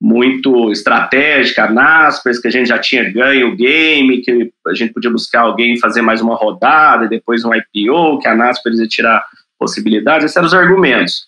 muito 0.01 0.71
estratégica, 0.71 1.71
Naspers, 1.71 2.39
que 2.39 2.49
a 2.49 2.51
gente 2.51 2.69
já 2.69 2.79
tinha 2.79 3.11
ganho 3.11 3.49
o 3.49 3.57
game, 3.57 4.21
que 4.21 4.53
a 4.67 4.75
gente 4.75 4.93
podia 4.93 5.11
buscar 5.11 5.43
alguém 5.43 5.79
fazer 5.79 6.03
mais 6.03 6.21
uma 6.21 6.35
rodada, 6.35 7.09
depois 7.09 7.45
um 7.45 7.53
IPO, 7.55 8.19
que 8.21 8.29
a 8.29 8.35
Naspers 8.35 8.79
ia 8.79 8.87
tirar 8.87 9.25
possibilidades, 9.59 10.27
esses 10.27 10.37
eram 10.37 10.47
os 10.47 10.55
argumentos. 10.55 11.27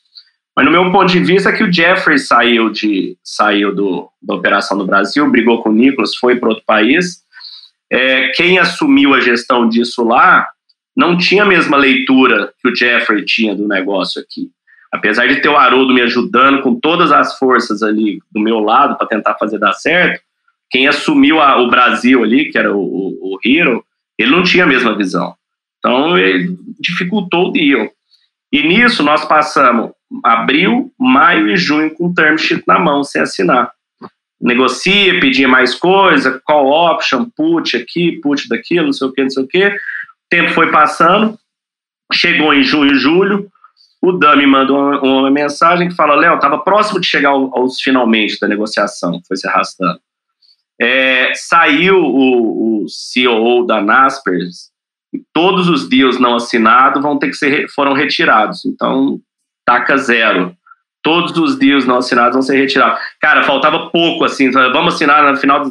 Mas 0.55 0.67
no 0.67 0.73
meu 0.73 0.91
ponto 0.91 1.07
de 1.07 1.21
vista 1.21 1.51
é 1.51 1.53
que 1.53 1.63
o 1.63 1.73
Jeffrey 1.73 2.19
saiu 2.19 2.69
de 2.69 3.17
saiu 3.23 3.75
do, 3.75 4.11
da 4.21 4.35
operação 4.35 4.77
do 4.77 4.85
Brasil, 4.85 5.31
brigou 5.31 5.63
com 5.63 5.71
o 5.71 5.73
Nicholas, 5.73 6.17
foi 6.17 6.37
para 6.37 6.49
outro 6.49 6.65
país. 6.67 7.23
É, 7.91 8.29
quem 8.31 8.59
assumiu 8.59 9.15
a 9.15 9.21
gestão 9.21 9.69
disso 9.69 10.05
lá 10.05 10.47
não 10.97 11.17
tinha 11.17 11.45
a 11.45 11.47
mesma 11.47 11.77
leitura 11.77 12.53
que 12.61 12.69
o 12.69 12.75
Jeffrey 12.75 13.25
tinha 13.25 13.55
do 13.55 13.69
negócio 13.69 14.21
aqui. 14.21 14.51
Apesar 14.91 15.27
de 15.27 15.41
ter 15.41 15.49
o 15.49 15.57
Haroldo 15.57 15.93
me 15.93 16.01
ajudando 16.01 16.63
com 16.63 16.79
todas 16.79 17.13
as 17.13 17.39
forças 17.39 17.83
ali 17.83 18.21
do 18.33 18.41
meu 18.41 18.59
lado 18.61 18.97
para 18.97 19.07
tentar 19.07 19.35
fazer 19.35 19.59
dar 19.59 19.75
certo, 19.75 20.21
quem 20.71 20.87
assumiu 20.87 21.41
a, 21.41 21.61
o 21.61 21.69
Brasil 21.69 22.23
ali, 22.23 22.51
que 22.51 22.59
era 22.59 22.75
o, 22.75 22.81
o, 22.81 23.35
o 23.35 23.39
Hero, 23.45 23.85
ele 24.19 24.31
não 24.31 24.43
tinha 24.43 24.65
a 24.65 24.67
mesma 24.67 24.97
visão. 24.97 25.35
Então 25.79 26.19
ele 26.19 26.57
dificultou 26.81 27.49
o 27.49 27.53
deal. 27.53 27.89
E 28.51 28.63
nisso 28.63 29.03
nós 29.03 29.25
passamos 29.25 29.93
abril, 30.25 30.91
maio 30.99 31.51
e 31.51 31.57
junho 31.57 31.95
com 31.95 32.07
o 32.07 32.15
term 32.15 32.37
sheet 32.37 32.65
na 32.67 32.79
mão, 32.79 33.05
sem 33.05 33.21
assinar. 33.23 33.71
Negocia, 34.41 35.21
pedia 35.21 35.49
mais 35.49 35.75
coisa, 35.75 36.41
call 36.45 36.93
option, 36.93 37.29
put 37.37 37.77
aqui, 37.77 38.13
put 38.23 38.49
daquilo, 38.49 38.87
não 38.87 38.93
sei 38.93 39.07
o 39.09 39.13
que, 39.13 39.23
não 39.23 39.31
sei 39.31 39.43
o 39.43 39.49
que. 39.49 39.67
O 39.67 39.73
tempo 40.31 40.51
foi 40.53 40.71
passando, 40.71 41.39
chegou 42.13 42.55
em 42.55 42.63
junho, 42.63 42.95
julho, 42.95 43.51
o 44.01 44.13
Dan 44.13 44.37
me 44.37 44.47
manda 44.47 44.73
uma, 44.73 45.01
uma 45.01 45.31
mensagem 45.31 45.89
que 45.89 45.95
fala, 45.95 46.15
Léo, 46.15 46.37
estava 46.37 46.59
próximo 46.59 47.01
de 47.01 47.07
chegar 47.07 47.31
aos 47.31 47.81
finalmente 47.81 48.39
da 48.41 48.47
negociação, 48.47 49.21
foi 49.27 49.37
se 49.37 49.47
arrastando. 49.49 50.01
É, 50.81 51.33
saiu 51.35 51.97
o, 51.99 52.85
o 52.85 52.89
CEO 52.89 53.67
da 53.67 53.81
Naspers 53.81 54.71
e 55.13 55.21
todos 55.33 55.69
os 55.69 55.89
deals 55.89 56.21
não 56.21 56.37
assinados 56.37 57.03
vão 57.03 57.19
ter 57.19 57.29
que 57.29 57.37
ser 57.37 57.69
foram 57.71 57.93
retirados. 57.93 58.65
Então 58.65 59.21
taca 59.67 59.97
zero. 59.97 60.57
Todos 61.03 61.37
os 61.37 61.57
deals 61.57 61.85
não 61.85 61.99
assinados 61.99 62.35
vão 62.35 62.43
ser 62.43 62.57
retirados. 62.57 63.01
Cara, 63.21 63.43
faltava 63.43 63.91
pouco, 63.91 64.25
assim, 64.25 64.51
vamos 64.51 64.95
assinar 64.95 65.31
no 65.31 65.39
final 65.39 65.63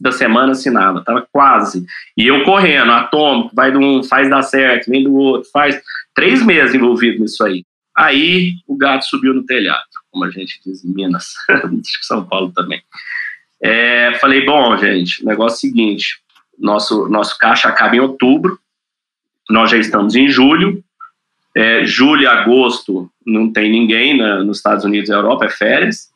da 0.00 0.12
semana, 0.12 0.52
assinava, 0.52 1.04
tava 1.04 1.26
quase. 1.32 1.84
E 2.16 2.26
eu 2.26 2.44
correndo, 2.44 2.90
atômico, 2.90 3.54
vai 3.54 3.70
de 3.70 3.78
um, 3.78 4.02
faz 4.02 4.28
dar 4.28 4.42
certo, 4.42 4.90
vem 4.90 5.04
do 5.04 5.14
outro, 5.14 5.48
faz. 5.52 5.80
Três 6.14 6.44
meses 6.44 6.74
envolvido 6.74 7.20
nisso 7.20 7.44
aí. 7.44 7.64
Aí 8.00 8.54
o 8.66 8.78
gato 8.78 9.04
subiu 9.04 9.34
no 9.34 9.44
telhado, 9.44 9.84
como 10.10 10.24
a 10.24 10.30
gente 10.30 10.58
diz 10.64 10.82
em 10.82 10.88
Minas, 10.88 11.34
acho 11.50 12.00
que 12.00 12.06
São 12.06 12.24
Paulo 12.24 12.50
também. 12.50 12.82
É, 13.62 14.14
falei, 14.14 14.42
bom, 14.42 14.74
gente, 14.78 15.22
o 15.22 15.26
negócio 15.26 15.56
é 15.56 15.68
o 15.68 15.72
seguinte: 15.72 16.18
nosso, 16.58 17.06
nosso 17.10 17.36
caixa 17.38 17.68
acaba 17.68 17.94
em 17.94 18.00
outubro, 18.00 18.58
nós 19.50 19.70
já 19.70 19.76
estamos 19.76 20.14
em 20.14 20.30
julho, 20.30 20.82
é, 21.54 21.84
julho 21.84 22.22
e 22.22 22.26
agosto 22.26 23.10
não 23.26 23.52
tem 23.52 23.70
ninguém 23.70 24.16
nos 24.16 24.56
Estados 24.56 24.86
Unidos 24.86 25.10
e 25.10 25.12
Europa, 25.12 25.44
é 25.44 25.50
férias. 25.50 26.08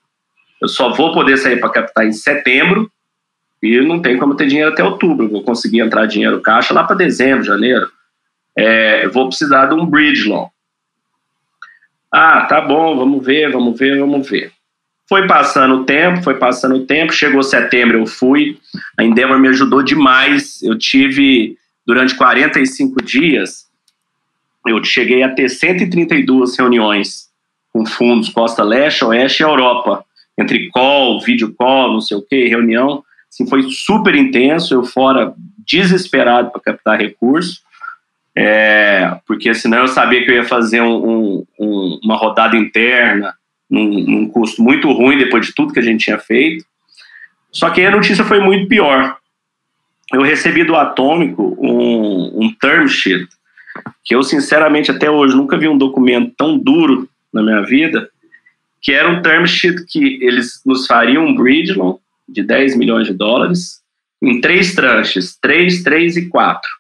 Eu 0.62 0.68
só 0.68 0.90
vou 0.90 1.12
poder 1.12 1.36
sair 1.36 1.60
para 1.60 1.68
captar 1.68 2.06
em 2.06 2.12
setembro 2.12 2.90
e 3.62 3.78
não 3.82 4.00
tem 4.00 4.16
como 4.16 4.34
ter 4.34 4.46
dinheiro 4.46 4.72
até 4.72 4.82
outubro. 4.82 5.28
Vou 5.28 5.42
conseguir 5.42 5.80
entrar 5.80 6.06
dinheiro 6.06 6.40
caixa 6.40 6.72
lá 6.72 6.82
para 6.84 6.96
dezembro, 6.96 7.44
janeiro. 7.44 7.90
É, 8.56 9.06
vou 9.08 9.28
precisar 9.28 9.66
de 9.66 9.74
um 9.74 9.84
bridge 9.84 10.26
loan. 10.26 10.48
Ah, 12.16 12.42
tá 12.42 12.60
bom, 12.60 12.96
vamos 12.96 13.26
ver, 13.26 13.50
vamos 13.50 13.76
ver, 13.76 13.98
vamos 13.98 14.30
ver. 14.30 14.52
Foi 15.08 15.26
passando 15.26 15.80
o 15.80 15.84
tempo, 15.84 16.22
foi 16.22 16.34
passando 16.34 16.76
o 16.76 16.86
tempo, 16.86 17.12
chegou 17.12 17.42
setembro, 17.42 17.98
eu 17.98 18.06
fui. 18.06 18.56
A 18.96 19.02
Endeavor 19.02 19.36
me 19.36 19.48
ajudou 19.48 19.82
demais. 19.82 20.62
Eu 20.62 20.78
tive, 20.78 21.56
durante 21.84 22.14
45 22.14 23.02
dias, 23.02 23.66
eu 24.64 24.82
cheguei 24.84 25.24
a 25.24 25.28
ter 25.28 25.48
132 25.48 26.56
reuniões 26.56 27.30
com 27.72 27.84
fundos 27.84 28.28
Costa 28.28 28.62
Leste, 28.62 29.04
Oeste 29.04 29.42
e 29.42 29.46
Europa, 29.46 30.04
entre 30.38 30.68
call, 30.68 31.20
vídeo 31.20 31.52
call, 31.58 31.94
não 31.94 32.00
sei 32.00 32.16
o 32.16 32.22
que, 32.22 32.46
reunião. 32.46 33.02
Assim, 33.28 33.44
foi 33.44 33.68
super 33.72 34.14
intenso, 34.14 34.72
eu 34.72 34.84
fora 34.84 35.34
desesperado 35.66 36.52
para 36.52 36.60
captar 36.60 36.96
recurso, 36.96 37.60
é, 38.36 39.16
porque 39.26 39.54
senão 39.54 39.78
eu 39.78 39.88
sabia 39.88 40.24
que 40.24 40.30
eu 40.30 40.34
ia 40.34 40.44
fazer 40.44 40.80
um, 40.80 41.44
um, 41.58 42.00
uma 42.02 42.16
rodada 42.16 42.56
interna 42.56 43.34
num, 43.70 43.88
num, 43.88 44.28
custo 44.28 44.62
muito 44.62 44.90
ruim 44.90 45.16
depois 45.16 45.46
de 45.46 45.54
tudo 45.54 45.72
que 45.72 45.78
a 45.78 45.82
gente 45.82 46.04
tinha 46.04 46.18
feito. 46.18 46.64
Só 47.52 47.70
que 47.70 47.82
a 47.82 47.90
notícia 47.90 48.24
foi 48.24 48.40
muito 48.40 48.68
pior. 48.68 49.16
Eu 50.12 50.22
recebi 50.22 50.64
do 50.64 50.74
Atômico 50.74 51.56
um, 51.60 52.44
um 52.44 52.52
term 52.52 52.88
sheet 52.88 53.28
que 54.04 54.14
eu 54.14 54.22
sinceramente 54.22 54.90
até 54.90 55.10
hoje 55.10 55.36
nunca 55.36 55.56
vi 55.56 55.68
um 55.68 55.78
documento 55.78 56.32
tão 56.36 56.58
duro 56.58 57.08
na 57.32 57.42
minha 57.42 57.62
vida, 57.62 58.08
que 58.80 58.92
era 58.92 59.10
um 59.10 59.22
term 59.22 59.46
sheet 59.46 59.84
que 59.86 60.18
eles 60.22 60.60
nos 60.64 60.86
fariam 60.86 61.24
um 61.24 61.34
bridge 61.34 61.72
loan 61.72 61.96
de 62.28 62.42
10 62.42 62.76
milhões 62.76 63.06
de 63.06 63.14
dólares 63.14 63.82
em 64.22 64.40
três 64.40 64.74
tranches, 64.74 65.36
3, 65.40 65.82
3 65.82 66.16
e 66.16 66.28
4. 66.28 66.70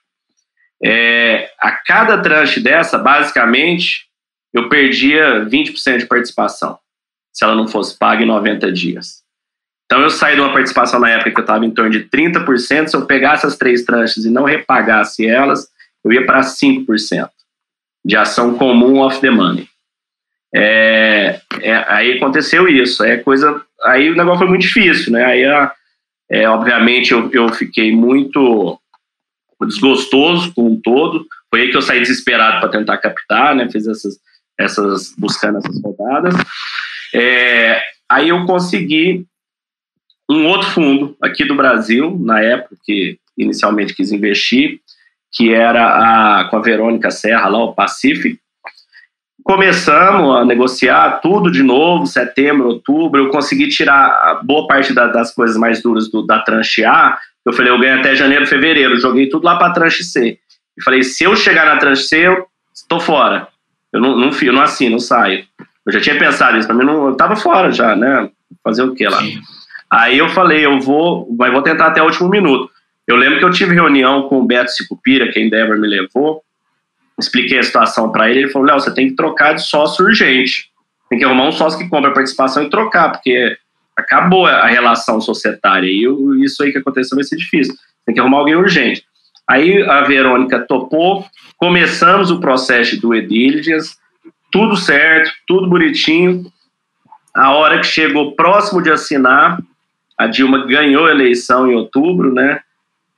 É, 0.84 1.50
a 1.58 1.72
cada 1.72 2.18
tranche 2.18 2.60
dessa, 2.60 2.98
basicamente, 2.98 4.06
eu 4.52 4.68
perdia 4.68 5.46
20% 5.46 5.98
de 5.98 6.06
participação, 6.06 6.78
se 7.32 7.42
ela 7.42 7.54
não 7.54 7.66
fosse 7.66 7.98
paga 7.98 8.22
em 8.22 8.26
90 8.26 8.70
dias. 8.70 9.24
Então 9.86 10.02
eu 10.02 10.10
saí 10.10 10.34
de 10.34 10.42
uma 10.42 10.52
participação 10.52 11.00
na 11.00 11.08
época 11.08 11.30
que 11.30 11.38
eu 11.38 11.42
estava 11.42 11.64
em 11.64 11.70
torno 11.70 11.90
de 11.90 12.04
30%, 12.04 12.88
se 12.88 12.96
eu 12.96 13.06
pegasse 13.06 13.46
as 13.46 13.56
três 13.56 13.84
tranches 13.84 14.26
e 14.26 14.30
não 14.30 14.44
repagasse 14.44 15.26
elas, 15.26 15.68
eu 16.04 16.12
ia 16.12 16.26
para 16.26 16.40
5% 16.40 17.30
de 18.04 18.16
ação 18.16 18.58
comum 18.58 18.98
off 18.98 19.20
the 19.20 19.30
money. 19.30 19.66
É, 20.54 21.40
é, 21.60 21.84
aí 21.88 22.12
aconteceu 22.12 22.68
isso, 22.68 23.02
é 23.02 23.16
coisa, 23.16 23.62
aí 23.82 24.10
o 24.10 24.16
negócio 24.16 24.40
foi 24.40 24.48
muito 24.48 24.62
difícil, 24.62 25.12
né? 25.12 25.24
Aí, 25.24 25.42
é, 26.30 26.48
obviamente, 26.48 27.12
eu, 27.12 27.30
eu 27.32 27.48
fiquei 27.48 27.90
muito 27.94 28.78
desgostoso 29.66 30.52
com 30.54 30.68
um 30.68 30.80
todo. 30.80 31.26
Foi 31.50 31.62
aí 31.62 31.70
que 31.70 31.76
eu 31.76 31.82
saí 31.82 32.00
desesperado 32.00 32.60
para 32.60 32.70
tentar 32.70 32.98
captar, 32.98 33.54
né? 33.54 33.68
Fiz 33.70 33.86
essas, 33.86 34.18
essas 34.58 35.14
buscando 35.16 35.58
essas 35.58 35.80
rodadas. 35.82 36.34
É, 37.14 37.80
aí 38.10 38.28
eu 38.28 38.44
consegui 38.44 39.26
um 40.28 40.46
outro 40.46 40.68
fundo 40.70 41.16
aqui 41.22 41.44
do 41.44 41.54
Brasil, 41.54 42.18
na 42.20 42.40
época 42.40 42.76
que 42.84 43.18
inicialmente 43.36 43.94
quis 43.94 44.10
investir, 44.10 44.80
que 45.32 45.52
era 45.52 46.40
a, 46.40 46.44
com 46.48 46.56
a 46.56 46.62
Verônica 46.62 47.10
Serra, 47.10 47.48
lá, 47.48 47.64
o 47.64 47.74
Pacific. 47.74 48.38
Começamos 49.42 50.36
a 50.36 50.44
negociar 50.44 51.20
tudo 51.20 51.50
de 51.50 51.62
novo, 51.62 52.06
setembro, 52.06 52.68
outubro. 52.68 53.24
Eu 53.24 53.30
consegui 53.30 53.68
tirar 53.68 54.40
boa 54.42 54.66
parte 54.66 54.94
da, 54.94 55.06
das 55.08 55.34
coisas 55.34 55.56
mais 55.56 55.82
duras 55.82 56.10
do, 56.10 56.24
da 56.24 56.38
tranche 56.40 56.84
A. 56.84 57.18
Eu 57.44 57.52
falei, 57.52 57.70
eu 57.70 57.78
ganho 57.78 57.98
até 57.98 58.14
janeiro, 58.14 58.46
fevereiro. 58.46 58.98
Joguei 58.98 59.28
tudo 59.28 59.44
lá 59.44 59.56
para 59.56 59.72
tranche 59.72 60.02
C. 60.02 60.38
E 60.76 60.82
falei, 60.82 61.02
se 61.02 61.24
eu 61.24 61.36
chegar 61.36 61.66
na 61.66 61.76
tranche 61.76 62.04
C, 62.04 62.26
eu 62.26 62.46
estou 62.74 62.98
fora. 62.98 63.48
Eu 63.92 64.00
não, 64.00 64.16
não, 64.16 64.30
eu 64.30 64.52
não 64.52 64.62
assino, 64.62 64.92
não 64.92 64.98
saio. 64.98 65.44
Eu 65.86 65.92
já 65.92 66.00
tinha 66.00 66.18
pensado 66.18 66.56
isso, 66.56 66.66
para 66.66 66.76
mim 66.76 66.84
não, 66.84 67.06
eu 67.06 67.12
estava 67.12 67.36
fora 67.36 67.70
já, 67.70 67.94
né? 67.94 68.30
Fazer 68.62 68.82
o 68.82 68.94
que 68.94 69.06
lá? 69.06 69.20
Sim. 69.20 69.38
Aí 69.90 70.18
eu 70.18 70.28
falei, 70.30 70.64
eu 70.64 70.80
vou, 70.80 71.28
mas 71.38 71.52
vou 71.52 71.62
tentar 71.62 71.86
até 71.88 72.02
o 72.02 72.06
último 72.06 72.28
minuto. 72.28 72.70
Eu 73.06 73.16
lembro 73.16 73.38
que 73.38 73.44
eu 73.44 73.50
tive 73.50 73.74
reunião 73.74 74.28
com 74.28 74.40
o 74.40 74.46
Beto 74.46 74.70
Sicupira, 74.70 75.30
que 75.30 75.38
a 75.38 75.42
Endeavor 75.42 75.78
me 75.78 75.86
levou, 75.86 76.42
expliquei 77.18 77.58
a 77.58 77.62
situação 77.62 78.10
para 78.10 78.30
ele, 78.30 78.40
ele 78.40 78.48
falou, 78.48 78.66
Léo, 78.66 78.80
você 78.80 78.92
tem 78.92 79.08
que 79.08 79.14
trocar 79.14 79.54
de 79.54 79.62
sócio 79.62 80.04
urgente. 80.04 80.70
Tem 81.08 81.18
que 81.18 81.24
arrumar 81.24 81.46
um 81.46 81.52
sócio 81.52 81.78
que 81.78 81.88
compra 81.88 82.10
a 82.10 82.14
participação 82.14 82.64
e 82.64 82.70
trocar, 82.70 83.12
porque 83.12 83.56
acabou 83.96 84.46
a 84.46 84.66
relação 84.66 85.20
societária. 85.20 85.86
E 85.86 86.04
isso 86.44 86.62
aí 86.62 86.72
que 86.72 86.78
aconteceu 86.78 87.16
vai 87.16 87.24
ser 87.24 87.36
difícil. 87.36 87.74
Tem 88.04 88.14
que 88.14 88.20
arrumar 88.20 88.38
alguém 88.38 88.56
urgente. 88.56 89.04
Aí 89.48 89.82
a 89.82 90.02
Verônica 90.02 90.58
topou, 90.60 91.24
começamos 91.56 92.30
o 92.30 92.40
processo 92.40 93.00
do 93.00 93.14
Edilhas, 93.14 93.96
tudo 94.50 94.76
certo, 94.76 95.30
tudo 95.46 95.68
bonitinho. 95.68 96.46
A 97.34 97.52
hora 97.52 97.80
que 97.80 97.86
chegou 97.86 98.34
próximo 98.34 98.80
de 98.80 98.90
assinar, 98.90 99.58
a 100.16 100.26
Dilma 100.26 100.66
ganhou 100.66 101.06
a 101.06 101.10
eleição 101.10 101.70
em 101.70 101.74
outubro, 101.74 102.32
né? 102.32 102.60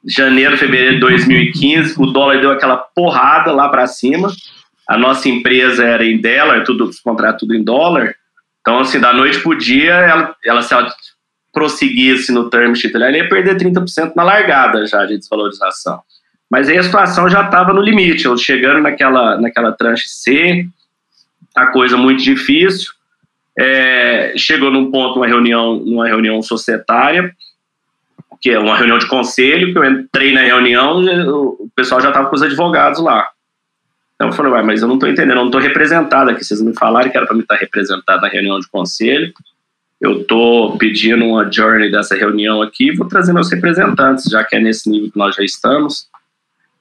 Janeiro, 0.05 0.57
fevereiro 0.57 0.95
de 0.95 1.01
2015, 1.01 1.95
o 1.99 2.07
dólar 2.07 2.41
deu 2.41 2.51
aquela 2.51 2.77
porrada 2.77 3.53
lá 3.53 3.69
para 3.69 3.87
cima. 3.87 4.33
A 4.89 4.97
nossa 4.97 5.29
empresa 5.29 5.85
era 5.85 6.05
em 6.05 6.21
dólar, 6.21 6.65
tudo, 6.65 6.85
os 6.85 7.01
contratos 7.01 7.41
tudo 7.41 7.55
em 7.55 7.63
dólar. 7.63 8.15
Então, 8.67 8.81
assim, 8.81 8.99
da 8.99 9.13
noite 9.13 9.39
pro 9.39 9.57
dia, 9.57 9.95
ela, 9.95 10.35
ela 10.45 10.61
se 10.61 10.75
ela 10.75 10.93
prosseguisse 11.53 12.33
no 12.33 12.51
term 12.51 12.75
sheet, 12.75 12.97
ela 12.97 13.13
ia 13.13 13.29
perder 13.29 13.57
30% 13.57 14.15
na 14.17 14.25
largada 14.25 14.85
já 14.89 15.07
de 15.07 15.17
desvalorização. 15.17 16.01
Mas 16.51 16.69
aí 16.69 16.77
a 16.77 16.83
situação 16.83 17.29
já 17.29 17.45
estava 17.45 17.73
no 17.73 17.81
limite, 17.81 18.25
eu 18.25 18.37
chegando 18.37 18.81
naquela, 18.81 19.41
naquela 19.41 19.71
tranche 19.71 20.09
C, 20.09 20.67
a 21.55 21.67
coisa 21.69 21.97
muito 21.97 22.25
difícil. 22.25 22.91
É, 23.57 24.35
chegou 24.37 24.73
num 24.73 24.91
ponto, 24.91 25.21
uma 25.21 25.29
reunião, 25.29 25.77
numa 25.77 26.09
reunião 26.09 26.43
societária, 26.43 27.33
que 28.43 28.51
é 28.51 28.59
uma 28.59 28.77
reunião 28.77 28.99
de 28.99 29.07
conselho, 29.07 29.73
que 29.73 29.79
eu 29.79 29.85
entrei 29.85 30.33
na 30.33 30.41
reunião 30.41 31.05
o 31.31 31.71
pessoal 31.77 32.01
já 32.01 32.09
estava 32.09 32.29
com 32.29 32.35
os 32.35 32.43
advogados 32.43 33.01
lá. 33.01 33.29
Então 34.17 34.33
falei, 34.33 34.53
ué, 34.53 34.63
mas 34.63 34.83
eu 34.83 34.89
não 34.89 34.95
estou 34.95 35.09
entendendo, 35.09 35.37
eu 35.37 35.43
não 35.43 35.47
estou 35.47 35.61
representado 35.61 36.31
aqui. 36.31 36.43
Vocês 36.43 36.61
me 36.61 36.75
falaram 36.75 37.11
que 37.11 37.17
era 37.17 37.27
para 37.27 37.37
mim 37.37 37.43
estar 37.43 37.57
representado 37.57 38.23
na 38.23 38.29
reunião 38.29 38.59
de 38.59 38.69
conselho. 38.69 39.33
Eu 40.01 40.23
estou 40.23 40.77
pedindo 40.79 41.25
uma 41.25 41.51
journey 41.51 41.91
dessa 41.91 42.15
reunião 42.15 42.61
aqui, 42.61 42.95
vou 42.95 43.07
trazer 43.07 43.33
meus 43.33 43.51
representantes, 43.51 44.25
já 44.25 44.43
que 44.43 44.57
é 44.57 44.61
nesse 44.61 44.91
nível 44.91 45.11
que 45.11 45.19
nós 45.19 45.35
já 45.35 45.43
estamos. 45.43 46.09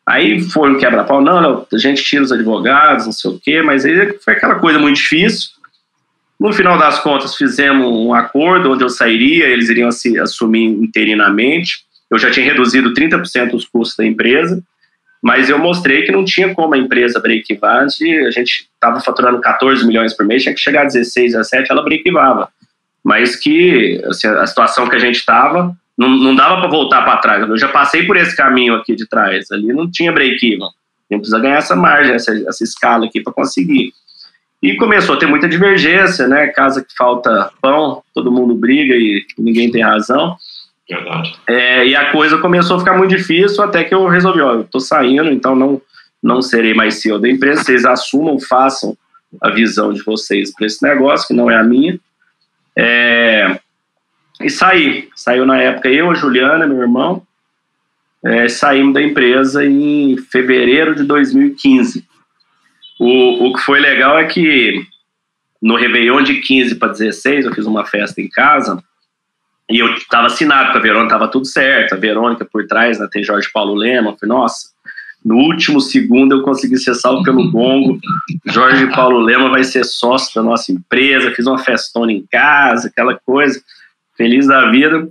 Aí 0.05 0.41
foi 0.41 0.69
um 0.69 0.77
quebra-pau, 0.77 1.21
não, 1.21 1.41
não, 1.41 1.67
a 1.71 1.77
gente 1.77 2.03
tira 2.03 2.23
os 2.23 2.31
advogados, 2.31 3.05
não 3.05 3.11
sei 3.11 3.31
o 3.31 3.39
quê, 3.39 3.61
mas 3.61 3.85
aí 3.85 4.17
foi 4.19 4.33
aquela 4.33 4.55
coisa 4.55 4.77
muito 4.77 4.97
difícil. 4.97 5.49
No 6.39 6.53
final 6.53 6.77
das 6.77 6.99
contas, 6.99 7.35
fizemos 7.35 7.87
um 7.87 8.13
acordo 8.13 8.71
onde 8.71 8.83
eu 8.83 8.89
sairia, 8.89 9.47
eles 9.47 9.69
iriam 9.69 9.91
se 9.91 10.19
assumir 10.19 10.65
interinamente. 10.65 11.85
Eu 12.11 12.19
já 12.19 12.29
tinha 12.29 12.45
reduzido 12.45 12.93
30% 12.93 13.51
dos 13.51 13.65
custos 13.65 13.97
da 13.97 14.05
empresa, 14.05 14.61
mas 15.25 15.49
eu 15.49 15.57
mostrei 15.57 16.03
que 16.03 16.11
não 16.11 16.23
tinha 16.23 16.53
como 16.53 16.75
a 16.75 16.77
empresa 16.77 17.19
break-even. 17.19 17.67
A 18.27 18.29
gente 18.29 18.69
estava 18.71 19.01
faturando 19.01 19.41
14 19.41 19.83
milhões 19.83 20.13
por 20.13 20.23
mês, 20.23 20.43
tinha 20.43 20.53
que 20.53 20.61
chegar 20.61 20.83
a 20.83 20.85
16, 20.85 21.31
17, 21.31 21.71
ela 21.71 21.81
break-evava. 21.81 22.47
Mas 23.03 23.35
que 23.35 23.99
assim, 24.05 24.27
a 24.27 24.45
situação 24.45 24.87
que 24.87 24.95
a 24.95 24.99
gente 24.99 25.15
estava, 25.15 25.75
não, 25.97 26.09
não 26.09 26.35
dava 26.35 26.59
para 26.59 26.69
voltar 26.69 27.01
para 27.01 27.17
trás. 27.17 27.41
Eu 27.41 27.57
já 27.57 27.69
passei 27.69 28.03
por 28.03 28.15
esse 28.15 28.37
caminho 28.37 28.75
aqui 28.75 28.95
de 28.95 29.07
trás, 29.07 29.51
ali 29.51 29.73
não 29.73 29.89
tinha 29.89 30.11
break-even. 30.11 30.61
A 30.61 31.13
gente 31.15 31.21
precisa 31.21 31.39
ganhar 31.39 31.57
essa 31.57 31.75
margem, 31.75 32.13
essa, 32.13 32.31
essa 32.47 32.63
escala 32.63 33.07
aqui 33.07 33.19
para 33.19 33.33
conseguir. 33.33 33.93
E 34.61 34.75
começou 34.75 35.15
a 35.15 35.17
ter 35.17 35.25
muita 35.25 35.49
divergência, 35.49 36.27
né? 36.27 36.49
Casa 36.49 36.83
que 36.83 36.95
falta 36.95 37.49
pão, 37.59 38.03
todo 38.13 38.31
mundo 38.31 38.53
briga 38.53 38.93
e 38.93 39.25
ninguém 39.39 39.71
tem 39.71 39.81
razão. 39.81 40.37
Verdade. 40.89 41.35
É, 41.47 41.85
e 41.85 41.95
a 41.95 42.11
coisa 42.11 42.37
começou 42.37 42.77
a 42.77 42.79
ficar 42.79 42.97
muito 42.97 43.15
difícil 43.15 43.63
até 43.63 43.83
que 43.83 43.93
eu 43.93 44.07
resolvi, 44.07 44.41
ó, 44.41 44.53
eu 44.53 44.63
tô 44.63 44.79
saindo, 44.79 45.31
então 45.31 45.55
não, 45.55 45.81
não 46.21 46.41
serei 46.41 46.73
mais 46.73 46.95
CEO 46.95 47.19
da 47.19 47.29
empresa, 47.29 47.63
vocês 47.63 47.85
assumam, 47.85 48.39
façam 48.39 48.95
a 49.41 49.49
visão 49.49 49.91
de 49.91 50.03
vocês 50.03 50.53
para 50.53 50.67
esse 50.67 50.83
negócio, 50.83 51.27
que 51.27 51.33
não 51.33 51.49
é 51.49 51.57
a 51.57 51.63
minha. 51.63 51.99
É, 52.77 53.59
e 54.41 54.49
saí. 54.49 55.09
Saiu 55.15 55.45
na 55.45 55.57
época 55.57 55.89
eu, 55.89 56.11
a 56.11 56.13
Juliana, 56.13 56.67
meu 56.67 56.81
irmão, 56.81 57.25
é, 58.23 58.47
saímos 58.47 58.93
da 58.93 59.01
empresa 59.01 59.65
em 59.65 60.17
fevereiro 60.17 60.95
de 60.95 61.03
2015. 61.03 62.05
O, 62.99 63.47
o 63.47 63.53
que 63.53 63.61
foi 63.61 63.79
legal 63.79 64.17
é 64.19 64.25
que 64.25 64.85
no 65.61 65.75
Réveillon 65.75 66.21
de 66.21 66.41
15 66.41 66.75
para 66.75 66.91
16, 66.91 67.45
eu 67.45 67.53
fiz 67.53 67.65
uma 67.65 67.85
festa 67.85 68.21
em 68.21 68.29
casa 68.29 68.83
e 69.69 69.79
eu 69.79 69.93
estava 69.95 70.27
assinado 70.27 70.71
com 70.71 70.77
a 70.77 70.81
Verônica, 70.81 71.13
estava 71.13 71.31
tudo 71.31 71.45
certo. 71.45 71.93
A 71.93 71.97
Verônica 71.97 72.45
por 72.45 72.67
trás, 72.67 72.99
né, 72.99 73.07
tem 73.11 73.23
Jorge 73.23 73.49
Paulo 73.51 73.73
Lema. 73.73 74.15
Falei, 74.19 74.35
nossa, 74.35 74.69
no 75.23 75.37
último 75.37 75.81
segundo 75.81 76.35
eu 76.35 76.43
consegui 76.43 76.77
ser 76.77 76.93
salvo 76.93 77.23
pelo 77.23 77.49
gongo. 77.51 77.99
Jorge 78.45 78.85
Paulo 78.93 79.19
Lema 79.19 79.49
vai 79.49 79.63
ser 79.63 79.83
sócio 79.83 80.35
da 80.35 80.47
nossa 80.47 80.71
empresa. 80.71 81.31
Fiz 81.31 81.47
uma 81.47 81.57
festona 81.57 82.11
em 82.11 82.23
casa, 82.31 82.89
aquela 82.89 83.19
coisa. 83.25 83.59
Feliz 84.15 84.47
da 84.47 84.69
vida. 84.69 85.09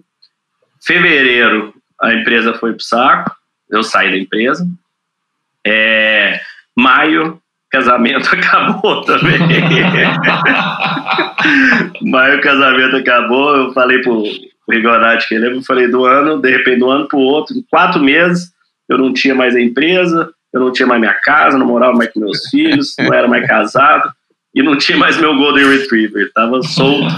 Fevereiro, 0.81 1.75
a 2.01 2.15
empresa 2.15 2.55
foi 2.55 2.73
pro 2.73 2.85
saco. 2.85 3.35
Eu 3.69 3.83
saí 3.83 4.11
da 4.11 4.17
empresa. 4.17 4.65
É, 5.67 6.41
maio, 6.77 7.41
casamento 7.75 8.29
acabou 8.35 9.03
também. 9.03 9.39
Mas 12.03 12.39
o 12.39 12.41
casamento 12.41 12.97
acabou, 12.97 13.57
eu 13.57 13.73
falei 13.73 14.01
pro 14.01 14.23
Rigorati 14.71 15.29
que 15.29 15.35
ele 15.35 15.59
eu 15.59 15.63
falei 15.63 15.89
do 15.89 16.05
ano, 16.05 16.41
de 16.41 16.51
repente 16.51 16.79
do 16.79 16.91
ano 16.91 17.09
pro 17.09 17.19
outro, 17.19 17.57
em 17.57 17.65
quatro 17.69 18.01
meses 18.01 18.53
eu 18.89 18.97
não 18.99 19.13
tinha 19.13 19.35
mais 19.35 19.57
a 19.57 19.61
empresa, 19.61 20.31
eu 20.53 20.61
não 20.61 20.71
tinha 20.71 20.87
mais 20.87 21.01
minha 21.01 21.15
casa, 21.15 21.59
não 21.59 21.67
morava 21.67 21.97
mais 21.97 22.13
com 22.13 22.21
meus 22.21 22.49
filhos, 22.49 22.95
não 22.99 23.13
era 23.13 23.27
mais 23.27 23.45
casado 23.47 24.13
e 24.55 24.63
não 24.63 24.79
tinha 24.79 24.97
mais 24.97 25.19
meu 25.19 25.37
Golden 25.37 25.69
Retriever, 25.69 26.31
tava 26.33 26.63
solto. 26.63 27.09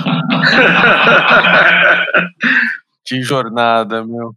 que 3.04 3.20
jornada, 3.20 4.02
meu. 4.04 4.32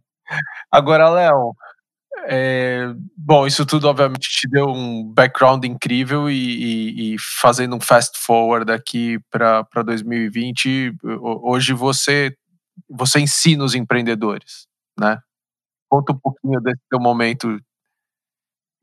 Agora, 0.70 1.08
Léo, 1.08 1.54
é, 2.32 2.94
bom, 3.16 3.44
isso 3.44 3.66
tudo 3.66 3.88
obviamente 3.88 4.28
te 4.30 4.48
deu 4.48 4.66
um 4.68 5.02
background 5.02 5.64
incrível 5.64 6.30
e, 6.30 6.34
e, 6.34 7.14
e 7.14 7.16
fazendo 7.18 7.74
um 7.74 7.80
fast 7.80 8.16
forward 8.24 8.70
aqui 8.70 9.18
para 9.28 9.66
2020, 9.84 10.94
hoje 11.42 11.72
você 11.72 12.32
você 12.88 13.18
ensina 13.18 13.64
os 13.64 13.74
empreendedores, 13.74 14.68
né? 14.96 15.18
Conta 15.88 16.12
um 16.12 16.18
pouquinho 16.18 16.60
desse 16.60 16.80
teu 16.88 17.00
momento 17.00 17.60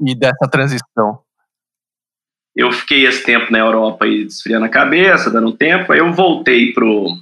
e 0.01 0.13
dessa 0.13 0.49
transição. 0.51 1.21
Eu 2.53 2.69
fiquei 2.73 3.05
esse 3.05 3.23
tempo 3.23 3.49
na 3.49 3.59
Europa 3.59 4.03
aí 4.03 4.25
desfriando 4.25 4.65
a 4.65 4.69
cabeça, 4.69 5.31
dando 5.31 5.53
tempo, 5.53 5.93
aí 5.93 5.99
eu 5.99 6.11
voltei 6.11 6.73
pro, 6.73 7.17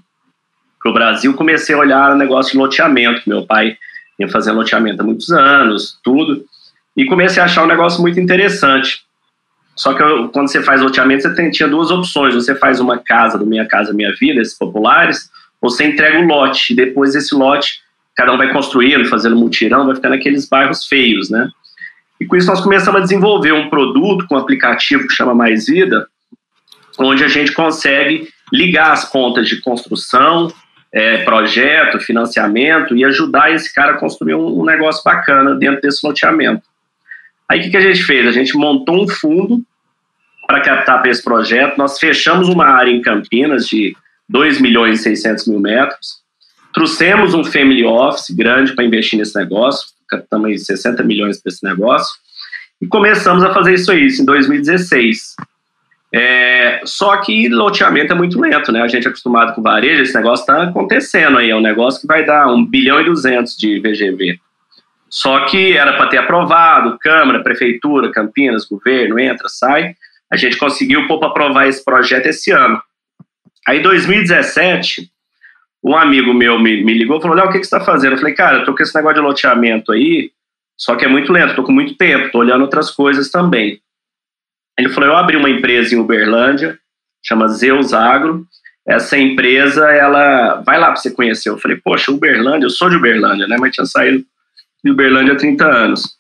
pro 0.82 0.92
Brasil, 0.94 1.36
comecei 1.36 1.76
a 1.76 1.80
olhar 1.80 2.14
o 2.14 2.18
negócio 2.18 2.54
de 2.54 2.58
loteamento, 2.58 3.30
meu 3.30 3.46
pai 3.46 3.78
vinha 4.18 4.30
fazendo 4.30 4.58
loteamento 4.58 5.02
há 5.02 5.06
muitos 5.06 5.30
anos, 5.32 6.00
tudo, 6.04 6.46
e 6.96 7.06
comecei 7.06 7.42
a 7.42 7.46
achar 7.46 7.64
um 7.64 7.68
negócio 7.68 8.02
muito 8.02 8.20
interessante. 8.20 9.04
Só 9.76 9.94
que 9.94 10.02
eu, 10.02 10.30
quando 10.30 10.50
você 10.50 10.64
faz 10.64 10.82
loteamento, 10.82 11.24
você 11.24 11.36
tem, 11.36 11.52
tinha 11.52 11.68
duas 11.68 11.92
opções. 11.92 12.34
Você 12.34 12.56
faz 12.56 12.80
uma 12.80 12.98
casa 12.98 13.38
do 13.38 13.46
Minha 13.46 13.68
Casa 13.68 13.94
Minha 13.94 14.14
Vida, 14.14 14.42
esses 14.42 14.58
populares, 14.58 15.30
você 15.62 15.86
entrega 15.86 16.20
o 16.20 16.28
lote, 16.28 16.72
e 16.72 16.76
depois 16.76 17.16
esse 17.16 17.36
lote, 17.36 17.82
cada 18.16 18.32
um 18.32 18.38
vai 18.38 18.52
construindo, 18.54 19.06
fazendo 19.10 19.36
mutirão, 19.36 19.86
vai 19.86 19.96
ficar 19.96 20.10
naqueles 20.10 20.48
bairros 20.48 20.88
feios, 20.88 21.30
né? 21.30 21.50
E 22.20 22.26
com 22.26 22.38
isso 22.38 22.48
nós 22.48 22.62
começamos 22.62 23.02
a 23.02 23.04
desenvolver 23.04 23.52
um 23.52 23.70
produto 23.70 24.26
com 24.28 24.36
um 24.36 24.38
aplicativo 24.38 25.06
que 25.08 25.14
chama 25.14 25.36
Mais 25.36 25.66
Vida, 25.66 26.08
onde 26.98 27.24
a 27.24 27.28
gente 27.28 27.52
consegue 27.52 28.30
ligar 28.54 28.94
as 28.94 29.10
contas 29.10 29.50
de 29.50 29.60
construção, 29.62 30.54
é, 30.96 31.18
projeto, 31.26 32.00
financiamento 32.00 32.96
e 32.96 33.04
ajudar 33.04 33.52
esse 33.52 33.72
cara 33.74 33.92
a 33.92 33.98
construir 33.98 34.34
um, 34.34 34.62
um 34.62 34.64
negócio 34.64 35.04
bacana 35.04 35.54
dentro 35.54 35.82
desse 35.82 36.08
loteamento. 36.08 36.64
Aí 37.50 37.60
o 37.60 37.64
que, 37.64 37.72
que 37.72 37.78
a 37.78 37.82
gente 37.82 38.02
fez? 38.04 38.26
A 38.26 38.32
gente 38.32 38.56
montou 38.58 39.04
um 39.04 39.08
fundo 39.08 39.62
para 40.48 40.62
captar 40.62 41.02
para 41.02 41.12
esse 41.12 41.22
projeto. 41.22 41.78
Nós 41.78 42.00
fechamos 42.00 42.48
uma 42.48 42.66
área 42.66 42.92
em 42.92 43.02
Campinas 43.02 43.66
de 43.68 43.94
2 44.30 44.62
milhões 44.62 45.02
e 45.02 45.04
600 45.04 45.48
mil 45.48 45.60
metros. 45.60 46.24
Trouxemos 46.74 47.34
um 47.34 47.44
family 47.44 47.84
office 47.84 48.34
grande 48.34 48.74
para 48.74 48.86
investir 48.86 49.20
nesse 49.20 49.38
negócio, 49.38 49.88
captamos 50.08 50.48
aí 50.48 50.58
60 50.58 51.04
milhões 51.04 51.42
para 51.42 51.52
esse 51.52 51.64
negócio, 51.64 52.16
e 52.82 52.88
começamos 52.88 53.44
a 53.44 53.54
fazer 53.54 53.74
isso 53.74 53.92
aí, 53.92 54.06
isso 54.06 54.22
em 54.22 54.26
2016. 54.26 55.36
É, 56.14 56.65
só 56.86 57.18
que 57.18 57.50
loteamento 57.50 58.14
é 58.14 58.16
muito 58.16 58.40
lento, 58.40 58.72
né? 58.72 58.82
A 58.82 58.88
gente 58.88 59.06
é 59.06 59.10
acostumado 59.10 59.54
com 59.54 59.62
varejo, 59.62 60.02
esse 60.02 60.16
negócio 60.16 60.44
está 60.44 60.64
acontecendo 60.64 61.38
aí, 61.38 61.50
é 61.50 61.56
um 61.56 61.62
negócio 61.62 62.02
que 62.02 62.08
vai 62.08 62.26
dar 62.26 62.48
1 62.48 62.66
bilhão 62.66 63.02
e 63.02 63.06
200 63.06 63.58
de 63.58 63.80
VGV. 63.80 64.40
Só 65.10 65.46
que 65.46 65.78
era 65.78 65.94
para 65.94 66.08
ter 66.08 66.18
aprovado, 66.18 66.98
Câmara, 67.00 67.44
Prefeitura, 67.44 68.12
Campinas, 68.12 68.66
governo, 68.66 69.20
entra, 69.20 69.48
sai. 69.48 69.96
A 70.32 70.36
gente 70.36 70.58
conseguiu 70.58 71.08
pôr 71.08 71.20
para 71.20 71.30
aprovar 71.30 71.68
esse 71.68 71.84
projeto 71.84 72.26
esse 72.26 72.52
ano. 72.52 72.82
Aí, 73.68 73.80
em 73.80 73.82
2017, 73.82 75.10
um 75.84 75.96
amigo 75.96 76.34
meu 76.34 76.60
me, 76.60 76.84
me 76.84 76.94
ligou 76.94 77.18
e 77.18 77.22
falou: 77.22 77.38
Léo, 77.38 77.48
o 77.48 77.52
que, 77.52 77.60
que 77.60 77.66
você 77.66 77.76
está 77.76 77.86
fazendo? 77.86 78.14
Eu 78.14 78.18
falei: 78.18 78.34
Cara, 78.34 78.58
eu 78.58 78.66
tô 78.66 78.76
com 78.76 78.84
esse 78.84 78.96
negócio 78.96 79.22
de 79.22 79.28
loteamento 79.28 79.92
aí, 79.92 80.32
só 80.78 80.96
que 80.96 81.06
é 81.06 81.08
muito 81.08 81.32
lento, 81.32 81.56
tô 81.56 81.64
com 81.64 81.72
muito 81.72 81.96
tempo, 81.96 82.32
tô 82.32 82.40
olhando 82.40 82.64
outras 82.64 82.92
coisas 82.92 83.30
também. 83.30 83.80
Ele 84.78 84.90
falou: 84.90 85.10
Eu 85.10 85.18
abri 85.18 85.38
uma 85.38 85.50
empresa 85.50 85.96
em 85.96 86.00
Uberlândia, 86.00 86.78
chama 87.24 87.48
Zeus 87.48 87.94
Agro. 87.94 88.46
Essa 88.88 89.18
empresa, 89.18 89.90
ela 89.92 90.62
vai 90.62 90.80
lá 90.80 90.88
para 90.88 90.98
você 90.98 91.12
conhecer. 91.12 91.50
Eu 91.50 91.58
falei: 91.58 91.78
Poxa, 91.84 92.12
Uberlândia, 92.12 92.66
eu 92.66 92.70
sou 92.70 92.90
de 92.90 92.96
Uberlândia, 92.96 93.48
né? 93.48 93.58
Mas 93.60 93.74
tinha 93.74 93.86
saído 93.86 94.24
de 94.84 94.92
Uberlândia 94.92 95.34
há 95.34 95.38
30 95.38 95.66
anos. 95.66 96.16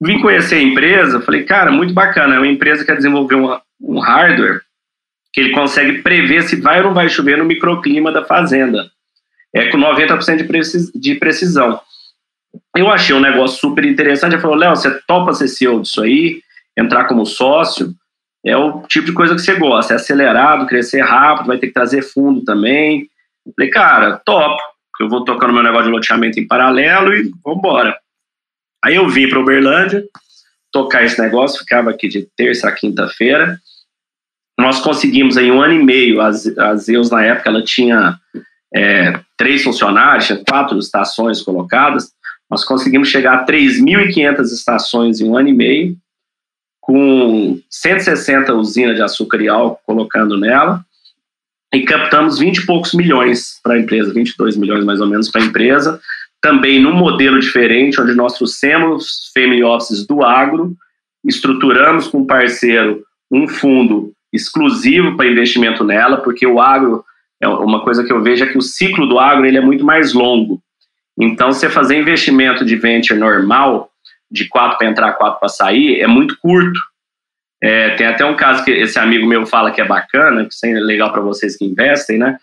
Vim 0.00 0.20
conhecer 0.20 0.56
a 0.56 0.62
empresa, 0.62 1.20
falei: 1.20 1.44
Cara, 1.44 1.70
muito 1.72 1.94
bacana. 1.94 2.34
É 2.34 2.38
uma 2.38 2.46
empresa 2.46 2.80
que 2.80 2.86
quer 2.86 2.96
desenvolver 2.96 3.34
uma, 3.34 3.62
um 3.80 3.98
hardware 3.98 4.60
que 5.32 5.40
ele 5.40 5.50
consegue 5.50 6.00
prever 6.00 6.42
se 6.42 6.56
vai 6.56 6.78
ou 6.78 6.86
não 6.86 6.94
vai 6.94 7.08
chover 7.10 7.36
no 7.36 7.44
microclima 7.44 8.10
da 8.10 8.24
fazenda. 8.24 8.90
É 9.54 9.70
com 9.70 9.78
90% 9.78 10.36
de, 10.36 10.44
precis, 10.44 10.90
de 10.94 11.14
precisão. 11.14 11.80
Eu 12.74 12.90
achei 12.90 13.14
um 13.14 13.20
negócio 13.20 13.58
super 13.58 13.84
interessante. 13.84 14.32
Ele 14.32 14.42
falou: 14.42 14.56
Léo, 14.56 14.74
você 14.74 14.90
topa 15.06 15.32
ser 15.32 15.48
CEO 15.48 15.80
disso 15.80 16.02
aí, 16.02 16.42
entrar 16.76 17.06
como 17.06 17.24
sócio? 17.24 17.94
É 18.44 18.56
o 18.56 18.82
tipo 18.82 19.06
de 19.06 19.12
coisa 19.12 19.34
que 19.34 19.40
você 19.40 19.54
gosta, 19.54 19.94
é 19.94 19.96
acelerado, 19.96 20.66
crescer 20.66 21.00
rápido, 21.00 21.48
vai 21.48 21.58
ter 21.58 21.68
que 21.68 21.72
trazer 21.72 22.02
fundo 22.02 22.44
também. 22.44 23.08
Eu 23.44 23.52
falei, 23.54 23.70
cara, 23.70 24.20
top, 24.24 24.62
eu 25.00 25.08
vou 25.08 25.24
tocando 25.24 25.52
meu 25.52 25.62
negócio 25.62 25.86
de 25.86 25.90
loteamento 25.90 26.38
em 26.38 26.46
paralelo 26.46 27.12
e 27.12 27.30
vamos 27.44 27.58
embora. 27.58 27.98
Aí 28.84 28.94
eu 28.94 29.08
vim 29.08 29.28
para 29.28 29.40
Uberlândia, 29.40 30.04
tocar 30.72 31.04
esse 31.04 31.20
negócio, 31.20 31.60
ficava 31.60 31.90
aqui 31.90 32.08
de 32.08 32.28
terça 32.36 32.68
a 32.68 32.72
quinta-feira, 32.72 33.58
nós 34.58 34.80
conseguimos 34.80 35.36
em 35.36 35.50
um 35.50 35.60
ano 35.60 35.74
e 35.74 35.84
meio, 35.84 36.20
a, 36.20 36.30
Zeus 36.76 37.10
na 37.10 37.22
época 37.24 37.50
ela 37.50 37.62
tinha 37.62 38.18
é, 38.74 39.20
três 39.36 39.62
funcionários, 39.62 40.26
tinha 40.26 40.42
quatro 40.48 40.78
estações 40.78 41.42
colocadas, 41.42 42.10
nós 42.50 42.64
conseguimos 42.64 43.08
chegar 43.08 43.34
a 43.40 43.46
3.500 43.46 44.40
estações 44.44 45.20
em 45.20 45.28
um 45.28 45.36
ano 45.36 45.48
e 45.48 45.52
meio, 45.52 45.96
com 46.86 47.60
160 47.68 48.54
usinas 48.54 48.94
de 48.94 49.02
açúcar 49.02 49.40
e 49.40 49.48
álcool 49.48 49.80
colocando 49.84 50.38
nela, 50.38 50.80
e 51.74 51.82
captamos 51.82 52.38
20 52.38 52.58
e 52.58 52.66
poucos 52.66 52.94
milhões 52.94 53.58
para 53.60 53.74
a 53.74 53.78
empresa, 53.78 54.12
22 54.12 54.56
milhões 54.56 54.84
mais 54.84 55.00
ou 55.00 55.08
menos 55.08 55.28
para 55.28 55.42
a 55.42 55.44
empresa, 55.44 56.00
também 56.40 56.80
num 56.80 56.94
modelo 56.94 57.40
diferente, 57.40 58.00
onde 58.00 58.14
nós 58.14 58.34
trouxemos 58.34 59.32
family 59.34 59.64
offices 59.64 60.06
do 60.06 60.24
agro, 60.24 60.76
estruturamos 61.24 62.06
com 62.06 62.18
um 62.18 62.26
parceiro 62.26 63.02
um 63.28 63.48
fundo 63.48 64.12
exclusivo 64.32 65.16
para 65.16 65.26
investimento 65.26 65.82
nela, 65.82 66.18
porque 66.18 66.46
o 66.46 66.60
agro, 66.60 67.04
é 67.40 67.48
uma 67.48 67.82
coisa 67.82 68.04
que 68.04 68.12
eu 68.12 68.22
vejo 68.22 68.44
é 68.44 68.46
que 68.46 68.58
o 68.58 68.62
ciclo 68.62 69.08
do 69.08 69.18
agro 69.18 69.44
ele 69.44 69.58
é 69.58 69.60
muito 69.60 69.84
mais 69.84 70.12
longo. 70.12 70.62
Então, 71.18 71.50
você 71.50 71.68
fazer 71.68 71.98
investimento 71.98 72.64
de 72.64 72.76
venture 72.76 73.18
normal, 73.18 73.90
de 74.30 74.48
quatro 74.48 74.78
para 74.78 74.88
entrar, 74.88 75.12
quatro 75.12 75.38
para 75.38 75.48
sair, 75.48 76.00
é 76.00 76.06
muito 76.06 76.36
curto. 76.40 76.78
É, 77.62 77.90
tem 77.90 78.06
até 78.06 78.24
um 78.24 78.36
caso 78.36 78.64
que 78.64 78.70
esse 78.70 78.98
amigo 78.98 79.26
meu 79.26 79.46
fala 79.46 79.70
que 79.70 79.80
é 79.80 79.84
bacana, 79.84 80.44
que 80.46 80.66
é 80.66 80.72
legal 80.74 81.12
para 81.12 81.22
vocês 81.22 81.56
que 81.56 81.64
investem, 81.64 82.18
né? 82.18 82.38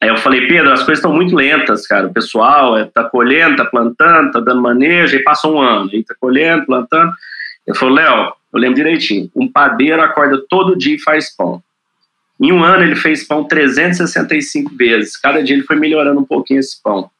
Aí 0.00 0.08
eu 0.08 0.16
falei, 0.16 0.46
Pedro, 0.46 0.72
as 0.72 0.82
coisas 0.82 0.98
estão 0.98 1.12
muito 1.12 1.34
lentas, 1.34 1.86
cara. 1.86 2.06
O 2.06 2.12
pessoal 2.12 2.78
está 2.78 3.02
é, 3.02 3.08
colhendo, 3.10 3.50
está 3.50 3.64
plantando, 3.66 4.28
está 4.28 4.40
dando 4.40 4.62
manejo, 4.62 5.14
e 5.14 5.22
passa 5.22 5.46
um 5.46 5.60
ano, 5.60 5.90
está 5.92 6.14
colhendo, 6.18 6.64
plantando. 6.64 7.12
Eu 7.66 7.74
falei, 7.74 7.96
Léo, 7.96 8.32
eu 8.52 8.58
lembro 8.58 8.76
direitinho. 8.76 9.30
Um 9.36 9.46
padeiro 9.46 10.00
acorda 10.00 10.42
todo 10.48 10.76
dia 10.76 10.96
e 10.96 10.98
faz 10.98 11.34
pão. 11.36 11.62
Em 12.40 12.50
um 12.50 12.64
ano 12.64 12.82
ele 12.82 12.96
fez 12.96 13.26
pão 13.26 13.44
365 13.44 14.74
vezes. 14.74 15.18
Cada 15.18 15.42
dia 15.42 15.54
ele 15.54 15.64
foi 15.64 15.76
melhorando 15.76 16.18
um 16.18 16.24
pouquinho 16.24 16.60
esse 16.60 16.82
pão. 16.82 17.10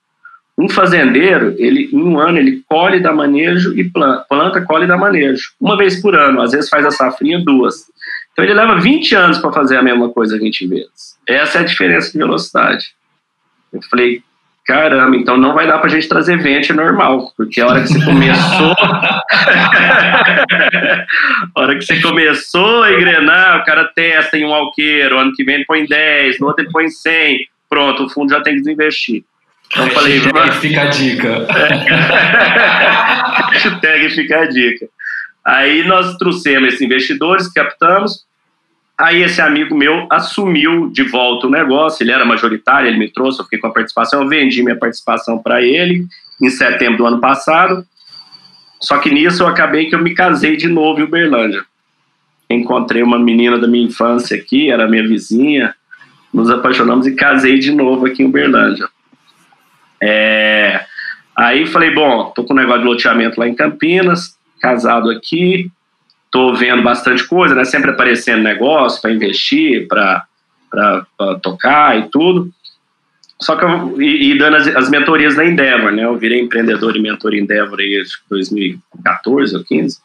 Um 0.58 0.68
fazendeiro, 0.68 1.54
ele 1.58 1.88
em 1.92 2.02
um 2.02 2.18
ano 2.18 2.38
ele 2.38 2.62
colhe, 2.68 3.00
dá 3.00 3.12
manejo 3.12 3.76
e 3.78 3.84
planta, 3.88 4.26
planta, 4.28 4.60
colhe 4.60 4.86
dá 4.86 4.96
manejo. 4.96 5.52
Uma 5.60 5.76
vez 5.76 6.00
por 6.00 6.14
ano, 6.14 6.42
às 6.42 6.52
vezes 6.52 6.68
faz 6.68 6.84
a 6.84 6.90
safrinha 6.90 7.42
duas. 7.42 7.86
Então 8.32 8.44
ele 8.44 8.54
leva 8.54 8.78
20 8.78 9.14
anos 9.14 9.38
para 9.38 9.52
fazer 9.52 9.76
a 9.76 9.82
mesma 9.82 10.10
coisa 10.10 10.38
20 10.38 10.66
vezes. 10.66 11.18
Essa 11.26 11.58
é 11.58 11.60
a 11.62 11.64
diferença 11.64 12.12
de 12.12 12.18
velocidade. 12.18 12.94
Eu 13.72 13.80
falei, 13.90 14.22
Caramba, 14.70 15.16
então 15.16 15.36
não 15.36 15.52
vai 15.52 15.66
dar 15.66 15.78
pra 15.78 15.88
gente 15.88 16.08
trazer 16.08 16.38
venture 16.38 16.78
normal, 16.78 17.32
porque 17.36 17.60
a 17.60 17.66
hora 17.66 17.82
que 17.82 17.88
você 17.88 18.04
começou. 18.04 18.72
a 21.56 21.60
hora 21.60 21.76
que 21.76 21.84
você 21.84 22.00
começou 22.00 22.84
a 22.84 22.92
engrenar, 22.92 23.60
o 23.60 23.64
cara 23.64 23.90
testa 23.92 24.38
em 24.38 24.44
um 24.44 24.54
alqueiro, 24.54 25.18
ano 25.18 25.32
que 25.32 25.42
vem 25.42 25.56
ele 25.56 25.64
põe 25.64 25.84
10, 25.86 26.38
no 26.38 26.46
outro 26.46 26.64
ele 26.64 26.70
põe 26.70 26.88
100, 26.88 27.48
pronto, 27.68 28.04
o 28.04 28.08
fundo 28.08 28.30
já 28.30 28.40
tem 28.42 28.54
que 28.54 28.60
desinvestir. 28.60 29.24
Eu 29.76 29.90
falei, 29.90 30.18
Hashtag 30.18 30.56
fica 30.56 30.82
a 30.82 30.86
dica. 30.86 31.46
Hashtag 33.52 34.10
fica 34.10 34.40
a 34.40 34.46
dica. 34.46 34.88
Aí 35.44 35.86
nós 35.86 36.16
trouxemos 36.16 36.68
esses 36.68 36.80
investidores, 36.80 37.52
captamos, 37.52 38.24
Aí 39.00 39.22
esse 39.22 39.40
amigo 39.40 39.74
meu 39.74 40.06
assumiu 40.10 40.90
de 40.90 41.02
volta 41.02 41.46
o 41.46 41.50
negócio, 41.50 42.02
ele 42.02 42.12
era 42.12 42.22
majoritário, 42.22 42.86
ele 42.86 42.98
me 42.98 43.08
trouxe, 43.08 43.40
eu 43.40 43.44
fiquei 43.44 43.58
com 43.58 43.68
a 43.68 43.72
participação, 43.72 44.22
eu 44.22 44.28
vendi 44.28 44.62
minha 44.62 44.76
participação 44.76 45.38
para 45.38 45.62
ele 45.62 46.06
em 46.40 46.50
setembro 46.50 46.98
do 46.98 47.06
ano 47.06 47.18
passado. 47.18 47.82
Só 48.78 48.98
que 48.98 49.10
nisso 49.10 49.42
eu 49.42 49.46
acabei 49.46 49.88
que 49.88 49.94
eu 49.94 50.02
me 50.02 50.14
casei 50.14 50.54
de 50.54 50.68
novo 50.68 51.00
em 51.00 51.04
Uberlândia. 51.04 51.64
Encontrei 52.50 53.02
uma 53.02 53.18
menina 53.18 53.58
da 53.58 53.66
minha 53.66 53.86
infância 53.86 54.36
aqui, 54.36 54.70
era 54.70 54.86
minha 54.86 55.06
vizinha, 55.08 55.74
nos 56.32 56.50
apaixonamos 56.50 57.06
e 57.06 57.14
casei 57.14 57.58
de 57.58 57.72
novo 57.72 58.04
aqui 58.04 58.22
em 58.22 58.26
Uberlândia. 58.26 58.86
É... 60.02 60.84
Aí 61.36 61.66
falei, 61.66 61.90
bom, 61.90 62.32
tô 62.34 62.44
com 62.44 62.52
um 62.52 62.56
negócio 62.56 62.82
de 62.82 62.88
loteamento 62.88 63.40
lá 63.40 63.48
em 63.48 63.54
Campinas, 63.54 64.36
casado 64.60 65.10
aqui, 65.10 65.70
estou 66.26 66.54
vendo 66.54 66.82
bastante 66.82 67.26
coisa, 67.26 67.54
né? 67.54 67.64
Sempre 67.64 67.90
aparecendo 67.90 68.42
negócio 68.42 69.00
para 69.00 69.12
investir, 69.12 69.88
para 69.88 70.26
tocar 71.42 71.98
e 71.98 72.08
tudo. 72.08 72.50
Só 73.40 73.56
que 73.56 73.64
eu, 73.64 74.00
e, 74.00 74.32
e 74.32 74.38
dando 74.38 74.56
as, 74.56 74.66
as, 74.68 74.90
mentorias 74.90 75.34
da 75.34 75.44
Endeavor, 75.44 75.92
né? 75.92 76.04
Eu 76.04 76.16
virei 76.16 76.40
empreendedor 76.40 76.94
e 76.96 77.00
mentor 77.00 77.34
Endeavor 77.34 77.80
em 77.80 78.02
2014 78.28 79.56
ou 79.56 79.64
15, 79.64 79.98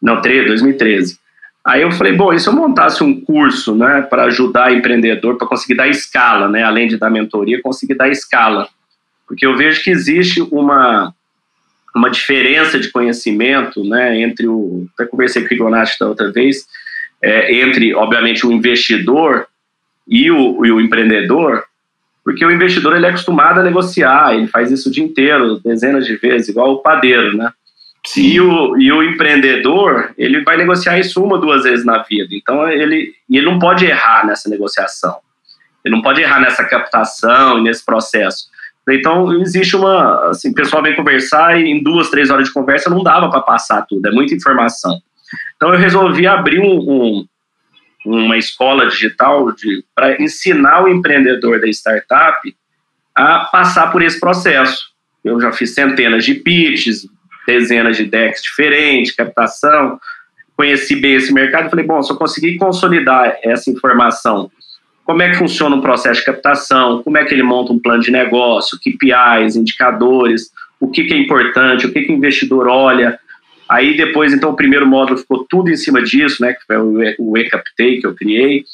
não, 0.00 0.20
13, 0.20 0.46
2013. 0.48 1.18
Aí 1.66 1.82
eu 1.82 1.90
falei, 1.92 2.14
bom, 2.14 2.32
e 2.32 2.38
se 2.38 2.48
eu 2.48 2.52
montasse 2.52 3.02
um 3.02 3.20
curso, 3.20 3.74
né, 3.74 4.00
para 4.02 4.24
ajudar 4.24 4.72
empreendedor, 4.72 5.36
para 5.36 5.46
conseguir 5.46 5.74
dar 5.74 5.88
escala, 5.88 6.48
né, 6.48 6.62
além 6.62 6.88
de 6.88 6.96
dar 6.96 7.10
mentoria, 7.10 7.60
conseguir 7.60 7.94
dar 7.94 8.08
escala, 8.08 8.68
porque 9.28 9.46
eu 9.46 9.56
vejo 9.56 9.82
que 9.82 9.90
existe 9.90 10.40
uma 10.40 11.14
uma 11.94 12.10
diferença 12.10 12.78
de 12.78 12.90
conhecimento, 12.90 13.82
né, 13.82 14.20
entre 14.20 14.46
o, 14.46 14.86
até 14.94 15.08
conversei 15.08 15.42
com 15.42 15.52
o 15.52 15.54
Igonati 15.54 15.98
da 15.98 16.06
outra 16.06 16.30
vez, 16.30 16.66
é, 17.20 17.52
entre, 17.60 17.94
obviamente, 17.94 18.46
o 18.46 18.52
investidor 18.52 19.46
e 20.06 20.30
o, 20.30 20.64
e 20.64 20.70
o 20.70 20.80
empreendedor, 20.80 21.64
porque 22.24 22.44
o 22.44 22.52
investidor 22.52 22.94
ele 22.94 23.06
é 23.06 23.08
acostumado 23.08 23.60
a 23.60 23.64
negociar, 23.64 24.34
ele 24.34 24.46
faz 24.46 24.70
isso 24.70 24.88
o 24.88 24.92
dia 24.92 25.02
inteiro, 25.02 25.58
dezenas 25.60 26.06
de 26.06 26.14
vezes, 26.16 26.48
igual 26.48 26.74
o 26.74 26.78
padeiro, 26.78 27.36
né? 27.36 27.50
E 28.16 28.40
o, 28.40 28.78
e 28.78 28.92
o 28.92 29.02
empreendedor, 29.02 30.12
ele 30.16 30.42
vai 30.42 30.56
negociar 30.56 30.98
isso 30.98 31.22
uma, 31.22 31.38
duas 31.38 31.64
vezes 31.64 31.84
na 31.84 31.98
vida. 32.02 32.28
Então, 32.32 32.68
ele, 32.68 33.12
ele 33.28 33.44
não 33.44 33.58
pode 33.58 33.84
errar 33.84 34.24
nessa 34.26 34.48
negociação. 34.48 35.18
Ele 35.84 35.94
não 35.94 36.02
pode 36.02 36.20
errar 36.22 36.40
nessa 36.40 36.64
captação 36.64 37.58
e 37.58 37.62
nesse 37.62 37.84
processo. 37.84 38.46
Então, 38.94 39.32
existe 39.40 39.76
uma. 39.76 40.30
Assim, 40.30 40.50
o 40.50 40.54
pessoal 40.54 40.82
vem 40.82 40.96
conversar 40.96 41.60
e 41.60 41.68
em 41.68 41.82
duas, 41.82 42.10
três 42.10 42.30
horas 42.30 42.48
de 42.48 42.52
conversa 42.52 42.90
não 42.90 43.02
dava 43.02 43.30
para 43.30 43.40
passar 43.40 43.82
tudo, 43.82 44.06
é 44.06 44.10
muita 44.10 44.34
informação. 44.34 44.98
Então, 45.56 45.72
eu 45.72 45.78
resolvi 45.78 46.26
abrir 46.26 46.60
um, 46.60 46.78
um, 46.78 47.26
uma 48.04 48.36
escola 48.36 48.86
digital 48.86 49.46
para 49.94 50.20
ensinar 50.22 50.84
o 50.84 50.88
empreendedor 50.88 51.60
da 51.60 51.66
startup 51.68 52.56
a 53.14 53.40
passar 53.46 53.90
por 53.90 54.02
esse 54.02 54.18
processo. 54.18 54.88
Eu 55.24 55.40
já 55.40 55.52
fiz 55.52 55.74
centenas 55.74 56.24
de 56.24 56.34
pitches, 56.34 57.06
dezenas 57.46 57.96
de 57.96 58.04
decks 58.04 58.42
diferentes, 58.42 59.14
captação, 59.14 59.98
conheci 60.56 60.96
bem 60.96 61.14
esse 61.14 61.32
mercado. 61.32 61.70
Falei, 61.70 61.84
bom, 61.84 62.02
se 62.02 62.12
eu 62.12 62.16
conseguir 62.16 62.56
consolidar 62.56 63.38
essa 63.42 63.70
informação 63.70 64.50
como 65.08 65.22
é 65.22 65.30
que 65.30 65.38
funciona 65.38 65.74
um 65.74 65.80
processo 65.80 66.20
de 66.20 66.26
captação, 66.26 67.02
como 67.02 67.16
é 67.16 67.24
que 67.24 67.32
ele 67.32 67.42
monta 67.42 67.72
um 67.72 67.78
plano 67.78 68.02
de 68.02 68.10
negócio, 68.10 68.78
KPIs, 68.78 69.56
indicadores, 69.56 70.50
o 70.78 70.90
que, 70.90 71.04
que 71.04 71.14
é 71.14 71.16
importante, 71.16 71.86
o 71.86 71.92
que, 71.92 72.02
que 72.02 72.12
o 72.12 72.14
investidor 72.14 72.68
olha. 72.68 73.18
Aí 73.66 73.96
depois, 73.96 74.34
então, 74.34 74.50
o 74.50 74.56
primeiro 74.56 74.86
módulo 74.86 75.16
ficou 75.16 75.46
tudo 75.48 75.70
em 75.70 75.76
cima 75.76 76.02
disso, 76.02 76.42
né, 76.42 76.52
que 76.52 76.60
foi 76.66 76.76
o 77.18 77.38
E-Captei 77.38 78.02
que 78.02 78.06
eu 78.06 78.14
criei. 78.14 78.64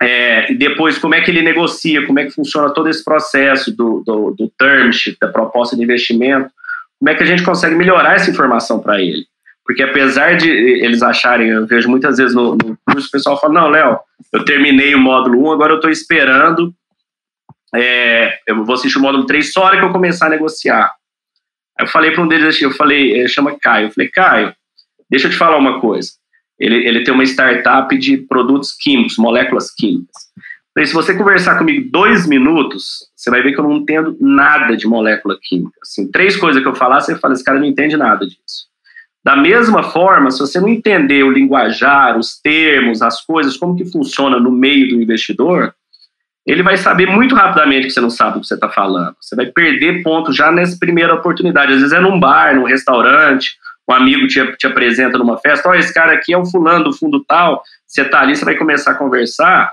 É, 0.00 0.50
e 0.50 0.54
depois, 0.54 0.96
como 0.96 1.14
é 1.14 1.20
que 1.20 1.30
ele 1.30 1.42
negocia, 1.42 2.06
como 2.06 2.20
é 2.20 2.24
que 2.24 2.30
funciona 2.30 2.72
todo 2.72 2.88
esse 2.88 3.04
processo 3.04 3.70
do, 3.70 4.02
do, 4.02 4.30
do 4.30 4.50
term 4.58 4.90
sheet, 4.92 5.18
da 5.20 5.28
proposta 5.28 5.76
de 5.76 5.82
investimento, 5.82 6.48
como 6.98 7.10
é 7.10 7.14
que 7.14 7.22
a 7.22 7.26
gente 7.26 7.42
consegue 7.42 7.74
melhorar 7.74 8.14
essa 8.14 8.30
informação 8.30 8.80
para 8.80 8.98
ele. 8.98 9.26
Porque 9.64 9.82
apesar 9.82 10.36
de 10.36 10.50
eles 10.50 11.02
acharem, 11.02 11.48
eu 11.48 11.66
vejo 11.66 11.88
muitas 11.88 12.18
vezes 12.18 12.34
no, 12.34 12.54
no 12.54 12.78
curso, 12.86 13.08
o 13.08 13.10
pessoal 13.10 13.40
fala, 13.40 13.54
não, 13.54 13.68
Léo, 13.68 13.98
eu 14.32 14.44
terminei 14.44 14.94
o 14.94 14.98
módulo 14.98 15.48
1, 15.48 15.52
agora 15.52 15.72
eu 15.72 15.76
estou 15.76 15.90
esperando, 15.90 16.74
é, 17.74 18.38
eu 18.46 18.62
vou 18.64 18.74
assistir 18.74 18.98
o 18.98 19.00
módulo 19.00 19.24
3 19.24 19.52
só 19.52 19.62
hora 19.62 19.78
que 19.78 19.84
eu 19.84 19.92
começar 19.92 20.26
a 20.26 20.30
negociar. 20.30 20.92
Aí 21.78 21.86
eu 21.86 21.90
falei 21.90 22.10
para 22.10 22.22
um 22.22 22.28
deles, 22.28 22.60
eu 22.60 22.72
falei, 22.72 23.12
ele 23.12 23.28
chama 23.28 23.58
Caio, 23.58 23.86
eu 23.86 23.90
falei, 23.90 24.10
Caio, 24.10 24.54
deixa 25.10 25.28
eu 25.28 25.30
te 25.30 25.36
falar 25.36 25.56
uma 25.56 25.80
coisa. 25.80 26.10
Ele, 26.58 26.86
ele 26.86 27.02
tem 27.02 27.12
uma 27.12 27.24
startup 27.24 27.96
de 27.96 28.18
produtos 28.18 28.72
químicos, 28.72 29.16
moléculas 29.16 29.72
químicas. 29.74 30.14
Falei, 30.74 30.86
se 30.86 30.92
você 30.92 31.16
conversar 31.16 31.56
comigo 31.56 31.88
dois 31.90 32.26
minutos, 32.26 33.08
você 33.14 33.30
vai 33.30 33.42
ver 33.42 33.52
que 33.52 33.60
eu 33.60 33.64
não 33.64 33.76
entendo 33.76 34.16
nada 34.20 34.76
de 34.76 34.86
molécula 34.86 35.38
química. 35.42 35.78
Assim, 35.82 36.10
três 36.10 36.36
coisas 36.36 36.62
que 36.62 36.68
eu 36.68 36.74
falar, 36.74 37.00
você 37.00 37.16
fala, 37.16 37.32
esse 37.32 37.44
cara 37.44 37.58
não 37.58 37.66
entende 37.66 37.96
nada 37.96 38.26
disso. 38.26 38.73
Da 39.24 39.34
mesma 39.34 39.82
forma, 39.82 40.30
se 40.30 40.38
você 40.38 40.60
não 40.60 40.68
entender 40.68 41.22
o 41.22 41.30
linguajar, 41.30 42.18
os 42.18 42.38
termos, 42.38 43.00
as 43.00 43.24
coisas, 43.24 43.56
como 43.56 43.74
que 43.74 43.86
funciona 43.86 44.38
no 44.38 44.52
meio 44.52 44.88
do 44.88 45.02
investidor, 45.02 45.74
ele 46.46 46.62
vai 46.62 46.76
saber 46.76 47.06
muito 47.06 47.34
rapidamente 47.34 47.86
que 47.86 47.92
você 47.92 48.02
não 48.02 48.10
sabe 48.10 48.36
o 48.36 48.40
que 48.42 48.46
você 48.46 48.54
está 48.54 48.68
falando. 48.68 49.16
Você 49.18 49.34
vai 49.34 49.46
perder 49.46 50.02
ponto 50.02 50.30
já 50.30 50.52
nessa 50.52 50.76
primeira 50.78 51.14
oportunidade. 51.14 51.72
Às 51.72 51.78
vezes 51.78 51.92
é 51.94 52.00
num 52.00 52.20
bar, 52.20 52.54
num 52.54 52.64
restaurante, 52.64 53.56
um 53.88 53.94
amigo 53.94 54.26
te, 54.26 54.44
te 54.56 54.66
apresenta 54.66 55.16
numa 55.16 55.38
festa, 55.38 55.68
olha, 55.68 55.78
esse 55.78 55.92
cara 55.92 56.12
aqui 56.12 56.32
é 56.32 56.38
o 56.38 56.44
fulano 56.44 56.84
do 56.84 56.92
fundo 56.92 57.24
tal, 57.24 57.62
você 57.86 58.02
está 58.02 58.20
ali, 58.20 58.34
você 58.34 58.44
vai 58.44 58.56
começar 58.56 58.92
a 58.92 58.94
conversar, 58.94 59.70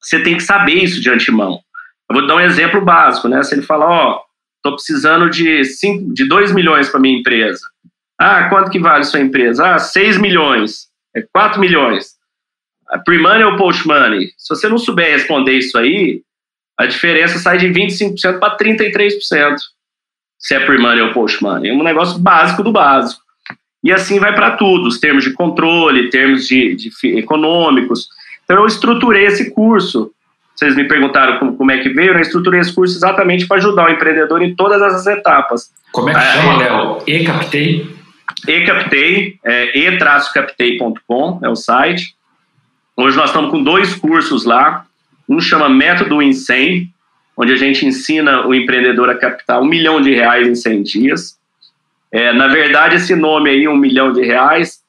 você 0.00 0.20
tem 0.20 0.36
que 0.36 0.42
saber 0.42 0.74
isso 0.74 1.00
de 1.00 1.10
antemão. 1.10 1.60
Eu 2.08 2.16
vou 2.16 2.26
dar 2.26 2.36
um 2.36 2.40
exemplo 2.40 2.80
básico, 2.80 3.28
né? 3.28 3.42
Se 3.42 3.54
ele 3.54 3.62
fala, 3.62 3.86
ó, 3.86 4.10
oh, 4.10 4.20
estou 4.56 4.74
precisando 4.74 5.30
de, 5.30 5.64
cinco, 5.64 6.12
de 6.12 6.28
2 6.28 6.52
milhões 6.52 6.88
para 6.88 7.00
minha 7.00 7.18
empresa. 7.18 7.60
Ah, 8.20 8.50
quanto 8.50 8.70
que 8.70 8.78
vale 8.78 9.04
sua 9.04 9.18
empresa? 9.18 9.76
Ah, 9.76 9.78
6 9.78 10.18
milhões, 10.18 10.88
é 11.16 11.24
4 11.32 11.58
milhões. 11.58 12.16
Pre-money 13.02 13.44
ou 13.44 13.56
post-money? 13.56 14.32
Se 14.36 14.54
você 14.54 14.68
não 14.68 14.76
souber 14.76 15.10
responder 15.10 15.54
isso 15.54 15.78
aí, 15.78 16.20
a 16.78 16.84
diferença 16.84 17.38
sai 17.38 17.56
de 17.56 17.68
25% 17.68 18.38
para 18.38 18.58
33%. 18.58 19.56
Se 20.38 20.54
é 20.54 20.60
pre-money 20.60 21.00
ou 21.00 21.14
post-money. 21.14 21.70
É 21.70 21.72
um 21.72 21.82
negócio 21.82 22.18
básico 22.18 22.62
do 22.62 22.70
básico. 22.70 23.22
E 23.82 23.90
assim 23.90 24.18
vai 24.18 24.34
para 24.34 24.50
tudo, 24.50 24.88
os 24.88 25.00
termos 25.00 25.24
de 25.24 25.32
controle, 25.32 26.10
termos 26.10 26.46
de, 26.46 26.74
de, 26.74 26.90
econômicos. 27.18 28.06
Então 28.44 28.58
eu 28.58 28.66
estruturei 28.66 29.24
esse 29.24 29.50
curso. 29.50 30.12
Vocês 30.54 30.76
me 30.76 30.84
perguntaram 30.84 31.38
como, 31.38 31.56
como 31.56 31.70
é 31.70 31.78
que 31.78 31.88
veio, 31.88 32.12
eu 32.12 32.20
estruturei 32.20 32.60
esse 32.60 32.74
curso 32.74 32.98
exatamente 32.98 33.46
para 33.46 33.56
ajudar 33.56 33.86
o 33.86 33.90
empreendedor 33.90 34.42
em 34.42 34.54
todas 34.54 34.82
essas 34.82 35.06
etapas. 35.06 35.70
Como 35.90 36.10
é 36.10 36.12
que 36.12 36.20
chama, 36.20 36.58
Léo? 36.58 37.02
E 37.06 37.24
captei? 37.24 37.99
E-Captei, 38.46 39.38
é, 39.44 39.78
e-captei.com 39.78 41.40
é 41.42 41.48
o 41.48 41.56
site. 41.56 42.14
Hoje 42.96 43.16
nós 43.16 43.30
estamos 43.30 43.50
com 43.50 43.62
dois 43.62 43.94
cursos 43.94 44.44
lá. 44.44 44.86
Um 45.28 45.40
chama 45.40 45.68
Método 45.68 46.20
em 46.20 46.32
100, 46.32 46.92
onde 47.36 47.52
a 47.52 47.56
gente 47.56 47.86
ensina 47.86 48.46
o 48.46 48.54
empreendedor 48.54 49.08
a 49.08 49.14
captar 49.14 49.60
um 49.60 49.64
milhão 49.64 50.00
de 50.00 50.14
reais 50.14 50.46
em 50.46 50.54
100 50.54 50.82
dias. 50.82 51.38
É, 52.12 52.32
na 52.32 52.48
verdade, 52.48 52.96
esse 52.96 53.14
nome 53.14 53.50
aí, 53.50 53.68
um 53.68 53.76
milhão 53.76 54.12
de 54.12 54.22
reais, 54.22 54.80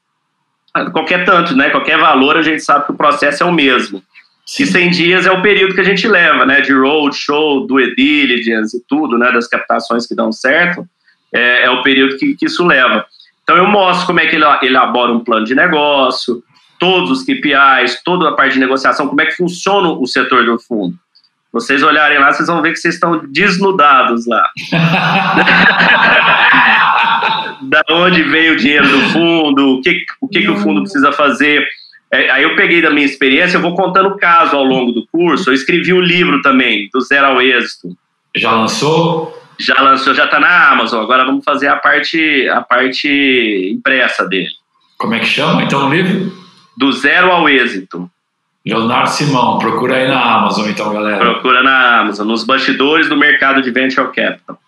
qualquer 0.92 1.24
tanto, 1.26 1.56
né? 1.56 1.70
Qualquer 1.70 1.98
valor, 1.98 2.38
a 2.38 2.42
gente 2.42 2.62
sabe 2.64 2.86
que 2.86 2.92
o 2.92 2.98
processo 2.98 3.44
é 3.44 3.46
o 3.46 3.54
mesmo. 3.54 4.04
Sim. 4.46 4.64
E 4.64 4.66
100 4.66 4.90
dias 4.90 5.26
é 5.26 5.32
o 5.32 5.42
período 5.42 5.76
que 5.76 5.82
a 5.82 5.86
gente 5.86 6.08
leva, 6.08 6.46
né? 6.46 6.62
De 6.62 6.74
roadshow, 6.74 7.68
do 7.68 7.80
diligence 7.96 8.76
e 8.76 8.82
tudo, 8.88 9.18
né? 9.18 9.32
Das 9.32 9.48
captações 9.48 10.08
que 10.08 10.16
dão 10.16 10.32
certo. 10.32 10.86
É, 11.34 11.66
é 11.66 11.70
o 11.70 11.84
período 11.84 12.18
que, 12.18 12.36
que 12.36 12.46
isso 12.46 12.66
leva. 12.66 13.06
Então 13.52 13.66
eu 13.66 13.70
mostro 13.70 14.08
como 14.08 14.22
é 14.22 14.28
que 14.28 14.38
ele 14.38 14.46
elabora 14.64 15.12
um 15.12 15.20
plano 15.20 15.46
de 15.46 15.54
negócio, 15.54 16.42
todos 16.80 17.12
os 17.12 17.24
KPIs, 17.24 18.02
toda 18.02 18.30
a 18.30 18.32
parte 18.32 18.54
de 18.54 18.62
negociação, 18.62 19.10
como 19.10 19.20
é 19.20 19.26
que 19.26 19.36
funciona 19.36 19.90
o 19.90 20.08
setor 20.08 20.46
do 20.46 20.58
fundo. 20.58 20.96
Vocês 21.52 21.84
olharem 21.84 22.18
lá, 22.18 22.32
vocês 22.32 22.48
vão 22.48 22.62
ver 22.62 22.72
que 22.72 22.78
vocês 22.78 22.94
estão 22.94 23.28
desnudados 23.28 24.26
lá. 24.26 24.48
da 27.64 27.84
onde 27.90 28.24
veio 28.24 28.54
o 28.54 28.56
dinheiro 28.56 28.88
do 28.88 29.02
fundo, 29.10 29.74
o 29.74 29.82
que 29.82 30.06
o, 30.22 30.30
que 30.30 30.44
que 30.44 30.50
o 30.50 30.56
fundo 30.56 30.84
precisa 30.84 31.12
fazer. 31.12 31.68
É, 32.10 32.30
aí 32.30 32.44
eu 32.44 32.56
peguei 32.56 32.82
da 32.82 32.90
minha 32.90 33.06
experiência, 33.06 33.58
eu 33.58 33.62
vou 33.62 33.76
contando 33.76 34.16
caso 34.16 34.56
ao 34.56 34.64
longo 34.64 34.94
do 34.94 35.06
curso. 35.08 35.50
Eu 35.50 35.54
escrevi 35.54 35.92
um 35.92 36.00
livro 36.00 36.42
também, 36.42 36.88
do 36.94 37.02
zero 37.02 37.28
ao 37.28 37.42
êxito. 37.42 37.90
Já 38.34 38.54
lançou? 38.54 39.41
Já 39.62 39.82
lançou, 39.82 40.14
já 40.14 40.26
está 40.26 40.40
na 40.40 40.70
Amazon. 40.70 41.04
Agora 41.04 41.26
vamos 41.26 41.44
fazer 41.44 41.68
a 41.68 41.76
parte, 41.76 42.48
a 42.50 42.62
parte 42.62 43.72
impressa 43.74 44.28
dele. 44.28 44.50
Como 44.98 45.14
é 45.14 45.20
que 45.20 45.26
chama 45.26 45.64
então 45.64 45.88
o 45.88 45.94
livro? 45.94 46.32
Do 46.78 46.92
zero 46.92 47.32
ao 47.32 47.50
êxito. 47.50 48.10
Leonardo 48.66 49.10
Simão, 49.10 49.58
procura 49.58 49.96
aí 49.96 50.08
na 50.08 50.22
Amazon 50.22 50.70
então, 50.70 50.94
galera. 50.94 51.18
Procura 51.18 51.64
na 51.64 52.00
Amazon, 52.02 52.28
nos 52.28 52.44
bastidores 52.44 53.10
do 53.10 53.18
mercado 53.18 53.62
de 53.62 53.72
venture 53.72 54.12
capital. 54.12 54.60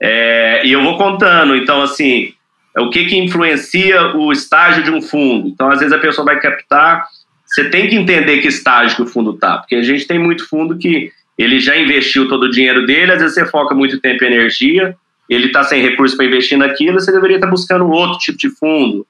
É, 0.00 0.66
e 0.66 0.72
eu 0.72 0.82
vou 0.82 0.98
contando, 0.98 1.56
então 1.56 1.80
assim, 1.82 2.34
o 2.76 2.90
que 2.90 3.06
que 3.06 3.16
influencia 3.16 4.14
o 4.14 4.30
estágio 4.30 4.82
de 4.82 4.90
um 4.90 5.00
fundo. 5.00 5.48
Então, 5.48 5.70
às 5.70 5.78
vezes 5.78 5.94
a 5.94 5.98
pessoa 5.98 6.26
vai 6.26 6.38
captar, 6.38 7.06
você 7.46 7.70
tem 7.70 7.88
que 7.88 7.96
entender 7.96 8.38
que 8.38 8.48
estágio 8.48 8.96
que 8.96 9.02
o 9.02 9.06
fundo 9.06 9.30
está, 9.30 9.58
porque 9.58 9.76
a 9.76 9.82
gente 9.82 10.06
tem 10.06 10.18
muito 10.18 10.46
fundo 10.46 10.76
que 10.76 11.10
ele 11.36 11.60
já 11.60 11.76
investiu 11.76 12.28
todo 12.28 12.44
o 12.44 12.50
dinheiro 12.50 12.86
dele, 12.86 13.12
às 13.12 13.18
vezes 13.20 13.34
você 13.34 13.46
foca 13.46 13.74
muito 13.74 14.00
tempo 14.00 14.24
e 14.24 14.26
energia, 14.26 14.96
ele 15.28 15.46
está 15.46 15.64
sem 15.64 15.82
recurso 15.82 16.16
para 16.16 16.26
investir 16.26 16.56
naquilo, 16.56 17.00
você 17.00 17.12
deveria 17.12 17.36
estar 17.36 17.46
tá 17.46 17.50
buscando 17.50 17.88
outro 17.88 18.18
tipo 18.18 18.38
de 18.38 18.48
fundo. 18.50 19.06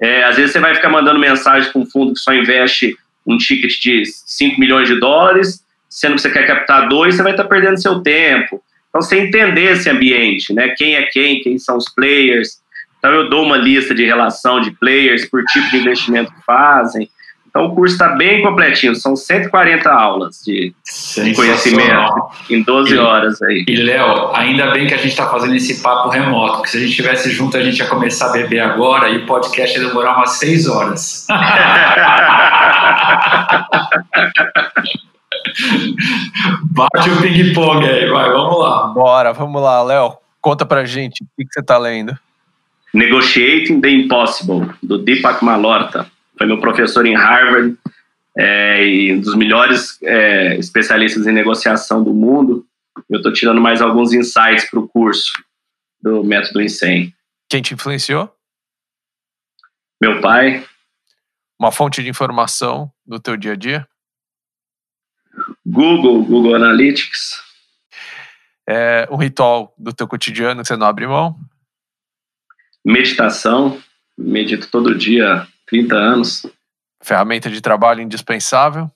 É, 0.00 0.24
às 0.24 0.36
vezes 0.36 0.52
você 0.52 0.60
vai 0.60 0.74
ficar 0.74 0.88
mandando 0.88 1.18
mensagem 1.18 1.70
para 1.70 1.80
um 1.80 1.86
fundo 1.86 2.12
que 2.12 2.20
só 2.20 2.32
investe 2.32 2.96
um 3.26 3.36
ticket 3.36 3.80
de 3.80 4.04
5 4.04 4.60
milhões 4.60 4.88
de 4.88 5.00
dólares, 5.00 5.64
sendo 5.88 6.14
que 6.14 6.22
você 6.22 6.30
quer 6.30 6.46
captar 6.46 6.88
dois, 6.88 7.14
você 7.14 7.22
vai 7.22 7.32
estar 7.32 7.44
tá 7.44 7.48
perdendo 7.48 7.80
seu 7.80 8.00
tempo. 8.00 8.62
Então, 8.88 9.02
você 9.02 9.18
entender 9.18 9.72
esse 9.72 9.90
ambiente, 9.90 10.52
né? 10.52 10.68
Quem 10.76 10.94
é 10.94 11.02
quem, 11.02 11.40
quem 11.40 11.58
são 11.58 11.76
os 11.76 11.88
players. 11.88 12.60
Então, 12.98 13.12
eu 13.12 13.28
dou 13.28 13.44
uma 13.44 13.56
lista 13.56 13.94
de 13.94 14.04
relação 14.04 14.60
de 14.60 14.70
players 14.70 15.26
por 15.28 15.42
tipo 15.44 15.70
de 15.70 15.78
investimento 15.78 16.32
que 16.32 16.42
fazem. 16.44 17.08
Então 17.56 17.68
o 17.68 17.74
curso 17.74 17.94
está 17.94 18.08
bem 18.08 18.42
completinho, 18.42 18.94
são 18.94 19.16
140 19.16 19.90
aulas 19.90 20.42
de, 20.44 20.74
de 21.24 21.34
conhecimento 21.34 22.12
em 22.50 22.62
12 22.62 22.94
e, 22.94 22.98
horas 22.98 23.40
aí. 23.40 23.64
E 23.66 23.76
Léo, 23.76 24.30
ainda 24.34 24.72
bem 24.72 24.86
que 24.86 24.92
a 24.92 24.98
gente 24.98 25.08
está 25.08 25.26
fazendo 25.26 25.54
esse 25.54 25.80
papo 25.82 26.10
remoto, 26.10 26.56
porque 26.56 26.68
se 26.68 26.76
a 26.76 26.80
gente 26.80 26.90
estivesse 26.90 27.30
junto 27.30 27.56
a 27.56 27.62
gente 27.62 27.78
ia 27.78 27.86
começar 27.86 28.28
a 28.28 28.32
beber 28.32 28.60
agora 28.60 29.08
e 29.08 29.16
o 29.16 29.26
podcast 29.26 29.78
ia 29.78 29.88
demorar 29.88 30.18
umas 30.18 30.32
6 30.32 30.68
horas. 30.68 31.26
Bate 36.72 37.08
o 37.08 37.22
ping-pong 37.22 37.88
aí, 37.88 38.10
vai, 38.10 38.30
vamos 38.32 38.58
lá. 38.58 38.88
Bora, 38.88 39.32
vamos 39.32 39.62
lá, 39.62 39.82
Léo. 39.82 40.18
Conta 40.42 40.66
pra 40.66 40.84
gente 40.84 41.24
o 41.24 41.26
que, 41.34 41.46
que 41.46 41.54
você 41.54 41.60
está 41.60 41.78
lendo. 41.78 42.14
Negotiating 42.92 43.80
the 43.80 43.88
Impossible, 43.88 44.68
do 44.82 44.98
Deepak 44.98 45.42
Malhotra 45.42 46.14
foi 46.36 46.46
meu 46.46 46.60
professor 46.60 47.06
em 47.06 47.14
Harvard 47.14 47.76
é, 48.36 48.86
e 48.86 49.14
um 49.14 49.20
dos 49.20 49.34
melhores 49.34 50.00
é, 50.02 50.56
especialistas 50.56 51.26
em 51.26 51.32
negociação 51.32 52.04
do 52.04 52.12
mundo. 52.12 52.66
Eu 53.08 53.18
estou 53.18 53.32
tirando 53.32 53.60
mais 53.60 53.80
alguns 53.80 54.12
insights 54.12 54.68
para 54.70 54.80
o 54.80 54.88
curso 54.88 55.32
do 56.00 56.22
método 56.22 56.60
Insane. 56.60 57.14
Quem 57.48 57.62
te 57.62 57.74
influenciou? 57.74 58.34
Meu 60.00 60.20
pai. 60.20 60.64
Uma 61.58 61.72
fonte 61.72 62.02
de 62.02 62.10
informação 62.10 62.92
do 63.04 63.18
teu 63.18 63.36
dia 63.36 63.52
a 63.52 63.56
dia? 63.56 63.88
Google, 65.64 66.22
Google 66.22 66.54
Analytics. 66.54 67.42
É 68.68 69.08
um 69.10 69.16
ritual 69.16 69.74
do 69.78 69.92
teu 69.92 70.06
cotidiano 70.06 70.60
que 70.60 70.68
você 70.68 70.76
não 70.76 70.86
abre 70.86 71.06
mão? 71.06 71.38
Meditação, 72.84 73.80
medito 74.18 74.68
todo 74.70 74.94
dia 74.94 75.46
30 75.66 75.94
anos. 75.96 76.46
Ferramenta 77.02 77.50
de 77.50 77.60
trabalho 77.60 78.00
indispensável? 78.00 78.90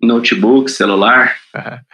Notebook, 0.00 0.70
celular. 0.70 1.36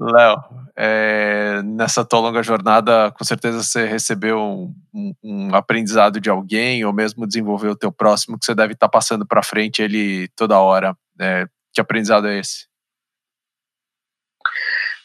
Léo, 0.00 0.36
é, 0.76 1.60
nessa 1.64 2.04
tua 2.04 2.20
longa 2.20 2.40
jornada, 2.40 3.10
com 3.10 3.24
certeza 3.24 3.64
você 3.64 3.84
recebeu 3.84 4.38
um, 4.38 4.74
um, 4.94 5.14
um, 5.24 5.54
aprendizado 5.54 6.20
de 6.20 6.30
alguém, 6.30 6.84
ou 6.84 6.92
mesmo 6.92 7.26
desenvolveu 7.26 7.72
o 7.72 7.76
teu 7.76 7.90
próximo, 7.90 8.38
que 8.38 8.44
você 8.44 8.54
deve 8.54 8.74
estar 8.74 8.88
passando 8.88 9.26
para 9.26 9.42
frente 9.42 9.82
ele 9.82 10.28
toda 10.36 10.60
hora. 10.60 10.96
É, 11.20 11.48
que 11.74 11.80
aprendizado 11.80 12.28
é 12.28 12.38
esse? 12.38 12.68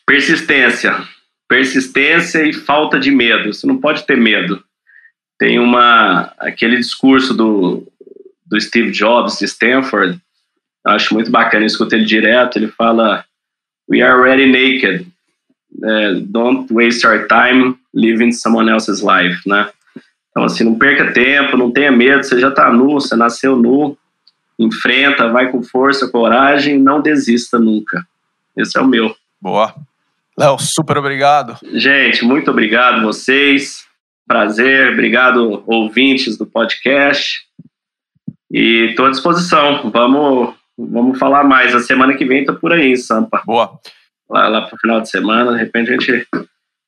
Persistência. 0.06 0.96
Persistência 1.48 2.46
e 2.48 2.54
falta 2.54 3.00
de 3.00 3.10
medo. 3.10 3.52
Você 3.52 3.66
não 3.66 3.80
pode 3.80 4.06
ter 4.06 4.18
medo. 4.18 4.64
Tem 5.40 5.60
uma 5.60 6.32
aquele 6.38 6.78
discurso 6.78 7.34
do, 7.34 7.86
do 8.46 8.60
Steve 8.60 8.92
Jobs 8.92 9.38
de 9.38 9.46
Stanford, 9.46 10.20
acho 10.86 11.14
muito 11.14 11.32
bacana, 11.32 11.64
eu 11.64 11.68
escutei 11.68 12.00
ele 12.00 12.06
direto, 12.06 12.58
ele 12.58 12.68
fala 12.68 13.26
We 13.90 14.02
are 14.02 14.14
already 14.14 14.46
naked. 14.46 15.08
Uh, 15.82 16.22
don't 16.22 16.72
waste 16.72 17.04
your 17.04 17.28
time 17.28 17.78
living 17.94 18.32
someone 18.32 18.70
else's 18.70 19.02
life, 19.02 19.48
né? 19.48 19.70
Então, 20.30 20.44
assim, 20.44 20.64
não 20.64 20.76
perca 20.76 21.12
tempo, 21.12 21.58
não 21.58 21.72
tenha 21.72 21.92
medo, 21.92 22.24
você 22.24 22.40
já 22.40 22.50
está 22.50 22.72
nu, 22.72 22.94
você 22.94 23.16
nasceu 23.16 23.56
nu, 23.56 23.98
enfrenta, 24.58 25.30
vai 25.30 25.52
com 25.52 25.62
força, 25.62 26.08
coragem, 26.08 26.80
não 26.80 27.02
desista 27.02 27.60
nunca. 27.60 28.06
Esse 28.58 28.78
é 28.78 28.82
o 28.82 28.88
meu. 28.88 29.16
Boa. 29.40 29.76
Léo, 30.38 30.58
super 30.58 30.98
obrigado. 30.98 31.58
Gente, 31.74 32.26
muito 32.26 32.50
obrigado 32.50 33.04
vocês. 33.04 33.83
Prazer, 34.28 34.94
obrigado 34.94 35.64
ouvintes 35.68 36.38
do 36.38 36.46
podcast. 36.46 37.42
E 38.52 38.90
estou 38.90 39.08
à 39.08 39.10
disposição. 39.10 39.90
Vamos, 39.90 40.54
vamos 40.78 41.18
falar 41.18 41.44
mais. 41.44 41.76
A 41.76 41.80
semana 41.80 42.14
que 42.14 42.24
vem 42.24 42.46
tô 42.46 42.56
por 42.56 42.72
aí 42.72 42.92
em 42.92 42.96
Sampa. 42.96 43.42
Boa. 43.46 43.80
Lá, 44.30 44.48
lá 44.48 44.62
pro 44.62 44.78
final 44.78 45.02
de 45.02 45.10
semana, 45.10 45.52
de 45.52 45.58
repente 45.58 45.90
a 45.90 46.00
gente 46.00 46.28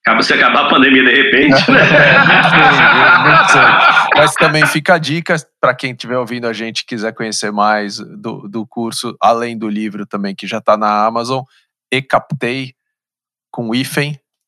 acaba 0.06 0.22
se 0.22 0.34
acabar 0.34 0.66
a 0.66 0.70
pandemia 0.70 1.04
de 1.04 1.14
repente. 1.14 1.72
Né? 1.72 1.80
Mas 4.16 4.34
também 4.36 4.66
fica 4.68 4.94
a 4.94 5.00
dica 5.00 5.36
para 5.60 5.74
quem 5.74 5.92
estiver 5.92 6.18
ouvindo 6.18 6.48
a 6.48 6.54
gente 6.54 6.86
quiser 6.86 7.12
conhecer 7.14 7.52
mais 7.52 7.98
do, 7.98 8.48
do 8.48 8.68
curso, 8.68 9.18
além 9.20 9.58
do 9.58 9.68
livro 9.68 10.06
também 10.06 10.36
que 10.36 10.46
já 10.46 10.60
está 10.60 10.78
na 10.78 11.06
Amazon, 11.06 11.44
e 11.92 12.02
captei 12.02 12.74
com 13.52 13.74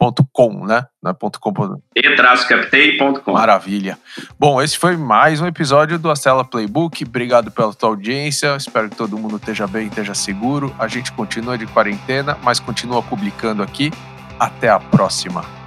hífen.com, 0.01 0.65
né? 0.65 0.85
Não 1.01 1.11
é 1.11 1.13
ponto 1.13 1.39
.com. 1.39 1.81
E-captei.com. 1.95 3.31
Maravilha. 3.31 3.97
Bom, 4.39 4.61
esse 4.61 4.77
foi 4.77 4.95
mais 4.95 5.41
um 5.41 5.47
episódio 5.47 5.97
do 5.97 6.09
Astela 6.09 6.45
Playbook. 6.45 7.03
Obrigado 7.03 7.51
pela 7.51 7.73
tua 7.73 7.89
audiência. 7.89 8.55
Espero 8.55 8.89
que 8.89 8.95
todo 8.95 9.17
mundo 9.17 9.37
esteja 9.37 9.67
bem, 9.67 9.87
esteja 9.87 10.13
seguro. 10.13 10.73
A 10.79 10.87
gente 10.87 11.11
continua 11.11 11.57
de 11.57 11.65
quarentena, 11.67 12.37
mas 12.43 12.59
continua 12.59 13.01
publicando 13.01 13.63
aqui. 13.63 13.91
Até 14.39 14.69
a 14.69 14.79
próxima. 14.79 15.66